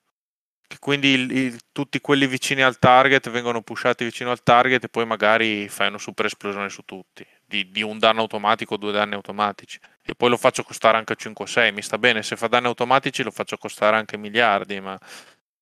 Che 0.68 0.78
quindi 0.80 1.10
il- 1.10 1.32
il- 1.32 1.60
tutti 1.72 2.00
quelli 2.02 2.28
vicini 2.28 2.62
al 2.64 2.80
target 2.80 3.30
vengono 3.30 3.62
pushati 3.64 4.04
vicino 4.06 4.32
al 4.32 4.44
target 4.44 4.86
e 4.86 4.90
poi 4.90 5.06
magari 5.06 5.70
fai 5.70 5.88
una 5.90 5.98
super 6.00 6.26
esplosione 6.26 6.70
su 6.70 6.84
tutti. 6.84 7.26
Di, 7.50 7.72
di 7.72 7.82
un 7.82 7.98
danno 7.98 8.22
automatico 8.22 8.76
o 8.76 8.78
due 8.78 8.92
danni 8.92 9.16
automatici. 9.16 9.80
E 10.04 10.14
poi 10.14 10.30
lo 10.30 10.38
faccio 10.38 10.62
costare 10.64 10.98
anche 10.98 11.16
5-6. 11.16 11.74
Mi 11.74 11.82
sta 11.82 11.98
bene, 11.98 12.22
se 12.22 12.36
fa 12.36 12.48
danni 12.48 12.68
automatici 12.68 13.24
lo 13.24 13.32
faccio 13.32 13.58
costare 13.58 13.96
anche 13.98 14.18
miliardi, 14.18 14.80
ma 14.80 14.96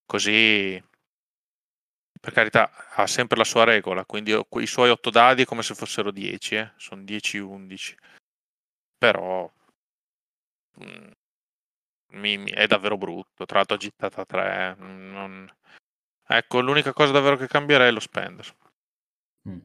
così 0.05 0.83
per 2.19 2.33
carità, 2.33 2.69
ha 2.95 3.07
sempre 3.07 3.37
la 3.37 3.45
sua 3.45 3.63
regola, 3.63 4.03
quindi 4.03 4.31
i 4.33 4.67
suoi 4.67 4.89
8 4.89 5.09
dadi 5.09 5.43
è 5.43 5.45
come 5.45 5.63
se 5.63 5.75
fossero 5.75 6.11
10, 6.11 6.55
eh, 6.55 6.71
sono 6.75 7.03
10-11. 7.03 7.95
Però 8.97 9.49
mm, 10.83 11.11
mi- 12.13 12.37
mi- 12.37 12.51
è 12.51 12.67
davvero 12.67 12.97
brutto, 12.97 13.45
tra 13.45 13.57
l'altro 13.57 13.75
agitata 13.75 14.25
3. 14.25 14.75
non- 14.77 15.49
Ecco, 16.29 16.59
l'unica 16.59 16.91
cosa 16.91 17.13
davvero 17.13 17.37
che 17.37 17.47
cambierei 17.47 17.87
è 17.87 17.91
lo 17.91 18.01
spender. 18.01 18.53
Mm. 19.49 19.59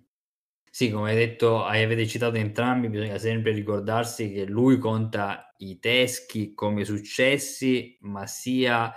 Sì, 0.75 0.91
come 0.91 1.11
hai 1.11 1.17
detto, 1.17 1.65
hai- 1.65 1.83
avete 1.83 2.07
citato 2.07 2.37
entrambi, 2.37 2.89
bisogna 2.89 3.19
sempre 3.19 3.53
ricordarsi 3.53 4.33
che 4.33 4.47
lui 4.47 4.79
conta 4.79 5.53
i 5.59 5.79
teschi 5.79 6.55
come 6.55 6.87
successi, 6.87 7.99
ma 8.01 8.27
sia 8.27 8.91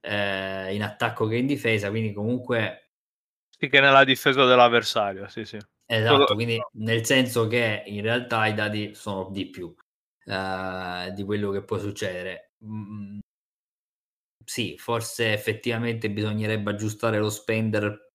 eh, 0.00 0.74
in 0.74 0.82
attacco 0.82 1.26
che 1.26 1.36
in 1.36 1.46
difesa, 1.46 1.90
quindi 1.90 2.14
comunque 2.14 2.92
Sì, 3.58 3.68
che 3.68 3.80
nella 3.80 4.04
difesa 4.04 4.46
dell'avversario, 4.46 5.28
sì, 5.28 5.44
sì. 5.44 5.58
Esatto, 5.84 6.34
quindi 6.34 6.58
nel 6.78 7.04
senso 7.04 7.46
che 7.46 7.82
in 7.86 8.00
realtà 8.00 8.46
i 8.46 8.54
dati 8.54 8.94
sono 8.94 9.28
di 9.30 9.50
più 9.50 9.74
eh, 10.24 11.12
di 11.14 11.24
quello 11.24 11.50
che 11.50 11.62
può 11.62 11.78
succedere. 11.78 12.52
Mm, 12.64 13.18
sì, 14.44 14.76
forse 14.78 15.32
effettivamente 15.32 16.10
bisognerebbe 16.10 16.70
aggiustare 16.70 17.18
lo 17.18 17.28
spender 17.28 18.07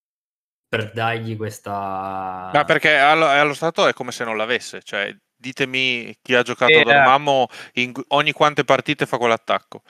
per 0.74 0.92
dargli 0.92 1.38
questa... 1.38 2.50
Ma 2.52 2.64
perché 2.66 2.96
allo, 2.96 3.28
allo 3.28 3.54
stato 3.54 3.88
è 3.88 3.94
come 3.94 4.12
se 4.12 4.24
non 4.24 4.38
l'avesse, 4.38 4.82
cioè 4.82 5.16
ditemi 5.36 6.18
chi 6.20 6.34
ha 6.34 6.42
giocato 6.42 6.72
Eh, 6.72 6.84
Dormammu 6.84 7.46
in 7.74 7.94
ogni 8.08 8.32
quante 8.32 8.64
partite 8.64 9.06
fa 9.06 9.20
quell'attacco. 9.20 9.84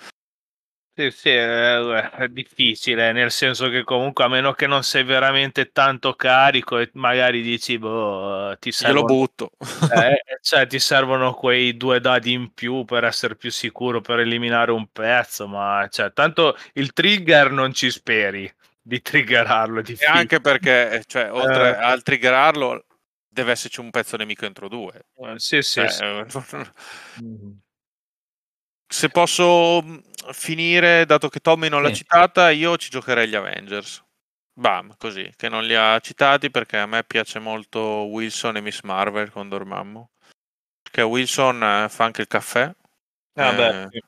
Sì, 0.96 1.10
sì, 1.10 1.30
è, 1.30 2.28
difficile, 2.30 3.14
nel 3.14 3.32
senso 3.32 3.70
che 3.70 3.86
comunque 3.86 4.26
a 4.26 4.28
meno 4.28 4.52
che 4.52 4.68
non 4.68 4.84
sei 4.84 5.04
veramente 5.04 5.72
tanto 5.72 6.16
carico 6.16 6.78
e 6.78 6.90
magari 6.96 7.42
dici, 7.42 7.80
boh, 7.80 8.56
ti 8.60 8.74
servono, 8.74 9.06
butto. 9.06 9.52
eh, 9.90 10.22
cioè, 10.42 10.68
ti 10.68 10.80
servono 10.80 11.34
quei 11.34 11.78
due 11.78 12.02
dadi 12.02 12.34
in 12.34 12.54
più 12.54 12.84
per 12.84 13.06
essere 13.06 13.38
più 13.38 13.52
sicuro, 13.52 14.02
per 14.02 14.20
eliminare 14.20 14.72
un 14.72 14.86
pezzo, 14.92 15.48
ma 15.48 15.88
cioè, 15.90 16.12
tanto 16.12 16.58
il 16.74 16.92
trigger 16.92 17.52
non 17.52 17.74
ci 17.74 17.90
speri 17.90 18.54
di 18.84 19.02
triggerarlo, 19.02 19.80
è 19.80 19.84
E 20.00 20.06
difficile. 20.06 20.10
anche 20.18 20.40
perché, 20.42 20.92
eh, 20.92 21.04
cioè, 21.06 21.32
oltre 21.32 21.70
Eh. 21.70 21.76
al 21.78 22.02
triggerarlo, 22.04 22.86
deve 23.28 23.52
esserci 23.52 23.80
un 23.80 23.90
pezzo 23.92 24.18
nemico 24.18 24.46
entro 24.46 24.68
due. 24.68 25.06
Eh, 25.18 25.38
Sì, 25.40 25.62
sì, 25.62 25.82
Cioè, 25.82 25.88
sì. 25.88 26.04
eh, 26.04 26.26
Mhm. 27.16 27.64
Se 28.92 29.10
posso 29.10 29.82
mh, 29.82 30.02
finire, 30.34 31.06
dato 31.06 31.30
che 31.30 31.40
Tommy 31.40 31.68
non 31.70 31.82
l'ha 31.82 31.90
Sì. 31.90 31.92
citata, 31.92 32.50
io 32.52 32.78
ci 32.78 32.90
giocherei 32.90 33.28
gli 33.28 33.36
Avengers. 33.36 34.04
Bam, 34.56 34.96
così, 34.98 35.32
che 35.36 35.50
non 35.50 35.64
li 35.66 35.74
ha 35.76 36.00
citati 36.00 36.52
perché 36.52 36.78
a 36.78 36.86
me 36.86 37.04
piace 37.04 37.40
molto 37.40 37.80
Wilson 38.08 38.58
e 38.58 38.62
Miss 38.62 38.82
Marvel 38.84 39.32
con 39.32 39.50
Dormammu. 39.50 40.08
Perché 40.84 41.02
Wilson 41.04 41.88
fa 41.90 42.06
anche 42.06 42.22
il 42.22 42.28
caffè 42.28 42.74
Ah, 43.38 43.52
beh, 43.54 43.70
eh, 43.70 43.88
sì. 43.90 44.00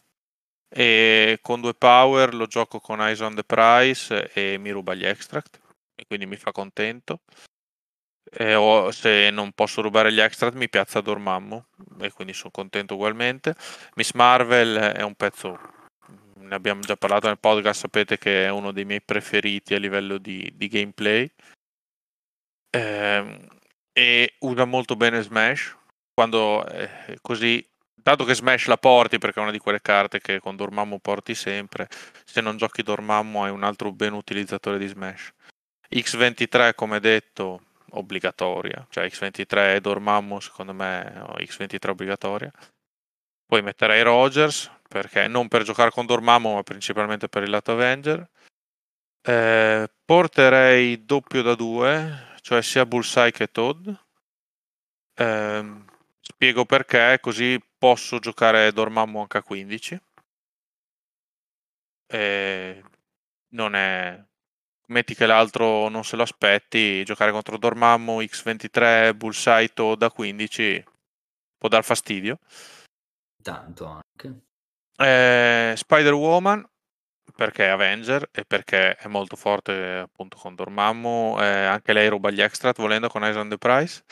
E 0.78 1.40
con 1.42 1.62
due 1.62 1.74
power 1.74 2.34
lo 2.34 2.48
gioco 2.48 2.82
con 2.82 3.00
Eyes 3.00 3.22
on 3.22 3.34
the 3.34 3.46
Price 3.46 4.30
e 4.34 4.58
mi 4.58 4.72
ruba 4.72 4.94
gli 4.94 5.06
extract 5.06 5.62
e 5.96 6.06
quindi 6.06 6.26
mi 6.26 6.36
fa 6.36 6.52
contento. 6.52 7.22
E 8.30 8.56
o- 8.56 8.92
se 8.92 9.30
non 9.32 9.54
posso 9.54 9.82
rubare 9.82 10.12
gli 10.12 10.20
extract 10.20 10.56
mi 10.58 10.68
piazza 10.68 11.00
Dormammu 11.00 11.64
e 12.02 12.12
quindi 12.12 12.34
sono 12.34 12.52
contento 12.52 12.96
ugualmente. 12.96 13.56
Miss 13.96 14.12
Marvel 14.12 14.76
è 14.76 15.02
un 15.02 15.16
pezzo, 15.16 15.58
ne 16.40 16.56
abbiamo 16.56 16.82
già 16.82 16.98
parlato 16.98 17.28
nel 17.28 17.40
podcast, 17.40 17.80
sapete 17.80 18.18
che 18.18 18.44
è 18.46 18.50
uno 18.50 18.74
dei 18.74 18.84
miei 18.84 19.02
preferiti 19.02 19.76
a 19.76 19.80
livello 19.80 20.18
di, 20.18 20.52
di 20.56 20.68
gameplay. 20.68 21.32
Ehm, 22.72 23.48
e 23.94 24.36
usa 24.40 24.66
molto 24.66 24.98
bene 24.98 25.22
Smash 25.22 25.74
quando 26.14 26.68
eh, 26.68 27.18
così 27.22 27.66
dato 27.96 28.24
che 28.24 28.36
Smash 28.36 28.68
la 28.68 28.78
porti 28.78 29.18
perché 29.18 29.40
è 29.40 29.44
una 29.44 29.52
di 29.52 29.60
quelle 29.60 29.82
carte 29.82 30.20
che 30.20 30.40
con 30.40 30.56
Dormammu 30.56 31.00
porti 31.00 31.34
sempre 31.34 31.88
se 32.24 32.42
non 32.42 32.58
giochi 32.58 32.84
Dormammu 32.84 33.44
hai 33.44 33.52
un 33.52 33.64
altro 33.64 33.92
ben 33.92 34.14
utilizzatore 34.14 34.78
di 34.78 34.88
Smash. 34.88 35.32
X23 35.90 36.74
come 36.76 37.00
detto 37.00 37.62
obbligatoria. 37.92 38.86
Cioè 38.90 39.06
X23 39.06 39.76
e 39.76 39.82
Dormammu 39.82 40.40
secondo 40.40 40.74
me 40.74 41.12
no, 41.16 41.36
X23 41.38 41.90
obbligatoria. 41.90 42.52
Poi 43.46 43.62
metterei 43.62 44.02
Rogers 44.04 44.72
perché 44.88 45.28
non 45.28 45.48
per 45.48 45.64
giocare 45.64 45.92
con 45.92 46.06
Dormammu 46.06 46.54
ma 46.54 46.64
principalmente 46.64 47.28
per 47.30 47.44
il 47.44 47.50
lato 47.50 47.72
Avenger. 47.72 48.30
Eh, 49.22 49.90
porterei 50.06 51.04
doppio 51.06 51.42
da 51.42 51.56
due 51.56 52.34
cioè 52.46 52.62
sia 52.62 52.86
Bullseye 52.86 53.32
che 53.32 53.48
Toad. 53.48 54.00
Ehm, 55.16 55.84
spiego 56.28 56.66
perché, 56.66 57.20
così 57.22 57.62
posso 57.78 58.20
giocare 58.20 58.72
Dormammu 58.72 59.20
anche 59.20 59.38
a 59.38 59.44
15. 59.44 60.02
E 62.08 62.84
non 63.50 63.76
è. 63.76 64.24
Metti 64.88 65.16
che 65.16 65.26
l'altro 65.26 65.90
non 65.90 66.04
se 66.04 66.16
lo 66.16 66.22
aspetti, 66.22 67.04
giocare 67.04 67.32
contro 67.32 67.58
Dormammu 67.58 68.22
X23 68.22 69.16
Bullseye 69.16 69.70
Toad 69.70 70.04
a 70.04 70.12
15 70.12 70.84
può 71.58 71.70
dar 71.70 71.84
fastidio. 71.84 72.38
Tanto 73.42 73.86
anche. 73.86 74.42
Eh, 74.98 75.74
Spider-Woman 75.76 76.68
perché 77.36 77.66
è 77.66 77.70
Avenger 77.70 78.30
e 78.32 78.46
perché 78.46 78.96
è 78.96 79.08
molto 79.08 79.36
forte 79.36 79.98
appunto 79.98 80.38
con 80.38 80.54
Dormammu. 80.54 81.38
eh, 81.40 81.66
anche 81.66 81.94
lei 81.94 82.08
ruba 82.08 82.30
gli 82.30 82.42
extrat 82.42 82.78
volendo 82.78 83.10
con 83.10 83.24
Eyes 83.24 83.36
on 83.36 83.50
the 83.50 83.58
Price. 83.58 84.04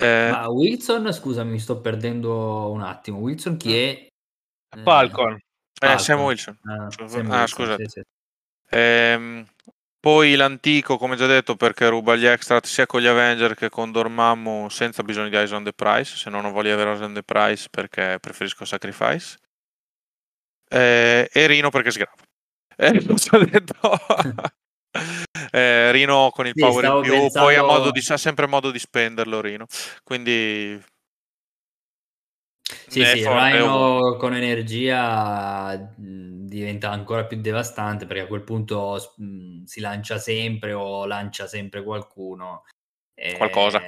Eh, 0.00 0.30
Ma 0.30 0.48
Wilson, 0.48 1.12
scusami, 1.12 1.50
mi 1.50 1.58
sto 1.58 1.80
perdendo 1.80 2.70
un 2.70 2.82
attimo. 2.82 3.18
Wilson 3.18 3.56
chi 3.56 3.76
è? 3.76 4.06
Eh, 4.76 4.82
Falcon. 4.82 5.34
eh, 5.34 5.98
Sam 5.98 5.98
Falcon. 5.98 6.24
Wilson. 6.24 6.58
Ah, 6.64 6.90
Sam 6.90 7.06
Sam 7.08 7.30
ah, 7.30 7.46
scusate. 7.46 7.84
sì, 7.88 8.00
sì. 8.00 8.02
Ehm, 8.70 9.46
poi 10.00 10.34
l'antico, 10.36 10.96
come 10.96 11.16
già 11.16 11.26
detto, 11.26 11.56
perché 11.56 11.88
ruba 11.88 12.16
gli 12.16 12.24
extrat 12.24 12.64
sia 12.64 12.86
con 12.86 13.02
gli 13.02 13.06
Avenger 13.06 13.54
che 13.54 13.68
con 13.68 13.92
Dormammu 13.92 14.70
senza 14.70 15.02
bisogno 15.02 15.28
di 15.28 15.36
Eyes 15.36 15.50
on 15.50 15.64
the 15.64 15.72
Price. 15.74 16.16
Se 16.16 16.30
no, 16.30 16.40
non 16.40 16.52
voglio 16.52 16.72
avere 16.72 16.90
Eyes 16.90 17.02
on 17.02 17.12
the 17.12 17.22
Price 17.22 17.68
perché 17.70 18.16
preferisco 18.20 18.64
Sacrifice. 18.64 19.38
Eh, 20.68 21.28
e 21.30 21.46
Rino 21.46 21.68
perché 21.68 21.90
sgrava. 21.90 22.14
Eh, 22.76 23.04
l'ho 23.04 23.14
già 23.14 23.38
detto. 23.38 23.74
Eh, 25.52 25.90
Rino 25.92 26.30
con 26.30 26.46
il 26.46 26.54
Sì, 26.54 26.60
power 26.60 26.84
in 26.84 27.00
più, 27.02 27.12
poi 27.12 27.22
ha, 27.22 27.30
pensando- 27.32 27.72
modo 27.72 27.90
di, 27.90 28.02
ha 28.08 28.16
sempre 28.16 28.46
modo 28.46 28.70
di 28.70 28.78
spenderlo 28.78 29.40
Rino. 29.40 29.66
Quindi 30.02 30.80
Sì, 32.86 33.04
sì, 33.04 33.24
Rhino 33.26 34.16
con 34.18 34.34
energia 34.34 35.76
diventa 35.96 36.90
ancora 36.90 37.24
più 37.24 37.40
devastante 37.40 38.06
perché 38.06 38.22
a 38.22 38.26
quel 38.26 38.42
punto 38.42 39.14
mh, 39.16 39.62
si 39.64 39.80
lancia 39.80 40.18
sempre 40.18 40.72
o 40.72 41.06
lancia 41.06 41.46
sempre 41.46 41.82
qualcuno. 41.84 42.64
E, 43.14 43.34
qualcosa. 43.36 43.80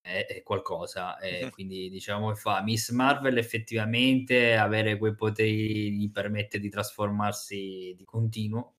È, 0.00 0.26
è 0.26 0.42
qualcosa. 0.42 1.18
E 1.18 1.50
quindi 1.50 1.88
diciamo 1.88 2.28
che 2.32 2.38
fa 2.38 2.62
Miss 2.62 2.90
Marvel 2.90 3.38
effettivamente 3.38 4.56
avere 4.56 4.98
quei 4.98 5.14
poteri 5.14 5.92
gli 5.92 6.10
permette 6.10 6.58
di 6.58 6.68
trasformarsi 6.68 7.94
di 7.96 8.04
continuo. 8.04 8.73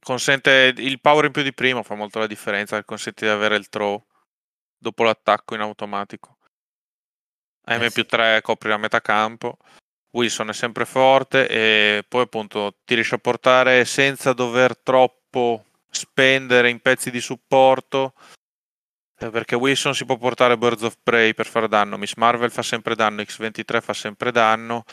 Consente 0.00 0.72
il 0.76 1.00
power 1.00 1.26
in 1.26 1.32
più 1.32 1.42
di 1.42 1.52
prima, 1.52 1.82
fa 1.82 1.94
molto 1.94 2.18
la 2.18 2.26
differenza, 2.26 2.82
consente 2.84 3.24
di 3.24 3.30
avere 3.30 3.56
il 3.56 3.68
throw 3.68 4.04
dopo 4.78 5.02
l'attacco 5.04 5.54
in 5.54 5.60
automatico. 5.60 6.36
M 7.66 7.82
eh, 7.82 7.90
più 7.90 8.06
3 8.06 8.40
copri 8.42 8.68
la 8.68 8.76
metà 8.76 9.00
campo. 9.00 9.58
Wilson 10.10 10.48
è 10.48 10.52
sempre 10.52 10.84
forte 10.84 11.48
e 11.48 12.04
poi 12.06 12.22
appunto 12.22 12.78
ti 12.84 12.94
riesce 12.94 13.16
a 13.16 13.18
portare 13.18 13.84
senza 13.84 14.32
dover 14.32 14.78
troppo 14.78 15.64
spendere 15.90 16.70
in 16.70 16.80
pezzi 16.80 17.10
di 17.10 17.20
supporto 17.20 18.14
eh, 19.18 19.30
perché 19.30 19.56
Wilson 19.56 19.94
si 19.94 20.04
può 20.04 20.16
portare 20.16 20.56
Birds 20.56 20.82
of 20.82 20.98
Prey 21.02 21.34
per 21.34 21.46
fare 21.46 21.68
danno, 21.68 21.98
Miss 21.98 22.14
Marvel 22.14 22.50
fa 22.50 22.62
sempre 22.62 22.94
danno, 22.94 23.22
X23 23.22 23.80
fa 23.80 23.92
sempre 23.92 24.30
danno 24.30 24.84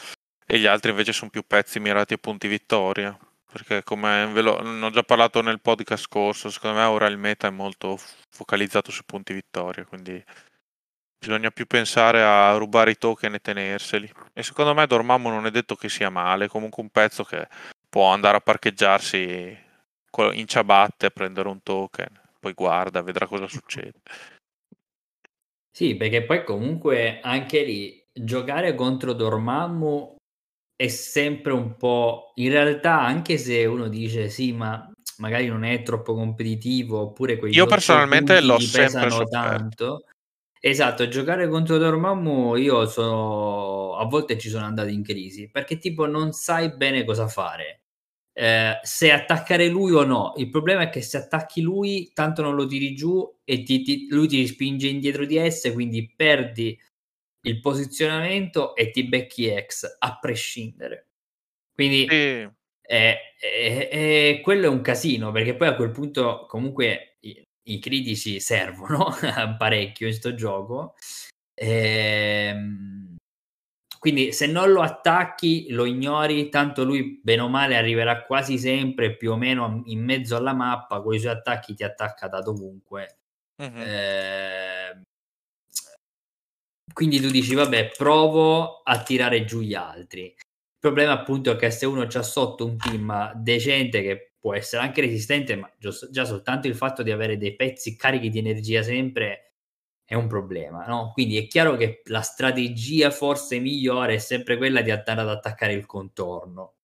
e 0.45 0.59
gli 0.59 0.65
altri 0.65 0.91
invece 0.91 1.13
sono 1.13 1.29
più 1.29 1.43
pezzi 1.45 1.79
mirati 1.79 2.13
a 2.13 2.17
punti 2.17 2.47
vittoria 2.47 3.17
perché 3.53 3.83
come 3.83 4.25
ve 4.33 4.41
lo, 4.41 4.53
ho 4.53 4.89
già 4.89 5.03
parlato 5.03 5.43
nel 5.43 5.61
podcast 5.61 6.05
scorso, 6.05 6.49
secondo 6.49 6.77
me 6.79 6.85
ora 6.85 7.05
il 7.05 7.19
meta 7.19 7.45
è 7.45 7.51
molto 7.51 7.99
focalizzato 8.31 8.89
su 8.89 9.03
punti 9.05 9.31
vittoria, 9.31 9.85
quindi 9.85 10.21
bisogna 11.19 11.51
più 11.51 11.67
pensare 11.67 12.23
a 12.23 12.57
rubare 12.57 12.89
i 12.89 12.97
token 12.97 13.35
e 13.35 13.39
tenerseli. 13.39 14.11
E 14.33 14.41
secondo 14.41 14.73
me 14.73 14.87
Dormammu 14.87 15.29
non 15.29 15.45
è 15.45 15.51
detto 15.51 15.75
che 15.75 15.87
sia 15.87 16.09
male, 16.09 16.47
comunque 16.47 16.81
un 16.81 16.89
pezzo 16.89 17.23
che 17.23 17.47
può 17.87 18.11
andare 18.11 18.37
a 18.37 18.41
parcheggiarsi 18.41 19.55
in 20.33 20.47
ciabatte 20.47 21.05
a 21.05 21.11
prendere 21.11 21.47
un 21.47 21.61
token, 21.61 22.09
poi 22.39 22.53
guarda, 22.53 23.03
vedrà 23.03 23.27
cosa 23.27 23.47
succede. 23.47 24.01
Sì, 25.71 25.95
perché 25.95 26.23
poi 26.23 26.43
comunque 26.43 27.19
anche 27.21 27.61
lì 27.61 28.03
giocare 28.11 28.73
contro 28.73 29.13
Dormammu 29.13 30.15
è 30.75 30.87
sempre 30.87 31.53
un 31.53 31.75
po' 31.75 32.31
in 32.35 32.49
realtà 32.49 33.01
anche 33.01 33.37
se 33.37 33.65
uno 33.65 33.87
dice 33.87 34.29
sì, 34.29 34.51
ma 34.51 34.91
magari 35.17 35.47
non 35.47 35.63
è 35.63 35.83
troppo 35.83 36.13
competitivo 36.13 36.99
oppure 36.99 37.37
quei 37.37 37.53
Io 37.53 37.65
personalmente 37.65 38.41
l'ho 38.41 38.59
sempre 38.59 39.09
sofferto. 39.09 39.29
tanto 39.29 40.03
Esatto, 40.65 41.09
giocare 41.09 41.49
contro 41.49 41.77
Dormammu 41.77 42.55
io 42.55 42.85
sono 42.85 43.97
a 43.97 44.05
volte 44.05 44.37
ci 44.37 44.47
sono 44.47 44.63
andato 44.63 44.87
in 44.87 45.03
crisi 45.03 45.49
perché 45.51 45.77
tipo 45.77 46.05
non 46.05 46.31
sai 46.31 46.73
bene 46.77 47.03
cosa 47.03 47.27
fare. 47.27 47.81
Eh, 48.31 48.79
se 48.81 49.11
attaccare 49.11 49.67
lui 49.67 49.91
o 49.91 50.05
no. 50.05 50.31
Il 50.37 50.49
problema 50.49 50.83
è 50.83 50.89
che 50.89 51.01
se 51.01 51.17
attacchi 51.17 51.59
lui, 51.59 52.11
tanto 52.13 52.41
non 52.41 52.55
lo 52.55 52.65
tiri 52.65 52.95
giù 52.95 53.29
e 53.43 53.63
ti, 53.63 53.81
ti, 53.81 54.07
lui 54.09 54.29
ti 54.29 54.47
spinge 54.47 54.87
indietro 54.87 55.25
di 55.25 55.35
esse, 55.35 55.73
quindi 55.73 56.09
perdi 56.15 56.79
il 57.45 57.59
posizionamento 57.59 58.75
e 58.75 58.91
ti 58.91 59.07
becchi 59.07 59.47
ex 59.47 59.97
a 59.99 60.17
prescindere. 60.19 61.07
Quindi 61.73 62.07
sì. 62.07 62.15
eh, 62.15 62.51
eh, 62.81 63.89
eh, 63.91 64.39
quello 64.41 64.65
è 64.65 64.69
un 64.69 64.81
casino 64.81 65.31
perché 65.31 65.55
poi 65.55 65.67
a 65.67 65.75
quel 65.75 65.91
punto 65.91 66.45
comunque 66.47 67.17
i 67.65 67.79
critici 67.79 68.39
servono 68.39 69.09
parecchio 69.57 70.07
in 70.07 70.13
sto 70.13 70.33
gioco. 70.33 70.95
Ehm, 71.55 73.15
quindi 73.99 74.33
se 74.33 74.47
non 74.47 74.71
lo 74.71 74.81
attacchi, 74.81 75.69
lo 75.69 75.85
ignori, 75.85 76.49
tanto 76.49 76.83
lui 76.83 77.21
bene 77.23 77.41
o 77.41 77.47
male 77.47 77.77
arriverà 77.77 78.25
quasi 78.25 78.57
sempre 78.57 79.15
più 79.15 79.31
o 79.31 79.37
meno 79.37 79.81
in 79.85 80.03
mezzo 80.03 80.35
alla 80.35 80.53
mappa, 80.53 81.01
con 81.01 81.13
i 81.13 81.19
suoi 81.19 81.31
attacchi 81.31 81.73
ti 81.73 81.83
attacca 81.85 82.27
da 82.27 82.41
dovunque. 82.41 83.19
Uh-huh. 83.55 83.77
Eh, 83.77 85.01
quindi 86.91 87.19
tu 87.19 87.29
dici, 87.29 87.53
vabbè, 87.55 87.91
provo 87.95 88.81
a 88.83 89.01
tirare 89.01 89.45
giù 89.45 89.61
gli 89.61 89.73
altri. 89.73 90.23
Il 90.23 90.79
problema 90.79 91.13
appunto 91.13 91.51
è 91.51 91.55
che 91.55 91.71
se 91.71 91.85
uno 91.85 92.05
c'ha 92.07 92.23
sotto 92.23 92.65
un 92.65 92.77
team 92.77 93.33
decente 93.35 94.01
che 94.01 94.33
può 94.39 94.53
essere 94.53 94.83
anche 94.83 95.01
resistente, 95.01 95.55
ma 95.55 95.71
già 95.77 96.25
soltanto 96.25 96.67
il 96.67 96.75
fatto 96.75 97.01
di 97.03 97.11
avere 97.11 97.37
dei 97.37 97.55
pezzi 97.55 97.95
carichi 97.95 98.29
di 98.29 98.39
energia 98.39 98.83
sempre 98.83 99.53
è 100.05 100.15
un 100.15 100.27
problema, 100.27 100.85
no? 100.85 101.11
Quindi 101.13 101.37
è 101.37 101.47
chiaro 101.47 101.75
che 101.77 102.01
la 102.05 102.21
strategia 102.21 103.09
forse 103.09 103.59
migliore 103.59 104.15
è 104.15 104.17
sempre 104.17 104.57
quella 104.57 104.81
di 104.81 104.91
andare 104.91 105.21
ad 105.21 105.29
attaccare 105.29 105.73
il 105.73 105.85
contorno. 105.85 106.75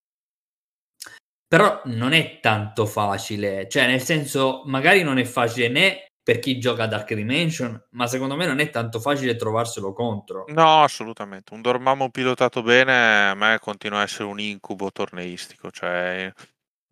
Però 1.47 1.81
non 1.85 2.13
è 2.13 2.39
tanto 2.39 2.85
facile, 2.85 3.67
cioè 3.67 3.87
nel 3.87 4.01
senso 4.01 4.61
magari 4.65 5.01
non 5.03 5.17
è 5.17 5.23
facile 5.25 5.67
né 5.67 6.08
per 6.29 6.37
chi 6.37 6.59
gioca 6.59 6.83
a 6.83 6.87
Dark 6.87 7.11
Dimension, 7.11 7.87
ma 7.93 8.05
secondo 8.05 8.35
me 8.35 8.45
non 8.45 8.59
è 8.59 8.69
tanto 8.69 8.99
facile 8.99 9.35
trovarselo 9.35 9.93
contro. 9.93 10.45
No, 10.49 10.83
assolutamente. 10.83 11.55
Un 11.55 11.61
Dormammu 11.61 12.11
pilotato 12.11 12.61
bene 12.61 13.29
a 13.29 13.33
me 13.33 13.57
continua 13.59 13.99
a 13.99 14.03
essere 14.03 14.25
un 14.25 14.39
incubo 14.39 14.91
torneistico, 14.91 15.71
cioè 15.71 16.31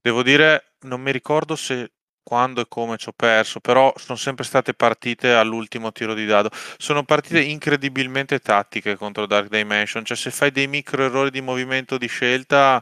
Devo 0.08 0.24
dire, 0.24 0.74
non 0.86 1.02
mi 1.02 1.12
ricordo 1.12 1.58
se 1.58 1.92
quando 2.24 2.62
e 2.62 2.68
come 2.70 2.96
ci 2.98 3.10
ho 3.10 3.14
perso, 3.14 3.60
però 3.60 3.94
sono 3.98 4.18
sempre 4.18 4.46
state 4.46 4.74
partite 4.74 5.34
all'ultimo 5.34 5.92
tiro 5.92 6.14
di 6.14 6.26
dado. 6.26 6.50
Sono 6.78 7.04
partite 7.04 7.42
incredibilmente 7.42 8.40
tattiche 8.40 8.96
contro 8.96 9.26
Dark 9.26 9.50
Dimension, 9.50 10.06
cioè 10.06 10.16
se 10.16 10.32
fai 10.32 10.52
dei 10.52 10.68
micro 10.68 11.04
errori 11.04 11.30
di 11.30 11.42
movimento 11.42 11.98
di 11.98 12.08
scelta, 12.08 12.82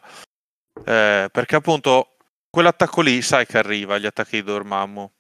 eh, 0.85 1.27
perché 1.31 1.55
appunto 1.55 2.15
quell'attacco 2.47 3.01
lì 3.01 3.21
sai 3.23 3.47
che 3.47 3.57
arriva, 3.57 3.97
gli 3.97 4.05
attacchi 4.05 4.35
di 4.37 4.43
Dormammu, 4.43 5.14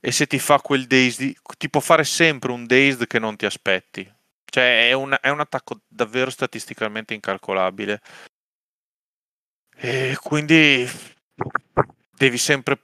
e 0.00 0.12
se 0.12 0.26
ti 0.26 0.38
fa 0.38 0.60
quel 0.60 0.86
dazed, 0.86 1.34
ti 1.58 1.68
può 1.68 1.80
fare 1.80 2.04
sempre 2.04 2.52
un 2.52 2.66
dazed 2.66 3.06
che 3.06 3.18
non 3.18 3.36
ti 3.36 3.46
aspetti. 3.46 4.10
Cioè 4.44 4.88
è 4.88 4.92
un, 4.92 5.16
è 5.20 5.28
un 5.28 5.40
attacco 5.40 5.82
davvero 5.86 6.30
statisticamente 6.30 7.14
incalcolabile. 7.14 8.00
E 9.76 10.16
quindi 10.20 10.88
devi 12.16 12.38
sempre 12.38 12.78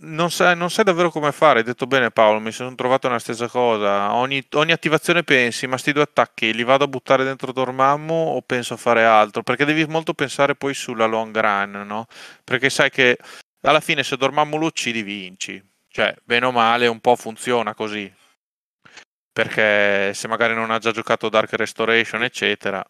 non 0.00 0.30
sai, 0.30 0.56
non 0.56 0.70
sai, 0.70 0.84
davvero 0.84 1.10
come 1.10 1.32
fare. 1.32 1.60
Hai 1.60 1.64
detto 1.64 1.86
bene, 1.86 2.10
Paolo. 2.10 2.40
Mi 2.40 2.52
sono 2.52 2.74
trovato 2.74 3.06
nella 3.08 3.18
stessa 3.18 3.48
cosa. 3.48 4.12
Ogni, 4.14 4.46
ogni, 4.52 4.72
attivazione 4.72 5.22
pensi, 5.22 5.66
ma 5.66 5.78
sti 5.78 5.92
due 5.92 6.02
attacchi 6.02 6.52
li 6.52 6.64
vado 6.64 6.84
a 6.84 6.88
buttare 6.88 7.24
dentro 7.24 7.52
Dormammu 7.52 8.12
o 8.12 8.42
penso 8.42 8.74
a 8.74 8.76
fare 8.76 9.04
altro? 9.04 9.42
Perché 9.42 9.64
devi 9.64 9.84
molto 9.86 10.14
pensare 10.14 10.54
poi 10.54 10.74
sulla 10.74 11.06
long 11.06 11.38
run, 11.38 11.86
no? 11.86 12.06
Perché 12.44 12.68
sai 12.70 12.90
che 12.90 13.18
alla 13.62 13.80
fine, 13.80 14.02
se 14.02 14.16
Dormammu 14.16 14.58
lo 14.58 14.66
uccidi, 14.66 15.02
vinci. 15.02 15.71
Cioè, 15.92 16.16
bene 16.24 16.46
o 16.46 16.52
male, 16.52 16.86
un 16.86 17.00
po' 17.00 17.16
funziona 17.16 17.74
così. 17.74 18.12
Perché 19.30 20.12
se 20.14 20.26
magari 20.28 20.54
non 20.54 20.70
ha 20.70 20.78
già 20.78 20.90
giocato 20.90 21.28
Dark 21.28 21.52
Restoration, 21.52 22.22
eccetera. 22.24 22.84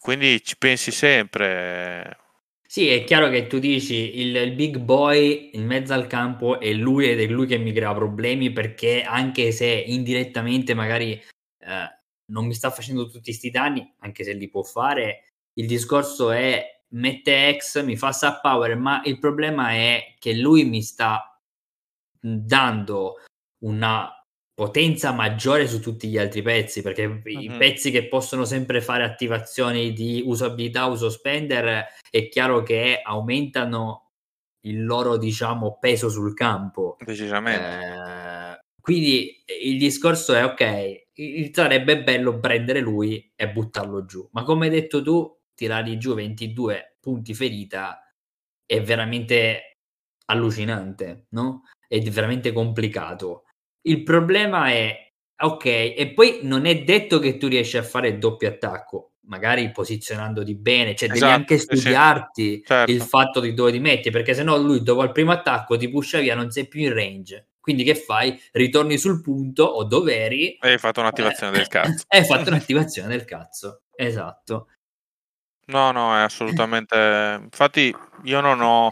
Quindi 0.00 0.42
ci 0.42 0.56
pensi 0.56 0.92
sempre 0.92 2.24
sì, 2.68 2.88
è 2.88 3.04
chiaro 3.04 3.28
che 3.30 3.46
tu 3.46 3.58
dici 3.60 4.18
il, 4.18 4.34
il, 4.34 4.52
big 4.52 4.78
boy 4.78 5.50
in 5.54 5.64
mezzo 5.64 5.92
al 5.94 6.08
campo 6.08 6.58
è 6.58 6.72
lui 6.72 7.08
ed 7.08 7.20
è 7.20 7.26
lui 7.26 7.46
che 7.46 7.58
mi 7.58 7.72
crea 7.72 7.94
problemi 7.94 8.50
perché 8.50 9.02
anche 9.02 9.52
se 9.52 9.66
indirettamente 9.66 10.74
magari 10.74 11.12
eh, 11.12 12.00
non 12.32 12.46
mi 12.46 12.54
sta 12.54 12.70
facendo 12.70 13.06
tutti 13.06 13.22
questi 13.22 13.50
danni, 13.50 13.94
anche 14.00 14.24
se 14.24 14.32
li 14.32 14.48
può 14.48 14.62
fare, 14.62 15.32
il 15.54 15.66
discorso 15.66 16.32
è 16.32 16.82
mette 16.88 17.56
X, 17.56 17.84
mi 17.84 17.96
fa 17.96 18.12
sub 18.12 18.40
power, 18.42 18.76
ma 18.76 19.00
il 19.04 19.18
problema 19.20 19.70
è 19.70 20.14
che 20.18 20.34
lui 20.34 20.64
mi 20.64 20.82
sta 20.82 21.35
dando 22.20 23.16
una 23.64 24.10
potenza 24.56 25.12
maggiore 25.12 25.68
su 25.68 25.80
tutti 25.80 26.08
gli 26.08 26.16
altri 26.16 26.40
pezzi 26.40 26.80
perché 26.80 27.04
uh-huh. 27.04 27.20
i 27.24 27.50
pezzi 27.58 27.90
che 27.90 28.08
possono 28.08 28.46
sempre 28.46 28.80
fare 28.80 29.04
attivazioni 29.04 29.92
di 29.92 30.22
usabilità 30.24 30.86
uso 30.86 31.10
spender 31.10 31.84
è 32.10 32.28
chiaro 32.28 32.62
che 32.62 33.02
aumentano 33.04 34.12
il 34.66 34.82
loro 34.82 35.18
diciamo 35.18 35.76
peso 35.78 36.08
sul 36.08 36.32
campo 36.32 36.96
decisamente 37.04 37.80
eh, 37.80 38.58
quindi 38.80 39.44
il 39.62 39.76
discorso 39.76 40.32
è 40.32 40.42
ok 40.42 41.52
sarebbe 41.52 42.02
bello 42.02 42.40
prendere 42.40 42.80
lui 42.80 43.30
e 43.36 43.50
buttarlo 43.50 44.06
giù 44.06 44.26
ma 44.32 44.42
come 44.42 44.66
hai 44.66 44.72
detto 44.72 45.02
tu 45.02 45.38
tirargli 45.54 45.98
giù 45.98 46.14
22 46.14 46.96
punti 46.98 47.34
ferita 47.34 48.00
è 48.64 48.80
veramente 48.80 49.76
allucinante 50.24 51.26
no? 51.30 51.64
È 51.88 52.00
veramente 52.00 52.52
complicato 52.52 53.46
il 53.86 54.02
problema 54.02 54.68
è, 54.68 55.12
ok, 55.42 55.64
e 55.64 56.12
poi 56.14 56.40
non 56.42 56.66
è 56.66 56.82
detto 56.82 57.18
che 57.18 57.36
tu 57.36 57.48
riesci 57.48 57.76
a 57.76 57.82
fare 57.82 58.08
il 58.08 58.18
doppio 58.18 58.48
attacco, 58.48 59.12
magari 59.26 59.70
posizionandoti 59.70 60.54
bene, 60.56 60.94
cioè 60.94 61.10
esatto, 61.10 61.20
devi 61.20 61.32
anche 61.32 61.58
studiarti 61.58 62.54
sì, 62.56 62.62
certo. 62.64 62.90
il 62.90 63.02
fatto 63.02 63.40
di 63.40 63.54
dove 63.54 63.72
ti 63.72 63.78
metti, 63.78 64.10
perché 64.10 64.34
se 64.34 64.42
no 64.42 64.56
lui 64.56 64.82
dopo 64.82 65.02
il 65.02 65.12
primo 65.12 65.32
attacco 65.32 65.76
ti 65.76 65.88
pusha 65.88 66.18
via, 66.18 66.34
non 66.34 66.50
sei 66.50 66.66
più 66.68 66.80
in 66.82 66.92
range. 66.92 67.48
Quindi 67.60 67.82
che 67.82 67.96
fai? 67.96 68.40
Ritorni 68.52 68.96
sul 68.96 69.20
punto 69.20 69.64
o 69.64 69.82
dove 69.82 70.16
eri 70.16 70.56
e 70.56 70.70
hai 70.70 70.78
fatto 70.78 71.00
un'attivazione 71.00 71.52
eh, 71.52 71.58
del 71.58 71.66
cazzo. 71.66 72.04
hai 72.10 72.24
fatto 72.24 72.50
un'attivazione 72.50 73.08
del 73.08 73.24
cazzo, 73.24 73.82
esatto. 73.94 74.68
No, 75.68 75.90
no, 75.90 76.14
è 76.14 76.20
assolutamente... 76.20 77.40
Infatti 77.42 77.92
io 78.22 78.40
non 78.40 78.60
ho... 78.60 78.90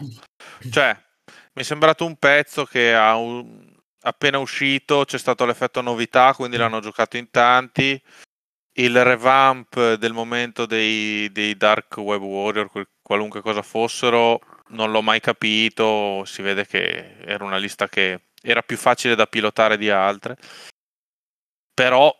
Cioè, 0.69 1.04
mi 1.55 1.61
è 1.61 1.63
sembrato 1.63 2.05
un 2.05 2.17
pezzo 2.17 2.65
che 2.65 2.93
ha 2.93 3.15
un... 3.15 3.73
appena 4.01 4.39
uscito, 4.39 5.05
c'è 5.05 5.17
stato 5.17 5.45
l'effetto 5.45 5.81
novità, 5.81 6.33
quindi 6.33 6.57
l'hanno 6.57 6.81
giocato 6.81 7.17
in 7.17 7.29
tanti. 7.29 8.01
Il 8.77 9.03
revamp 9.03 9.93
del 9.93 10.11
momento 10.11 10.65
dei, 10.65 11.31
dei 11.31 11.55
Dark 11.55 11.95
Web 11.95 12.21
Warrior, 12.21 12.69
qualunque 13.01 13.41
cosa 13.41 13.61
fossero, 13.61 14.39
non 14.69 14.91
l'ho 14.91 15.01
mai 15.01 15.21
capito. 15.21 16.25
Si 16.25 16.41
vede 16.41 16.65
che 16.65 17.19
era 17.19 17.45
una 17.45 17.57
lista 17.57 17.87
che 17.87 18.23
era 18.41 18.61
più 18.61 18.75
facile 18.75 19.15
da 19.15 19.27
pilotare 19.27 19.77
di 19.77 19.89
altre. 19.89 20.37
Però 21.73 22.13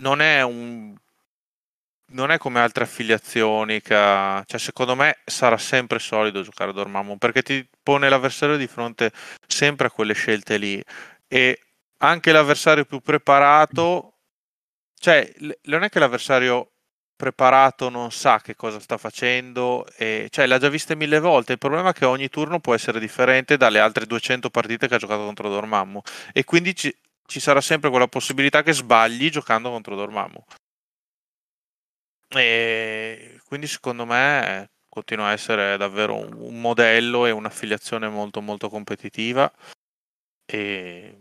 non 0.00 0.20
è 0.20 0.42
un 0.42 0.96
non 2.12 2.30
è 2.30 2.38
come 2.38 2.60
altre 2.60 2.84
affiliazioni 2.84 3.80
che 3.80 3.94
cioè 3.94 4.58
secondo 4.58 4.94
me 4.94 5.18
sarà 5.24 5.58
sempre 5.58 5.98
solido 5.98 6.42
giocare 6.42 6.70
a 6.70 6.72
Dormammu 6.74 7.18
perché 7.18 7.42
ti 7.42 7.66
pone 7.82 8.08
l'avversario 8.08 8.56
di 8.56 8.66
fronte 8.66 9.12
sempre 9.46 9.86
a 9.88 9.90
quelle 9.90 10.14
scelte 10.14 10.56
lì. 10.56 10.82
E 11.28 11.60
anche 11.98 12.32
l'avversario 12.32 12.84
più 12.84 13.00
preparato 13.00 14.14
cioè 14.98 15.32
non 15.64 15.82
è 15.82 15.88
che 15.88 15.98
l'avversario 15.98 16.68
preparato 17.16 17.88
non 17.88 18.10
sa 18.10 18.40
che 18.40 18.56
cosa 18.56 18.80
sta 18.80 18.98
facendo 18.98 19.86
e, 19.96 20.28
cioè 20.30 20.46
l'ha 20.46 20.58
già 20.58 20.68
viste 20.68 20.96
mille 20.96 21.20
volte. 21.20 21.52
Il 21.52 21.58
problema 21.58 21.90
è 21.90 21.92
che 21.92 22.04
ogni 22.04 22.28
turno 22.28 22.60
può 22.60 22.74
essere 22.74 23.00
differente 23.00 23.56
dalle 23.56 23.78
altre 23.80 24.06
200 24.06 24.50
partite 24.50 24.88
che 24.88 24.94
ha 24.94 24.98
giocato 24.98 25.24
contro 25.24 25.48
Dormammu 25.48 26.00
e 26.32 26.44
quindi 26.44 26.74
ci, 26.74 26.94
ci 27.26 27.40
sarà 27.40 27.60
sempre 27.60 27.90
quella 27.90 28.08
possibilità 28.08 28.62
che 28.62 28.72
sbagli 28.72 29.30
giocando 29.30 29.70
contro 29.70 29.96
Dormammu 29.96 30.44
e 32.34 33.40
quindi 33.46 33.66
secondo 33.66 34.06
me 34.06 34.70
continua 34.88 35.26
a 35.26 35.32
essere 35.32 35.76
davvero 35.76 36.16
un, 36.16 36.34
un 36.34 36.60
modello 36.60 37.26
e 37.26 37.30
un'affiliazione 37.30 38.08
molto 38.08 38.40
molto 38.40 38.68
competitiva. 38.68 39.50
E, 40.44 41.18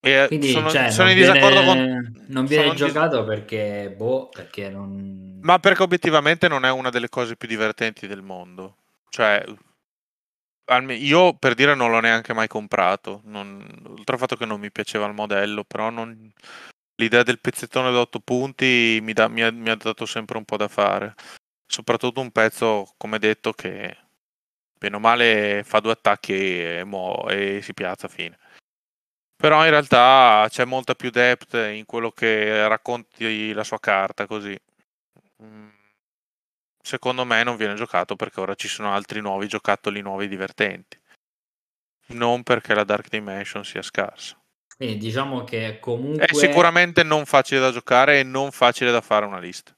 e 0.00 0.24
quindi, 0.28 0.50
sono, 0.50 0.70
cioè, 0.70 0.90
sono 0.90 1.10
in 1.10 1.16
viene, 1.16 1.32
disaccordo 1.32 1.64
con... 1.64 2.24
Non 2.28 2.46
viene 2.46 2.74
giocato 2.74 3.18
dis... 3.18 3.26
perché, 3.26 3.94
boh, 3.96 4.28
perché 4.30 4.68
non... 4.68 5.38
Ma 5.42 5.58
perché 5.58 5.82
obiettivamente 5.82 6.48
non 6.48 6.64
è 6.64 6.70
una 6.70 6.90
delle 6.90 7.08
cose 7.08 7.36
più 7.36 7.46
divertenti 7.46 8.06
del 8.06 8.22
mondo. 8.22 8.76
Cioè, 9.10 9.44
io 10.88 11.34
per 11.34 11.54
dire 11.54 11.74
non 11.74 11.90
l'ho 11.90 12.00
neanche 12.00 12.32
mai 12.32 12.48
comprato. 12.48 13.20
Non, 13.24 13.64
oltre 13.88 14.14
al 14.14 14.20
fatto 14.20 14.36
che 14.36 14.46
non 14.46 14.58
mi 14.58 14.70
piaceva 14.70 15.06
il 15.06 15.14
modello, 15.14 15.64
però 15.64 15.90
non, 15.90 16.32
l'idea 17.00 17.22
del 17.22 17.40
pezzettone 17.40 17.90
da 17.90 18.00
8 18.00 18.20
punti 18.20 18.98
mi, 19.02 19.12
da, 19.14 19.28
mi, 19.28 19.42
ha, 19.42 19.50
mi, 19.50 19.70
ha, 19.70 19.74
dato 19.76 20.04
sempre 20.06 20.36
un 20.36 20.44
po' 20.44 20.56
da 20.56 20.68
fare. 20.68 21.14
Soprattutto 21.66 22.20
un 22.20 22.30
pezzo, 22.30 22.94
come 22.98 23.18
detto, 23.18 23.52
che 23.52 23.96
bene 24.78 24.96
o 24.96 24.98
male 25.00 25.62
fa 25.64 25.80
due 25.80 25.92
attacchi 25.92 26.32
e, 26.34 26.84
mo, 26.84 27.28
e 27.28 27.60
si 27.62 27.74
piazza 27.74 28.08
fine. 28.08 28.38
Però 29.36 29.64
in 29.64 29.70
realtà 29.70 30.46
c'è 30.50 30.64
molta 30.66 30.94
più 30.94 31.10
depth 31.10 31.54
in 31.54 31.86
quello 31.86 32.10
che 32.12 32.68
racconti 32.68 33.52
la 33.52 33.64
sua 33.64 33.80
carta 33.80 34.26
così. 34.26 34.58
Mm, 35.42 35.68
secondo 36.82 37.24
me 37.24 37.42
non 37.42 37.56
viene 37.56 37.74
giocato 37.74 38.16
perché 38.16 38.40
ora 38.40 38.54
ci 38.54 38.68
sono 38.68 38.92
altri 38.92 39.20
nuovi 39.20 39.48
giocattoli 39.48 40.02
nuovi 40.02 40.28
divertenti. 40.28 41.00
Non 42.08 42.42
perché 42.42 42.74
la 42.74 42.84
Dark 42.84 43.08
Dimension 43.08 43.64
sia 43.64 43.82
scarsa. 43.82 44.39
Quindi 44.80 44.96
diciamo 44.96 45.44
che 45.44 45.76
comunque... 45.78 46.24
È 46.24 46.32
sicuramente 46.32 47.02
non 47.02 47.26
facile 47.26 47.60
da 47.60 47.70
giocare 47.70 48.20
e 48.20 48.22
non 48.22 48.50
facile 48.50 48.90
da 48.90 49.02
fare 49.02 49.26
una 49.26 49.38
lista. 49.38 49.76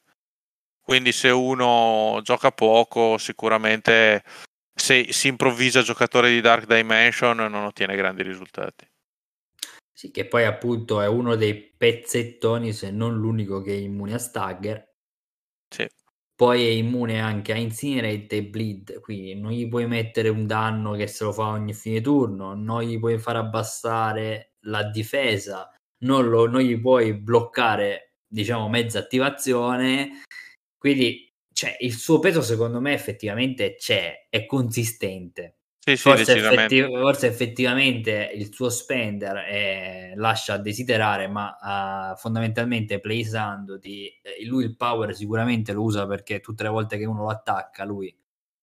Quindi 0.81 1.11
se 1.11 1.29
uno 1.29 2.21
gioca 2.23 2.53
poco, 2.53 3.19
sicuramente 3.19 4.23
se 4.73 5.13
si 5.13 5.27
improvvisa 5.27 5.83
giocatore 5.83 6.31
di 6.31 6.41
Dark 6.41 6.67
Dimension 6.67 7.37
non 7.37 7.65
ottiene 7.65 7.97
grandi 7.97 8.23
risultati. 8.23 8.89
Sì, 9.93 10.13
che 10.13 10.27
poi 10.27 10.45
appunto 10.45 11.01
è 11.01 11.09
uno 11.09 11.35
dei 11.35 11.75
pezzettoni, 11.77 12.73
se 12.73 12.93
non 12.93 13.17
l'unico 13.17 13.61
che 13.61 13.73
è 13.73 13.79
immune 13.79 14.15
a 14.15 14.19
Stagger. 14.19 14.89
Sì. 15.69 15.85
Poi 16.33 16.65
è 16.65 16.71
immune 16.71 17.21
anche 17.21 17.53
a 17.53 17.57
Incinerate 17.57 18.37
e 18.37 18.45
Bleed, 18.45 19.01
quindi 19.01 19.35
non 19.35 19.51
gli 19.51 19.69
puoi 19.69 19.89
mettere 19.89 20.29
un 20.29 20.47
danno 20.47 20.93
che 20.93 21.09
se 21.09 21.25
lo 21.25 21.33
fa 21.33 21.49
ogni 21.49 21.75
fine 21.75 22.01
turno, 22.01 22.55
non 22.55 22.83
gli 22.83 23.01
puoi 23.01 23.19
far 23.19 23.35
abbassare 23.35 24.52
la 24.63 24.85
difesa, 24.85 25.73
non, 26.05 26.29
lo, 26.29 26.49
non 26.49 26.61
gli 26.61 26.81
puoi 26.81 27.15
bloccare, 27.15 28.15
diciamo, 28.27 28.69
mezza 28.69 28.99
attivazione. 28.99 30.23
Quindi 30.77 31.33
cioè, 31.53 31.77
il 31.81 31.95
suo 31.95 32.19
peso, 32.19 32.43
secondo 32.43 32.81
me, 32.81 32.93
effettivamente 32.93 33.77
c'è, 33.77 34.27
è 34.29 34.47
consistente. 34.47 35.57
Sì, 35.85 35.97
sì, 35.97 36.03
forse, 36.03 36.37
effetti- 36.37 36.83
forse, 36.83 37.27
effettivamente 37.27 38.31
il 38.35 38.55
suo 38.55 38.71
spender 38.71 39.37
è, 39.39 40.13
lascia 40.15 40.55
a 40.55 40.59
desiderare, 40.59 41.27
ma 41.27 42.13
uh, 42.13 42.17
fondamentalmente 42.17 43.01
playsandoti, 43.01 44.07
eh, 44.23 44.47
lui 44.47 44.63
il 44.63 44.77
power 44.77 45.13
sicuramente 45.13 45.73
lo 45.73 45.83
usa 45.83 46.07
perché 46.07 46.39
tutte 46.39 46.63
le 46.63 46.69
volte 46.69 46.99
che 46.99 47.05
uno 47.05 47.23
lo 47.23 47.31
attacca, 47.31 47.85
lui 47.85 48.17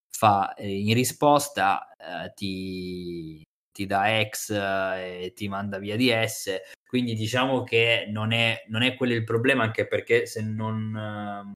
fa 0.10 0.54
eh, 0.54 0.70
in 0.70 0.94
risposta, 0.94 1.90
eh, 1.98 2.34
ti, 2.34 3.46
ti 3.80 3.86
dà 3.86 4.04
X 4.30 4.50
eh, 4.50 5.26
e 5.26 5.34
ti 5.34 5.48
manda 5.48 5.78
via 5.78 5.96
di 5.96 6.10
S. 6.10 6.60
Quindi 6.86 7.14
diciamo 7.14 7.64
che 7.64 8.08
non 8.10 8.34
è, 8.34 8.66
non 8.68 8.82
è 8.82 8.96
quello 8.96 9.14
il 9.14 9.24
problema, 9.24 9.64
anche 9.64 9.88
perché 9.88 10.26
se 10.26 10.42
non 10.42 10.94
ehm, 10.98 11.54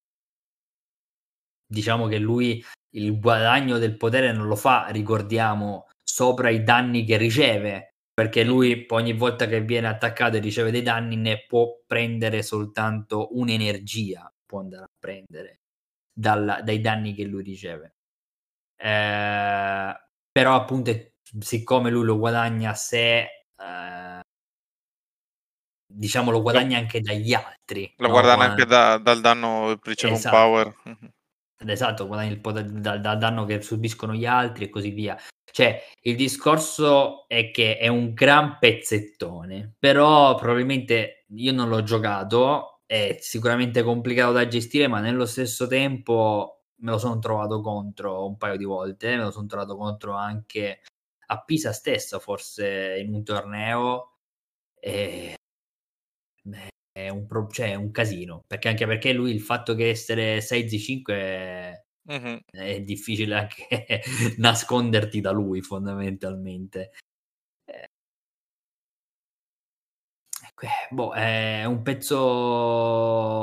diciamo 1.68 2.08
che 2.08 2.20
lui 2.20 2.64
il 2.96 3.20
guadagno 3.20 3.78
del 3.78 3.98
potere 3.98 4.32
non 4.32 4.48
lo 4.48 4.56
fa, 4.56 4.88
ricordiamo, 4.90 5.90
sopra 6.02 6.50
i 6.50 6.64
danni 6.64 7.04
che 7.04 7.18
riceve, 7.18 7.96
perché 8.14 8.44
lui 8.44 8.86
ogni 8.90 9.14
volta 9.14 9.48
che 9.48 9.62
viene 9.62 9.88
attaccato 9.88 10.38
e 10.38 10.40
riceve 10.40 10.72
dei 10.72 10.84
danni 10.84 11.18
ne 11.18 11.46
può 11.46 11.82
prendere 11.86 12.42
soltanto 12.44 13.30
un'energia, 13.38 14.32
può 14.46 14.60
andare 14.60 14.84
a 14.84 14.90
prendere 14.98 15.62
dalla, 16.14 16.62
dai 16.62 16.80
danni 16.80 17.14
che 17.16 17.24
lui 17.26 17.44
riceve. 17.44 17.96
Eh, 18.78 19.94
però 20.32 20.56
appunto 20.56 20.92
è 20.92 21.13
siccome 21.40 21.90
lui 21.90 22.04
lo 22.04 22.18
guadagna 22.18 22.74
se 22.74 23.20
eh, 23.20 24.22
diciamo 25.86 26.32
lo 26.32 26.42
guadagna 26.42 26.78
anche 26.78 27.02
dagli 27.02 27.34
altri 27.34 27.92
lo 27.98 28.08
no? 28.08 28.14
guadagna 28.14 28.44
anche 28.44 28.66
da, 28.66 28.98
dal 28.98 29.22
danno 29.22 29.80
riceve 29.84 30.14
esatto. 30.14 30.36
power 30.36 30.76
esatto 31.66 32.08
guadagna 32.08 32.32
il 32.32 32.42
potere 32.42 32.72
dal, 32.72 33.00
dal 33.00 33.18
danno 33.18 33.46
che 33.46 33.62
subiscono 33.62 34.14
gli 34.14 34.26
altri 34.26 34.66
e 34.66 34.70
così 34.70 34.90
via 34.90 35.18
cioè 35.52 35.82
il 36.02 36.16
discorso 36.16 37.28
è 37.28 37.52
che 37.52 37.78
è 37.78 37.88
un 37.88 38.14
gran 38.14 38.58
pezzettone 38.60 39.76
però 39.78 40.36
probabilmente 40.36 41.26
io 41.36 41.54
non 41.54 41.70
l'ho 41.70 41.84
giocato 41.84 42.82
è 42.86 43.18
sicuramente 43.20 43.84
complicato 43.84 44.34
da 44.34 44.48
gestire 44.48 44.88
ma 44.88 45.00
nello 45.00 45.26
stesso 45.26 45.68
tempo 45.68 46.64
me 46.78 46.92
lo 46.92 46.98
sono 46.98 47.20
trovato 47.20 47.62
contro 47.62 48.26
un 48.26 48.38
paio 48.38 48.58
di 48.58 48.66
volte 48.66 49.16
me 49.16 49.24
lo 49.24 49.32
sono 49.32 49.46
trovato 49.46 49.78
contro 49.78 50.14
anche 50.14 50.82
a 51.34 51.44
Pisa 51.44 51.74
stesso, 51.74 52.20
forse 52.20 52.98
in 53.00 53.14
un 53.14 53.24
torneo, 53.24 54.18
e... 54.80 55.36
è, 56.92 57.10
un 57.10 57.26
pro... 57.28 57.48
cioè, 57.50 57.72
è 57.72 57.76
un 57.76 57.92
casino, 57.92 58.44
perché 58.48 58.70
anche 58.70 58.86
perché 58.86 59.14
lui 59.14 59.32
il 59.32 59.42
fatto 59.42 59.76
che 59.76 59.90
essere 59.90 60.40
6Z5 60.40 61.74
mm-hmm. 62.12 62.38
è 62.52 62.82
difficile 62.82 63.36
anche 63.36 64.02
nasconderti 64.38 65.22
da 65.22 65.32
lui 65.32 65.62
fondamentalmente. 65.62 66.92
Eh, 67.66 67.90
boh, 70.92 71.14
è 71.14 71.66
un 71.66 71.82
pezzo 71.82 72.16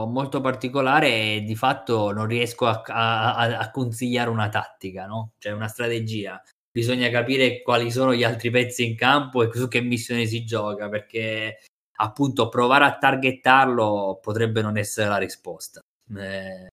molto 0.07 0.41
particolare 0.41 1.35
e 1.35 1.43
di 1.43 1.55
fatto 1.55 2.13
non 2.13 2.27
riesco 2.27 2.67
a, 2.67 2.83
a, 2.87 3.59
a 3.59 3.71
consigliare 3.71 4.31
una 4.31 4.49
tattica, 4.49 5.07
no? 5.07 5.33
Cioè 5.39 5.53
una 5.53 5.69
strategia 5.69 6.43
bisogna 6.71 7.09
capire 7.11 7.63
quali 7.63 7.91
sono 7.91 8.15
gli 8.15 8.25
altri 8.25 8.51
pezzi 8.51 8.85
in 8.85 8.97
campo 8.97 9.43
e 9.43 9.51
su 9.53 9.69
che 9.69 9.81
missione 9.81 10.27
si 10.27 10.45
gioca, 10.45 10.89
perché 10.89 11.59
appunto 11.97 12.49
provare 12.49 12.85
a 12.85 12.97
targettarlo 12.97 14.19
potrebbe 14.23 14.63
non 14.63 14.79
essere 14.79 15.09
la 15.09 15.19
risposta. 15.19 15.81
Eh, 16.17 16.69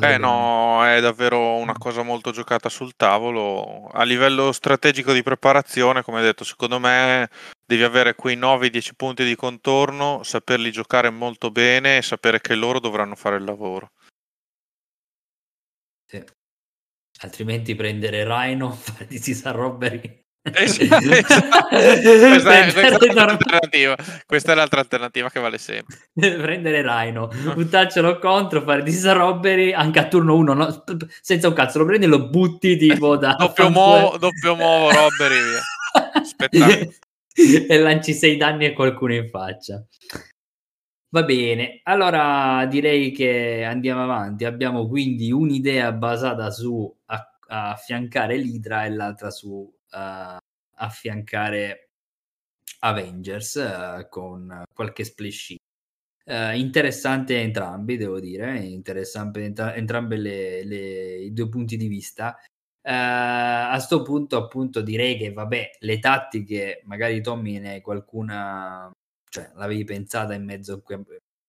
eh 0.00 0.18
no, 0.18 0.84
è 0.86 1.00
davvero 1.00 1.56
una 1.56 1.74
cosa 1.74 2.02
molto 2.02 2.30
giocata 2.30 2.68
sul 2.68 2.96
tavolo. 2.96 3.88
A 3.88 4.02
livello 4.04 4.52
strategico 4.52 5.12
di 5.12 5.22
preparazione, 5.22 6.02
come 6.02 6.22
detto, 6.22 6.44
secondo 6.44 6.78
me 6.78 7.28
devi 7.64 7.82
avere 7.82 8.14
quei 8.14 8.36
9-10 8.36 8.94
punti 8.96 9.24
di 9.24 9.36
contorno, 9.36 10.22
saperli 10.22 10.70
giocare 10.72 11.10
molto 11.10 11.50
bene 11.50 11.98
e 11.98 12.02
sapere 12.02 12.40
che 12.40 12.54
loro 12.54 12.80
dovranno 12.80 13.14
fare 13.14 13.36
il 13.36 13.44
lavoro. 13.44 13.92
Sì 16.06 16.22
altrimenti 17.22 17.74
prendere 17.74 18.24
Rhino, 18.24 18.70
farti 18.78 19.18
Sisa 19.18 19.50
Robbery. 19.50 20.20
Esatto, 20.44 20.96
esatto. 21.08 21.68
Questa, 21.70 22.64
è, 23.70 23.94
questa, 24.26 24.54
l'altra 24.54 24.80
alternativa 24.80 25.30
che 25.30 25.38
vale 25.38 25.58
sempre. 25.58 25.96
Prendere 26.12 26.82
Rhino, 26.82 27.30
buttarcelo 27.54 28.18
contro, 28.18 28.62
fare 28.62 28.82
disrobbery 28.82 29.72
anche 29.72 30.00
a 30.00 30.08
turno 30.08 30.34
1, 30.34 30.52
no? 30.52 30.84
senza 31.20 31.46
un 31.46 31.54
cazzo, 31.54 31.78
lo 31.78 31.84
prendi 31.84 32.06
e 32.06 32.08
lo 32.08 32.28
butti 32.28 32.76
tipo 32.76 33.16
da... 33.16 33.34
doppio, 33.38 33.70
muovo, 33.70 34.18
doppio 34.18 34.56
muovo, 34.56 34.90
robbery, 34.90 35.38
via. 35.42 36.24
Spettacolo. 36.24 36.92
e 37.68 37.78
lanci 37.78 38.12
6 38.12 38.36
danni 38.36 38.66
a 38.66 38.72
qualcuno 38.72 39.14
in 39.14 39.28
faccia. 39.28 39.86
Va 41.14 41.24
bene, 41.24 41.80
allora 41.82 42.64
direi 42.64 43.10
che 43.12 43.64
andiamo 43.64 44.02
avanti. 44.02 44.46
Abbiamo 44.46 44.88
quindi 44.88 45.30
un'idea 45.30 45.92
basata 45.92 46.50
su 46.50 46.90
affiancare 47.48 48.38
l'Idra 48.38 48.86
e 48.86 48.90
l'altra 48.90 49.30
su 49.30 49.48
uh, 49.48 50.36
affiancare 50.76 51.90
Avengers 52.78 53.54
uh, 53.56 54.08
con 54.08 54.62
qualche 54.72 55.04
splash. 55.04 55.56
Uh, 56.24 56.56
interessante 56.56 57.38
entrambi, 57.40 57.98
devo 57.98 58.18
dire, 58.18 58.58
interessante 58.60 59.44
entra- 59.44 59.74
entrambi 59.74 60.16
le, 60.16 60.64
le, 60.64 61.16
i 61.24 61.32
due 61.34 61.48
punti 61.50 61.76
di 61.76 61.88
vista. 61.88 62.38
Uh, 62.80 62.88
a 62.88 63.70
questo 63.74 64.00
punto, 64.00 64.38
appunto, 64.38 64.80
direi 64.80 65.18
che 65.18 65.30
vabbè, 65.30 65.72
le 65.80 65.98
tattiche, 65.98 66.80
magari 66.86 67.20
Tommy 67.20 67.58
ne 67.58 67.82
qualcuna 67.82 68.90
cioè 69.32 69.50
l'avevi 69.54 69.84
pensata 69.84 70.34
in 70.34 70.44
mezzo 70.44 70.82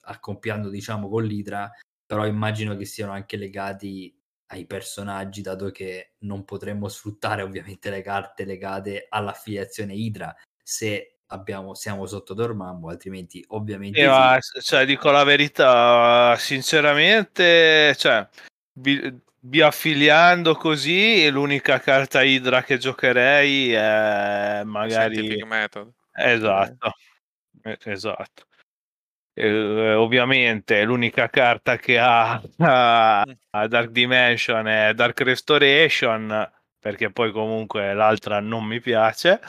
accoppiando 0.06 0.70
diciamo 0.70 1.10
con 1.10 1.26
l'Idra, 1.26 1.70
però 2.06 2.26
immagino 2.26 2.78
che 2.78 2.86
siano 2.86 3.12
anche 3.12 3.36
legati 3.36 4.18
ai 4.48 4.66
personaggi, 4.66 5.42
dato 5.42 5.70
che 5.70 6.14
non 6.20 6.46
potremmo 6.46 6.88
sfruttare 6.88 7.42
ovviamente 7.42 7.90
le 7.90 8.02
carte 8.02 8.46
legate 8.46 9.08
all'affiliazione 9.10 9.94
Idra 9.96 10.34
se 10.62 11.18
abbiamo, 11.28 11.74
siamo 11.74 12.06
sotto 12.06 12.34
Dormammu, 12.34 12.88
altrimenti 12.88 13.44
ovviamente... 13.50 14.00
Eh, 14.00 14.08
ma, 14.08 14.38
cioè, 14.62 14.86
dico 14.86 15.12
la 15.12 15.26
verità, 15.26 16.38
sinceramente, 16.38 17.94
cioè, 17.98 18.26
bi, 18.72 19.14
biaffiliando 19.38 20.56
così, 20.56 21.30
l'unica 21.30 21.80
carta 21.82 22.22
Idra 22.24 22.64
che 22.64 22.78
giocherei 22.78 23.74
è 23.74 24.62
magari... 24.64 25.16
Scientific 25.16 25.46
Method. 25.46 25.92
Esatto. 26.14 26.88
Eh, 26.88 26.92
esatto. 27.84 28.46
Eh, 29.36 29.94
ovviamente 29.94 30.84
l'unica 30.84 31.28
carta 31.28 31.78
che 31.78 31.98
ha 31.98 32.40
a, 32.60 33.22
a 33.22 33.68
Dark 33.68 33.90
Dimension 33.90 34.68
è 34.68 34.94
Dark 34.94 35.20
Restoration 35.22 36.52
perché 36.80 37.12
poi 37.12 37.32
comunque 37.32 37.94
l'altra 37.94 38.40
non 38.40 38.66
mi 38.66 38.80
piace. 38.80 39.40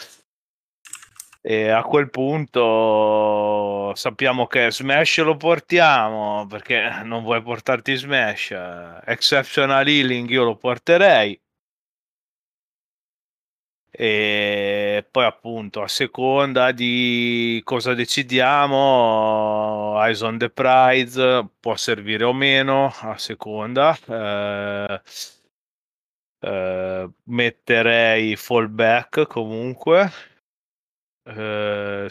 E 1.47 1.69
a 1.69 1.83
quel 1.83 2.09
punto 2.09 3.93
sappiamo 3.95 4.47
che 4.47 4.71
Smash 4.71 5.19
lo 5.19 5.37
portiamo 5.37 6.47
perché 6.47 7.03
non 7.03 7.23
vuoi 7.23 7.43
portarti 7.43 7.95
Smash? 7.97 8.53
Exceptional 9.05 9.87
Healing 9.87 10.31
io 10.31 10.45
lo 10.45 10.57
porterei 10.57 11.39
e 13.97 15.07
poi 15.09 15.25
appunto 15.25 15.83
a 15.83 15.89
seconda 15.89 16.73
di 16.73 17.61
cosa 17.65 17.95
decidiamo 17.95 19.95
Eyes 20.05 20.21
on 20.23 20.39
the 20.39 20.51
Prize 20.51 21.49
può 21.61 21.77
servire 21.77 22.25
o 22.25 22.33
meno 22.33 22.93
a 23.03 23.17
seconda. 23.19 23.97
Eh, 24.09 25.01
eh, 26.41 27.11
metterei 27.25 28.37
fallback 28.37 29.27
comunque. 29.27 30.11
Eh, 31.25 32.09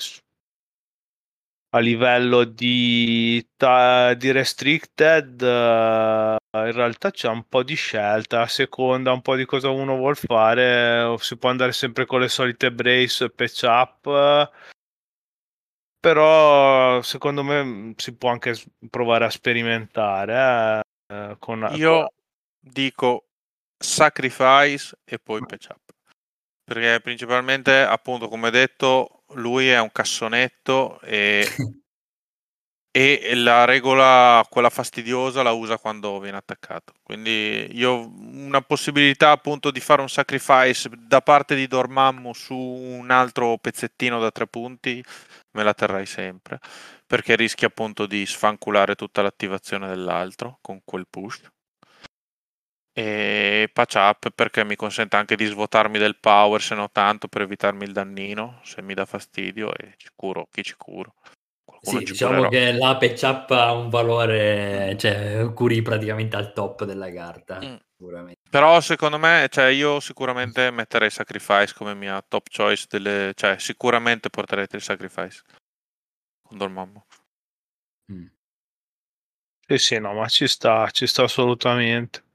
a 1.75 1.79
livello 1.79 2.43
di, 2.43 3.45
ta- 3.57 4.13
di 4.13 4.31
restricted 4.31 5.41
uh, 5.41 6.37
in 6.57 6.71
realtà 6.71 7.09
c'è 7.09 7.27
un 7.27 7.47
po' 7.47 7.63
di 7.63 7.73
scelta. 7.73 8.41
A 8.41 8.47
seconda 8.47 9.11
un 9.11 9.21
po' 9.21 9.35
di 9.35 9.45
cosa 9.45 9.69
uno 9.69 9.95
vuole 9.95 10.15
fare 10.15 11.15
si 11.17 11.35
può 11.37 11.49
andare 11.49 11.71
sempre 11.71 12.05
con 12.05 12.19
le 12.19 12.29
solite 12.29 12.71
brace 12.71 13.29
patch 13.31 13.63
up. 13.63 14.51
Però 15.99 17.01
secondo 17.01 17.43
me 17.43 17.93
si 17.97 18.15
può 18.15 18.29
anche 18.29 18.55
provare 18.89 19.25
a 19.25 19.29
sperimentare 19.29 20.81
eh, 21.07 21.35
con, 21.39 21.67
io 21.73 22.11
dico 22.59 23.29
sacrifice 23.77 24.99
e 25.05 25.17
poi 25.17 25.39
patch 25.43 25.69
up. 25.69 25.79
Perché 26.63 26.99
principalmente 27.01 27.81
appunto 27.81 28.27
come 28.27 28.51
detto 28.51 29.22
lui 29.35 29.69
è 29.69 29.79
un 29.79 29.91
cassonetto 29.91 30.99
e, 31.01 31.47
e 32.91 33.35
la 33.35 33.65
regola, 33.65 34.45
quella 34.49 34.69
fastidiosa, 34.69 35.41
la 35.43 35.51
usa 35.51 35.77
quando 35.77 36.19
viene 36.19 36.37
attaccato. 36.37 36.93
Quindi 37.01 37.69
io 37.71 38.11
una 38.15 38.61
possibilità 38.61 39.31
appunto 39.31 39.71
di 39.71 39.79
fare 39.79 40.01
un 40.01 40.09
sacrifice 40.09 40.89
da 40.95 41.21
parte 41.21 41.55
di 41.55 41.67
Dormammu 41.67 42.33
su 42.33 42.55
un 42.55 43.09
altro 43.11 43.57
pezzettino 43.57 44.19
da 44.19 44.31
tre 44.31 44.47
punti 44.47 45.03
me 45.51 45.63
la 45.63 45.73
terrei 45.73 46.05
sempre 46.05 46.59
perché 47.05 47.35
rischi 47.35 47.65
appunto 47.65 48.07
di 48.07 48.25
sfanculare 48.25 48.95
tutta 48.95 49.21
l'attivazione 49.21 49.87
dell'altro 49.87 50.57
con 50.61 50.81
quel 50.83 51.05
push 51.07 51.41
e 52.95 53.71
patch 53.73 53.95
up 53.95 54.29
perché 54.29 54.63
mi 54.63 54.75
consente 54.75 55.15
anche 55.15 55.35
di 55.35 55.45
svuotarmi 55.45 55.97
del 55.97 56.19
power 56.19 56.61
se 56.61 56.75
no 56.75 56.91
tanto 56.91 57.27
per 57.27 57.41
evitarmi 57.41 57.85
il 57.85 57.91
dannino 57.91 58.59
se 58.63 58.83
mi 58.83 58.93
dà 58.93 59.05
fastidio 59.05 59.73
e 59.75 59.95
ci 59.97 60.09
curo 60.15 60.47
chi 60.51 60.61
ci 60.61 60.75
curo 60.77 61.15
Qualcuno 61.65 61.99
sì, 61.99 62.05
ci 62.05 62.11
diciamo 62.11 62.47
curerò. 62.47 62.49
che 62.49 62.71
la 62.73 62.97
patch 62.97 63.21
up 63.23 63.49
ha 63.49 63.71
un 63.71 63.89
valore 63.89 64.95
cioè 64.99 65.51
curi 65.55 65.81
praticamente 65.81 66.35
al 66.35 66.53
top 66.53 66.83
della 66.83 67.11
carta 67.11 67.59
mm. 67.63 68.31
però 68.47 68.79
secondo 68.79 69.17
me 69.17 69.47
cioè, 69.49 69.65
io 69.65 69.99
sicuramente 69.99 70.69
metterei 70.69 71.09
sacrifice 71.09 71.73
come 71.75 71.95
mia 71.95 72.23
top 72.27 72.47
choice 72.55 72.85
delle, 72.87 73.31
cioè 73.33 73.57
sicuramente 73.57 74.29
porterei 74.29 74.67
il 74.69 74.81
sacrifice 74.81 75.41
con 76.43 76.59
Dormammu 76.59 77.03
mm. 78.11 78.25
sì 79.65 79.77
sì 79.79 79.99
no 79.99 80.13
ma 80.13 80.27
ci 80.27 80.47
sta 80.47 80.91
ci 80.91 81.07
sta 81.07 81.23
assolutamente 81.23 82.25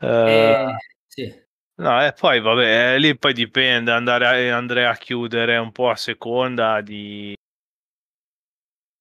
eh, 0.00 0.76
sì. 1.06 1.46
No, 1.76 2.04
e 2.04 2.12
poi 2.12 2.40
vabbè, 2.40 2.98
lì 2.98 3.16
poi 3.16 3.32
dipende, 3.32 3.92
andare 3.92 4.50
a, 4.50 4.56
andrei 4.56 4.84
a 4.84 4.96
chiudere 4.96 5.56
un 5.58 5.70
po' 5.70 5.90
a 5.90 5.96
seconda 5.96 6.80
di 6.80 7.34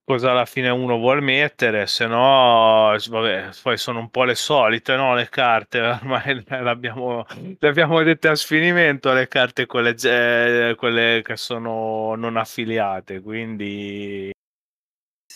cosa 0.04 0.32
alla 0.32 0.46
fine 0.46 0.70
uno 0.70 0.98
vuole 0.98 1.20
mettere, 1.20 1.86
se 1.86 2.08
no, 2.08 2.96
vabbè, 3.10 3.50
poi 3.62 3.78
sono 3.78 4.00
un 4.00 4.10
po' 4.10 4.24
le 4.24 4.36
solite, 4.36 4.96
no? 4.96 5.14
Le 5.16 5.28
carte, 5.28 5.82
ormai 5.82 6.46
le 6.48 6.70
abbiamo, 6.70 7.26
le 7.60 7.68
abbiamo 7.68 8.02
dette 8.04 8.30
a 8.30 8.36
sfinimento, 8.36 9.12
le 9.12 9.28
carte 9.28 9.66
quelle, 9.66 10.76
quelle 10.78 11.22
che 11.26 11.36
sono 11.36 12.16
non 12.16 12.38
affiliate, 12.38 13.20
quindi 13.22 14.32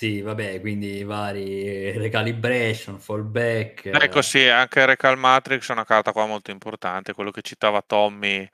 sì, 0.01 0.21
vabbè, 0.21 0.59
quindi 0.61 1.03
vari 1.03 1.95
recalibration, 1.95 2.97
fallback. 2.97 3.85
Ecco 3.85 4.23
sì, 4.23 4.47
anche 4.47 4.83
Recal 4.83 5.15
Matrix 5.15 5.69
è 5.69 5.73
una 5.73 5.85
carta 5.85 6.11
qua 6.11 6.25
molto 6.25 6.49
importante, 6.49 7.13
quello 7.13 7.29
che 7.29 7.43
citava 7.43 7.83
Tommy 7.83 8.49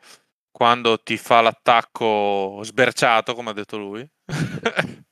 quando 0.51 1.01
ti 1.01 1.15
fa 1.15 1.39
l'attacco 1.39 2.59
sberciato, 2.63 3.33
come 3.33 3.51
ha 3.51 3.53
detto 3.53 3.77
lui. 3.77 4.05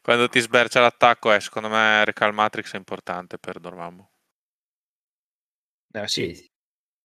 quando 0.00 0.30
ti 0.30 0.40
sbercia 0.40 0.80
l'attacco, 0.80 1.30
eh, 1.34 1.40
secondo 1.40 1.68
me 1.68 2.02
Recal 2.02 2.32
Matrix 2.32 2.72
è 2.72 2.78
importante 2.78 3.36
per 3.36 3.60
Dormammu. 3.60 4.08
Eh, 5.92 6.08
sì. 6.08 6.51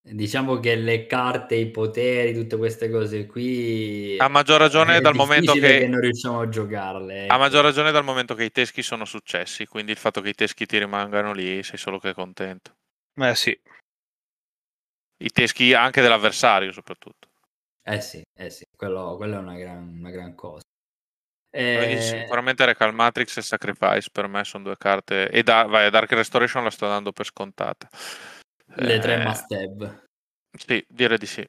Diciamo 0.09 0.59
che 0.61 0.75
le 0.75 1.05
carte, 1.05 1.55
i 1.55 1.69
poteri, 1.69 2.33
tutte 2.33 2.55
queste 2.55 2.89
cose 2.89 3.25
qui. 3.25 4.15
A 4.19 4.29
maggior 4.29 4.57
ragione 4.57 5.01
dal 5.01 5.13
momento 5.13 5.51
che... 5.51 5.59
che... 5.59 5.87
non 5.87 5.99
riusciamo 5.99 6.39
a 6.39 6.47
giocarle. 6.47 7.23
Ecco. 7.25 7.33
A 7.33 7.37
maggior 7.37 7.63
ragione 7.63 7.91
dal 7.91 8.05
momento 8.05 8.33
che 8.33 8.45
i 8.45 8.51
teschi 8.51 8.81
sono 8.81 9.03
successi, 9.03 9.65
quindi 9.65 9.91
il 9.91 9.97
fatto 9.97 10.21
che 10.21 10.29
i 10.29 10.33
teschi 10.33 10.65
ti 10.65 10.77
rimangano 10.77 11.33
lì 11.33 11.61
sei 11.61 11.77
solo 11.77 11.99
che 11.99 12.13
contento. 12.13 12.75
Eh 13.15 13.35
sì. 13.35 13.59
I 15.17 15.29
teschi 15.29 15.73
anche 15.73 16.01
dell'avversario, 16.01 16.71
soprattutto. 16.71 17.27
Eh 17.83 17.99
sì, 17.99 18.21
eh 18.33 18.49
sì, 18.49 18.63
quello, 18.77 19.15
quello 19.17 19.35
è 19.35 19.39
una 19.39 19.57
gran, 19.57 19.97
una 19.99 20.09
gran 20.09 20.35
cosa. 20.35 20.63
Eh... 21.49 21.97
Sicuramente 21.99 22.63
Recal 22.65 22.93
Matrix 22.93 23.37
e 23.37 23.41
Sacrifice 23.41 24.09
per 24.11 24.27
me 24.27 24.45
sono 24.45 24.63
due 24.63 24.77
carte. 24.77 25.29
E 25.29 25.43
da, 25.43 25.63
vai, 25.63 25.89
Dark 25.89 26.11
Restoration 26.13 26.63
la 26.63 26.69
sto 26.69 26.87
dando 26.87 27.11
per 27.11 27.25
scontata. 27.25 27.89
Le 28.79 28.99
tre 28.99 29.21
eh, 29.21 29.23
must 29.23 29.51
have. 29.51 30.03
Sì, 30.57 30.83
direi 30.87 31.17
di 31.17 31.25
sì. 31.25 31.45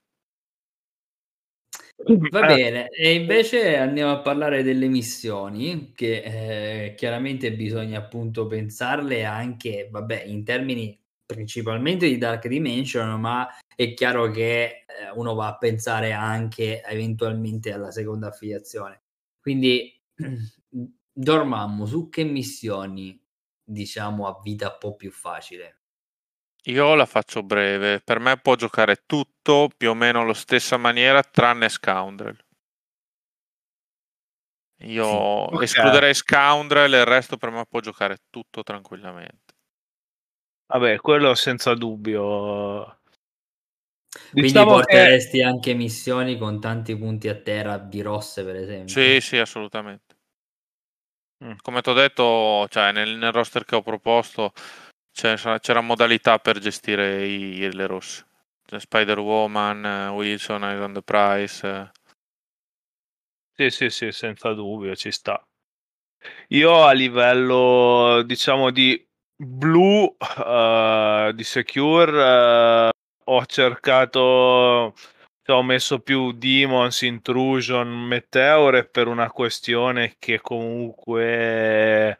Va 2.31 2.47
bene, 2.47 2.89
e 2.89 3.12
invece 3.12 3.76
andiamo 3.76 4.12
a 4.12 4.20
parlare 4.20 4.62
delle 4.62 4.87
missioni 4.87 5.93
che 5.95 6.22
eh, 6.22 6.95
chiaramente 6.95 7.53
bisogna 7.53 7.99
appunto 7.99 8.47
pensarle 8.47 9.24
anche, 9.24 9.89
vabbè, 9.91 10.22
in 10.22 10.45
termini 10.45 10.99
principalmente 11.26 12.07
di 12.07 12.16
Dark 12.16 12.47
Dimension, 12.47 13.20
ma 13.20 13.49
è 13.74 13.93
chiaro 13.95 14.31
che 14.31 14.85
eh, 14.87 15.11
uno 15.14 15.35
va 15.35 15.49
a 15.49 15.59
pensare 15.59 16.12
anche 16.12 16.83
eventualmente 16.83 17.72
alla 17.72 17.91
seconda 17.91 18.29
affiliazione. 18.29 19.03
Quindi 19.41 20.01
Dormammu 21.12 21.85
su 21.85 22.09
che 22.09 22.22
missioni 22.22 23.20
diciamo 23.62 24.29
a 24.29 24.41
vita 24.41 24.68
un 24.68 24.76
po' 24.79 24.95
più 24.95 25.11
facile? 25.11 25.78
Io 26.65 26.95
la 26.95 27.07
faccio 27.07 27.43
breve, 27.43 28.01
per 28.01 28.19
me 28.19 28.37
può 28.37 28.55
giocare 28.55 29.05
tutto 29.07 29.71
più 29.75 29.91
o 29.91 29.95
meno 29.95 30.21
alla 30.21 30.35
stessa 30.35 30.77
maniera 30.77 31.23
tranne 31.23 31.69
Scoundrel. 31.69 32.37
Io 34.83 35.05
sì, 35.05 35.55
okay. 35.55 35.65
escluderei 35.65 36.15
Scoundrel 36.15 36.95
e 36.95 36.99
il 36.99 37.05
resto 37.05 37.37
per 37.37 37.51
me 37.51 37.65
può 37.67 37.81
giocare 37.81 38.19
tutto 38.31 38.63
tranquillamente. 38.63 39.55
Vabbè, 40.67 40.99
quello 40.99 41.35
senza 41.35 41.75
dubbio. 41.75 42.99
Quindi 44.31 44.49
diciamo 44.49 44.73
porteresti 44.73 45.39
che... 45.39 45.45
anche 45.45 45.75
missioni 45.75 46.37
con 46.37 46.61
tanti 46.61 46.97
punti 46.97 47.29
a 47.29 47.35
terra 47.35 47.79
di 47.79 48.03
rosse, 48.03 48.45
per 48.45 48.57
esempio? 48.57 48.89
Sì, 48.89 49.21
sì, 49.21 49.39
assolutamente. 49.39 50.17
Mm. 51.45 51.53
Come 51.63 51.81
ti 51.81 51.89
ho 51.89 51.95
detto, 51.95 52.67
cioè, 52.69 52.93
nel, 52.93 53.17
nel, 53.17 53.33
roster 53.33 53.65
che 53.65 53.77
ho 53.77 53.83
proposto 53.83 54.53
c'era, 55.13 55.59
c'era 55.59 55.81
modalità 55.81 56.39
per 56.39 56.59
gestire 56.59 57.27
i, 57.27 57.73
le 57.73 57.87
rosse. 57.87 58.27
Spider-Woman, 58.77 60.11
Wilson, 60.13 60.93
the 60.93 61.03
Price. 61.03 61.91
Sì, 63.55 63.71
sì, 63.71 63.91
sì, 63.91 64.13
senza 64.13 64.53
dubbio, 64.53 64.95
ci 64.95 65.11
sta. 65.11 65.43
Io 66.49 66.85
a 66.85 66.93
livello, 66.93 68.23
diciamo, 68.25 68.71
di 68.71 69.05
blu 69.35 70.05
uh, 70.05 71.33
di 71.33 71.45
Secure 71.45 72.89
uh, 72.89 72.91
ho 73.31 73.47
cercato 73.47 74.95
cioè, 75.49 75.57
ho 75.57 75.63
messo 75.63 76.01
più 76.01 76.33
Demons, 76.33 77.03
Intrusion, 77.03 77.89
Meteore 77.89 78.85
per 78.85 79.07
una 79.07 79.31
questione 79.31 80.17
che 80.19 80.41
comunque 80.41 82.19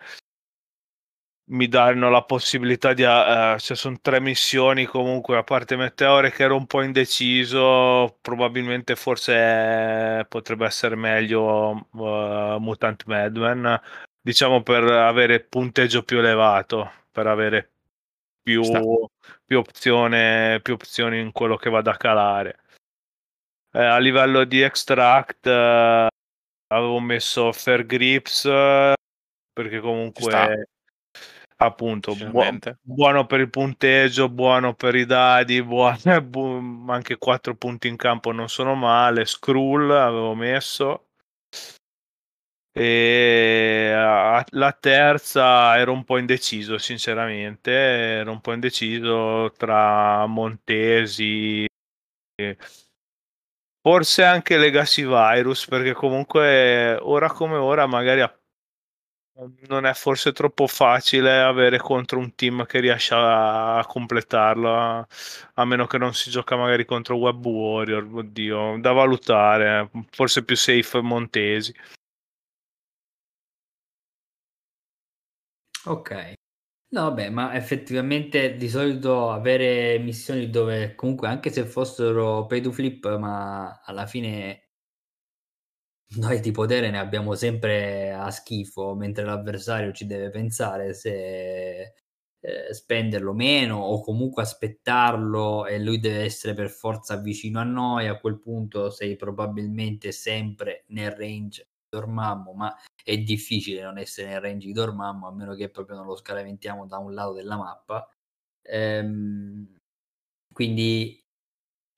mi 1.49 1.69
danno 1.69 2.11
la 2.11 2.23
possibilità 2.23 2.93
di 2.93 3.03
uh, 3.03 3.59
cioè 3.59 3.77
sono 3.77 3.99
tre 4.01 4.21
missioni 4.21 4.85
comunque 4.85 5.37
a 5.37 5.43
parte 5.43 5.77
Meteore 5.77 6.31
che 6.31 6.43
ero 6.43 6.57
un 6.57 6.67
po' 6.67 6.83
indeciso 6.83 8.19
probabilmente 8.21 8.97
forse 8.97 10.27
potrebbe 10.29 10.67
essere 10.67 10.95
meglio 10.95 11.87
uh, 11.93 12.57
Mutant 12.59 13.05
Madman 13.07 13.81
diciamo 14.21 14.63
per 14.63 14.85
avere 14.85 15.41
punteggio 15.41 16.03
più 16.03 16.19
elevato 16.19 16.91
per 17.11 17.27
avere 17.27 17.71
più, 18.49 18.63
più, 19.45 19.59
opzione, 19.59 20.61
più 20.63 20.75
opzioni 20.75 21.21
in 21.21 21.33
quello 21.33 21.57
che 21.57 21.69
vado 21.69 21.91
a 21.91 21.97
calare. 21.97 22.61
Eh, 23.73 23.85
a 23.85 23.99
livello 23.99 24.45
di 24.45 24.63
extract 24.63 25.47
eh, 25.47 26.07
avevo 26.69 27.01
messo 27.01 27.53
Fair 27.53 27.85
Grips 27.85 28.47
eh, 28.47 28.95
perché 29.53 29.81
comunque 29.81 30.69
appunto 31.61 32.15
buono, 32.15 32.59
buono 32.81 33.27
per 33.27 33.41
il 33.41 33.51
punteggio, 33.51 34.29
buono 34.29 34.75
per 34.75 34.95
i 34.95 35.05
dadi, 35.05 35.63
buono, 35.63 36.21
bu- 36.23 36.85
anche 36.89 37.17
4 37.19 37.55
punti 37.57 37.89
in 37.89 37.97
campo 37.97 38.33
non 38.33 38.49
sono 38.49 38.75
male. 38.75 39.25
Skrull 39.27 39.91
avevo 39.91 40.35
messo 40.35 41.05
e 42.73 43.93
la 43.93 44.73
terza 44.79 45.77
ero 45.79 45.93
un 45.93 46.05
po' 46.05 46.19
indeciso, 46.19 46.79
sinceramente, 46.79 47.73
ero 47.73 48.31
un 48.31 48.41
po' 48.41 48.53
indeciso 48.53 49.53
tra 49.57 50.25
Montesi, 50.27 51.67
forse 53.81 54.23
anche 54.23 54.59
Legacy 54.59 55.05
Virus, 55.05 55.67
perché 55.67 55.93
comunque 55.93 56.97
ora 57.01 57.29
come 57.33 57.57
ora 57.57 57.87
magari 57.87 58.21
non 59.69 59.87
è 59.87 59.95
forse 59.95 60.33
troppo 60.33 60.67
facile 60.67 61.41
avere 61.41 61.79
contro 61.79 62.19
un 62.19 62.35
team 62.35 62.67
che 62.67 62.81
riesce 62.81 63.15
a, 63.15 63.85
completarlo, 63.87 65.07
a, 65.55 65.65
meno 65.65 65.87
che 65.87 65.99
non 65.99 66.13
si 66.15 66.31
gioca 66.31 66.57
magari 66.57 66.85
contro 66.85 67.17
Web 67.17 67.45
Warrior, 67.47 68.09
oddio, 68.13 68.79
da 68.81 68.93
valutare, 68.93 69.91
forse 70.11 70.45
più 70.45 70.57
safe 70.57 71.01
Montesi. 71.01 71.73
Ok. 75.85 76.35
No, 76.91 77.03
vabbè, 77.05 77.31
ma 77.31 77.55
effettivamente 77.55 78.55
di 78.57 78.69
solito 78.69 79.31
avere 79.31 79.99
missioni 79.99 80.51
dove 80.51 80.95
comunque 80.95 81.29
anche 81.29 81.51
se 81.51 81.65
fossero 81.67 82.47
pay 82.47 82.61
to 82.63 82.73
flip, 82.73 83.17
ma 83.19 83.81
alla 83.85 84.07
fine 84.07 84.68
noi 86.17 86.41
di 86.41 86.51
potere 86.53 86.91
ne 86.91 86.99
abbiamo 86.99 87.35
sempre 87.35 88.13
a 88.13 88.31
schifo, 88.31 88.95
mentre 88.95 89.25
l'avversario 89.25 89.93
ci 89.93 90.07
deve 90.07 90.31
pensare 90.31 90.95
se 90.95 91.95
eh, 92.41 92.73
spenderlo 92.73 93.35
meno 93.35 93.79
o 93.79 94.01
comunque 94.01 94.43
aspettarlo 94.43 95.67
e 95.67 95.79
lui 95.79 95.99
deve 96.01 96.23
essere 96.25 96.55
per 96.55 96.71
forza 96.71 97.17
vicino 97.17 97.61
a 97.61 97.65
noi, 97.65 98.07
a 98.09 98.19
quel 98.19 98.39
punto 98.39 98.91
sei 98.91 99.17
probabilmente 99.17 100.13
sempre 100.13 100.85
nel 100.89 101.11
range 101.13 101.69
Dormammu, 101.89 102.53
ma 102.53 102.75
è 103.03 103.17
difficile 103.19 103.83
non 103.83 103.99
essere 103.99 104.29
nel 104.29 104.41
range 104.41 104.67
di 104.67 104.73
Dormammu 104.73 105.27
a 105.27 105.33
meno 105.33 105.55
che 105.55 105.71
proprio 105.71 105.97
non 105.97 106.07
lo 106.07 106.17
scaraventiamo 106.17 106.87
da 106.87 106.99
un 106.99 107.15
lato 107.15 107.33
della 107.35 107.57
mappa. 107.57 108.09
Ehm, 108.63 109.77
quindi 110.53 111.23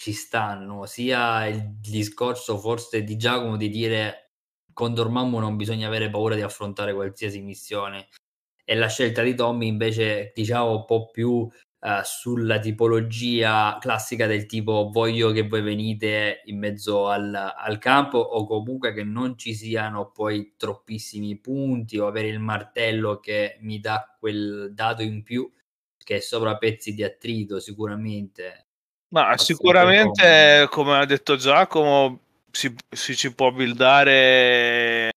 ci 0.00 0.14
stanno 0.14 0.86
sia 0.86 1.46
il 1.46 1.74
discorso 1.78 2.56
forse 2.56 3.04
di 3.04 3.18
Giacomo 3.18 3.58
di 3.58 3.68
dire 3.68 4.30
con 4.72 4.94
Dormammu 4.94 5.38
non 5.38 5.56
bisogna 5.56 5.88
avere 5.88 6.08
paura 6.08 6.34
di 6.34 6.40
affrontare 6.40 6.94
qualsiasi 6.94 7.42
missione 7.42 8.08
e 8.64 8.74
la 8.76 8.88
scelta 8.88 9.20
di 9.22 9.34
Tommy 9.34 9.66
invece 9.66 10.32
diciamo 10.34 10.70
un 10.70 10.84
po' 10.86 11.10
più 11.10 11.30
uh, 11.30 11.50
sulla 12.02 12.58
tipologia 12.60 13.76
classica 13.78 14.26
del 14.26 14.46
tipo 14.46 14.88
voglio 14.90 15.32
che 15.32 15.46
voi 15.46 15.60
venite 15.60 16.40
in 16.46 16.58
mezzo 16.58 17.08
al, 17.08 17.34
al, 17.34 17.78
campo 17.78 18.16
o 18.16 18.46
comunque 18.46 18.94
che 18.94 19.04
non 19.04 19.36
ci 19.36 19.52
siano 19.52 20.12
poi 20.12 20.54
troppissimi 20.56 21.38
punti 21.38 21.98
o 21.98 22.06
avere 22.06 22.28
il 22.28 22.40
martello 22.40 23.20
che 23.20 23.58
mi 23.60 23.80
dà 23.80 24.16
quel 24.18 24.72
dato 24.72 25.02
in 25.02 25.22
più 25.22 25.46
che 25.98 26.16
è 26.16 26.20
sopra 26.20 26.56
pezzi 26.56 26.94
di 26.94 27.02
attrito 27.02 27.60
sicuramente. 27.60 28.69
Ma 29.12 29.36
sicuramente, 29.36 30.66
come 30.70 30.98
ha 30.98 31.04
detto 31.04 31.36
Giacomo, 31.36 32.20
si, 32.50 32.74
si 32.88 33.16
ci 33.16 33.34
può 33.34 33.50
buildare 33.50 35.10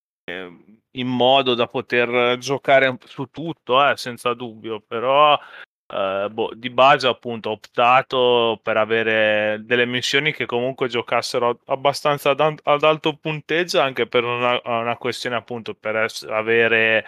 in 0.96 1.08
modo 1.08 1.54
da 1.54 1.68
poter 1.68 2.38
giocare 2.38 2.98
su 3.06 3.26
tutto, 3.32 3.88
eh, 3.88 3.98
senza 3.98 4.34
dubbio, 4.34 4.82
però 4.86 5.40
Uh, 5.86 6.28
boh, 6.28 6.52
di 6.56 6.72
base 6.72 7.08
appunto 7.08 7.50
ho 7.50 7.52
optato 7.52 8.60
per 8.64 8.78
avere 8.78 9.62
delle 9.64 9.86
missioni 9.86 10.32
che 10.34 10.48
comunque 10.48 10.88
giocassero 10.88 11.60
abbastanza 11.66 12.32
ad, 12.32 12.60
ad 12.64 12.84
alto 12.84 13.16
punteggio 13.18 13.80
anche 13.80 14.08
per 14.08 14.24
una, 14.24 14.60
una 14.64 14.98
questione 14.98 15.36
appunto 15.36 15.76
per 15.76 15.98
es- 15.98 16.24
avere 16.24 17.06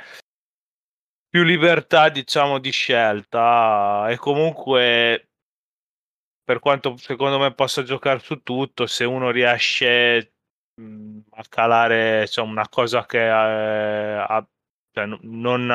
più 1.28 1.42
libertà 1.42 2.10
diciamo 2.10 2.60
di 2.60 2.70
scelta 2.70 4.08
e 4.10 4.18
comunque 4.18 5.30
per 6.46 6.60
quanto 6.60 6.96
secondo 6.98 7.40
me 7.40 7.54
possa 7.54 7.84
giocare 7.84 8.20
su 8.20 8.42
tutto 8.44 8.86
se 8.88 9.04
uno 9.04 9.32
riesce 9.32 10.34
a 11.32 11.44
calare 11.50 12.28
cioè, 12.28 12.46
una 12.46 12.68
cosa 12.70 13.06
che 13.06 13.26
eh, 13.26 14.18
ha 14.28 14.48
cioè, 14.96 15.06
non, 15.24 15.66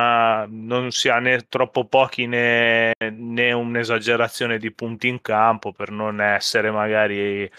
non, 0.48 0.90
si 0.92 1.10
ha 1.10 1.18
né 1.18 1.46
troppo 1.48 1.84
pochi 1.84 2.26
né, 2.26 2.92
né, 2.98 3.52
un'esagerazione 3.52 4.58
di 4.58 4.72
punti 4.72 5.08
in 5.08 5.20
campo 5.20 5.72
per 5.72 5.90
non 5.90 6.22
essere 6.22 6.70
magari 6.70 7.50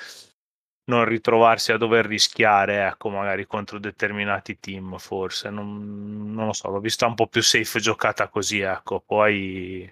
non 0.86 1.06
ritrovarsi 1.06 1.72
a 1.72 1.78
dover 1.78 2.06
rischiare 2.06 2.86
ecco 2.88 3.10
magari 3.10 3.46
contro 3.46 3.80
determinati 3.80 4.60
team 4.60 4.98
forse. 4.98 5.50
Non, 5.50 6.34
non 6.34 6.48
lo 6.48 6.54
so 6.54 6.70
l'ho 6.70 6.80
vista 6.80 7.06
un 7.06 7.16
po' 7.16 7.28
più 7.28 7.42
safe 7.42 7.80
giocata 7.80 8.28
così 8.28 8.60
ecco. 8.62 9.00
Poi 9.00 9.92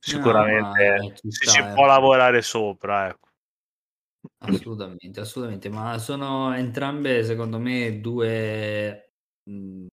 sicuramente 0.00 0.96
no, 0.98 1.12
ci 1.14 1.30
si, 1.30 1.46
ci 1.46 1.62
può 1.74 1.86
lavorare 1.86 2.42
sopra 2.42 3.08
ecco. 3.08 3.28
Assolutamente 4.42 5.20
assolutamente 5.20 5.68
ma 5.70 5.98
sono 5.98 6.54
entrambe 6.54 7.24
secondo 7.24 7.58
me 7.58 8.00
due 8.00 9.12
mh, 9.44 9.86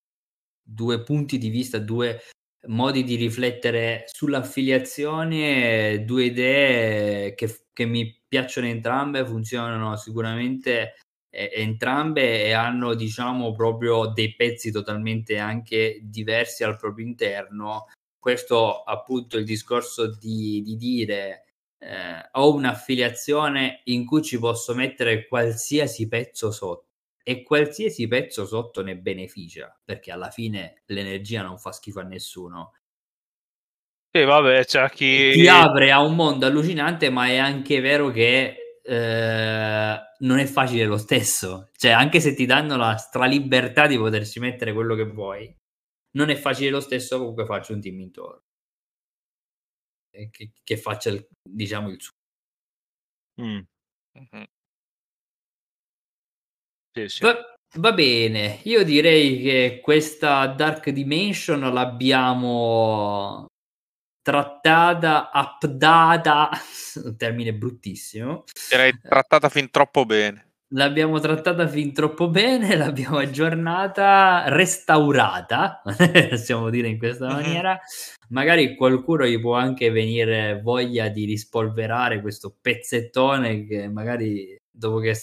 due 0.64 1.04
punti 1.04 1.38
di 1.38 1.50
vista, 1.50 1.80
due 1.80 2.22
modi 2.68 3.04
di 3.04 3.16
riflettere 3.16 4.04
sull'affiliazione, 4.08 6.04
due 6.06 6.26
idee 6.26 7.36
che, 7.36 7.68
che 7.74 7.86
mi 7.86 8.22
piacciono 8.28 8.68
entrambe, 8.68 9.26
funzionano 9.26 9.96
sicuramente 9.96 10.96
eh, 11.30 11.52
entrambe 11.56 12.44
e 12.46 12.52
hanno 12.54 12.94
diciamo 12.96 13.54
proprio 13.54 14.08
dei 14.08 14.36
pezzi 14.36 14.72
totalmente 14.72 15.38
anche 15.38 16.00
diversi 16.04 16.64
al 16.66 16.78
proprio 16.78 17.06
interno 17.06 17.86
questo 18.28 18.84
appunto 18.84 19.38
il 19.38 19.46
discorso 19.46 20.14
di, 20.14 20.62
di 20.62 20.76
dire 20.76 21.46
eh, 21.80 22.30
ho 22.34 22.54
un'affiliazione 22.54 23.80
in 23.86 24.06
cui 24.06 24.22
ci 24.22 24.38
posso 24.38 24.76
mettere 24.76 25.30
qualsiasi 25.30 26.10
pezzo 26.10 26.52
sotto 26.52 26.88
e 27.24 27.42
qualsiasi 27.44 28.06
pezzo 28.10 28.46
sotto 28.46 28.84
ne 28.84 28.98
beneficia 28.98 29.74
perché 29.82 30.12
alla 30.12 30.30
fine 30.30 30.82
l'energia 30.88 31.42
non 31.42 31.58
fa 31.58 31.72
schifo 31.72 32.02
a 32.02 32.04
nessuno. 32.04 32.74
Sì, 34.12 34.26
vabbè, 34.26 34.66
c'è 34.66 34.90
chi 34.90 35.32
ti 35.32 35.48
apre 35.48 35.92
a 35.94 36.02
un 36.02 36.16
mondo 36.16 36.48
allucinante, 36.48 37.10
ma 37.10 37.28
è 37.28 37.38
anche 37.38 37.80
vero 37.80 38.10
che 38.10 38.80
eh, 38.84 40.00
non 40.20 40.40
è 40.40 40.46
facile 40.46 40.84
lo 40.84 40.98
stesso. 40.98 41.70
Cioè, 41.78 41.92
anche 41.92 42.20
se 42.20 42.34
ti 42.34 42.46
danno 42.46 42.76
la 42.76 42.98
stralibertà 42.98 43.88
di 43.88 43.98
potersi 43.98 44.40
mettere 44.40 44.74
quello 44.74 44.96
che 44.96 45.06
vuoi, 45.06 45.56
non 46.18 46.30
è 46.30 46.36
facile 46.36 46.70
lo 46.70 46.80
stesso. 46.82 47.18
Comunque, 47.18 47.46
faccio 47.46 47.74
un 47.74 47.82
team 47.82 48.00
intorno 48.00 48.42
che, 50.32 50.52
che 50.64 50.78
faccia 50.78 51.10
il, 51.10 51.28
diciamo 51.42 51.90
il 51.90 52.02
suo. 52.02 52.14
Mm. 53.42 53.60
Mm-hmm. 54.18 54.44
Sì, 56.94 57.08
sì. 57.08 57.24
Va, 57.24 57.36
va, 57.76 57.94
bene, 57.94 58.60
io 58.64 58.84
direi 58.84 59.40
che 59.40 59.80
questa 59.84 60.48
Dark 60.48 60.90
Dimension 60.90 61.60
l'abbiamo 61.72 63.46
trattata, 64.24 65.30
updata, 65.32 66.50
un 67.06 67.16
termine 67.16 67.54
bruttissimo. 67.54 68.46
Direi 68.70 69.00
trattata 69.00 69.50
fin 69.50 69.70
troppo 69.70 70.06
bene. 70.06 70.47
L'abbiamo 70.72 71.20
trattata 71.20 71.66
fin 71.66 71.94
troppo 71.94 72.30
bene, 72.30 72.76
l'abbiamo 72.76 73.18
aggiornata, 73.18 74.44
restaurata, 74.48 75.82
possiamo 76.30 76.70
dire 76.70 76.90
in 76.90 76.98
questa 76.98 77.28
maniera. 77.28 77.80
Magari 78.30 78.76
qualcuno 78.76 79.26
gli 79.26 79.40
può 79.40 79.56
anche 79.56 79.90
venire 79.92 80.60
voglia 80.62 81.08
di 81.08 81.24
rispolverare 81.24 82.20
questo 82.20 82.58
pezzettone 82.60 83.66
che 83.66 83.88
magari 83.88 84.58
dopo 84.70 85.00
che 85.00 85.14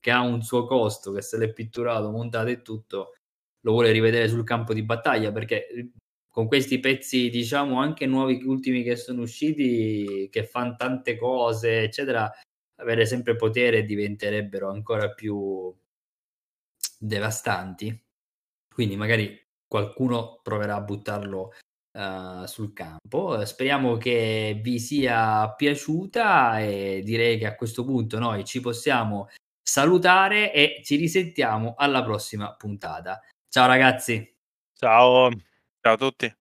che 0.00 0.10
ha 0.10 0.20
un 0.22 0.42
suo 0.42 0.64
costo, 0.64 1.12
che 1.12 1.20
se 1.20 1.36
l'è 1.36 1.52
pitturato, 1.52 2.10
montato 2.10 2.48
e 2.48 2.62
tutto, 2.62 3.14
lo 3.60 3.72
vuole 3.72 3.90
rivedere 3.90 4.28
sul 4.28 4.44
campo 4.44 4.72
di 4.72 4.82
battaglia 4.82 5.32
perché 5.32 5.66
con 6.30 6.46
questi 6.46 6.78
pezzi, 6.78 7.28
diciamo, 7.30 7.80
anche 7.80 8.06
nuovi 8.06 8.40
ultimi 8.44 8.82
che 8.84 8.96
sono 8.96 9.22
usciti, 9.22 10.28
che 10.30 10.44
fanno 10.44 10.76
tante 10.76 11.16
cose, 11.18 11.82
eccetera, 11.82 12.30
avere 12.80 13.06
sempre 13.06 13.36
potere 13.36 13.84
diventerebbero 13.84 14.68
ancora 14.70 15.10
più 15.10 15.74
devastanti. 16.98 18.04
Quindi 18.72 18.96
magari 18.96 19.46
qualcuno 19.66 20.40
proverà 20.42 20.76
a 20.76 20.80
buttarlo 20.80 21.52
uh, 21.92 22.44
sul 22.46 22.72
campo. 22.72 23.44
Speriamo 23.44 23.96
che 23.96 24.60
vi 24.62 24.78
sia 24.78 25.52
piaciuta 25.54 26.60
e 26.60 27.02
direi 27.04 27.38
che 27.38 27.46
a 27.46 27.54
questo 27.54 27.84
punto 27.84 28.18
noi 28.18 28.44
ci 28.44 28.60
possiamo 28.60 29.28
salutare 29.62 30.52
e 30.52 30.80
ci 30.84 30.96
risentiamo 30.96 31.74
alla 31.76 32.02
prossima 32.02 32.54
puntata. 32.54 33.20
Ciao 33.48 33.66
ragazzi. 33.66 34.34
Ciao. 34.74 35.30
Ciao 35.80 35.92
a 35.92 35.96
tutti. 35.96 36.36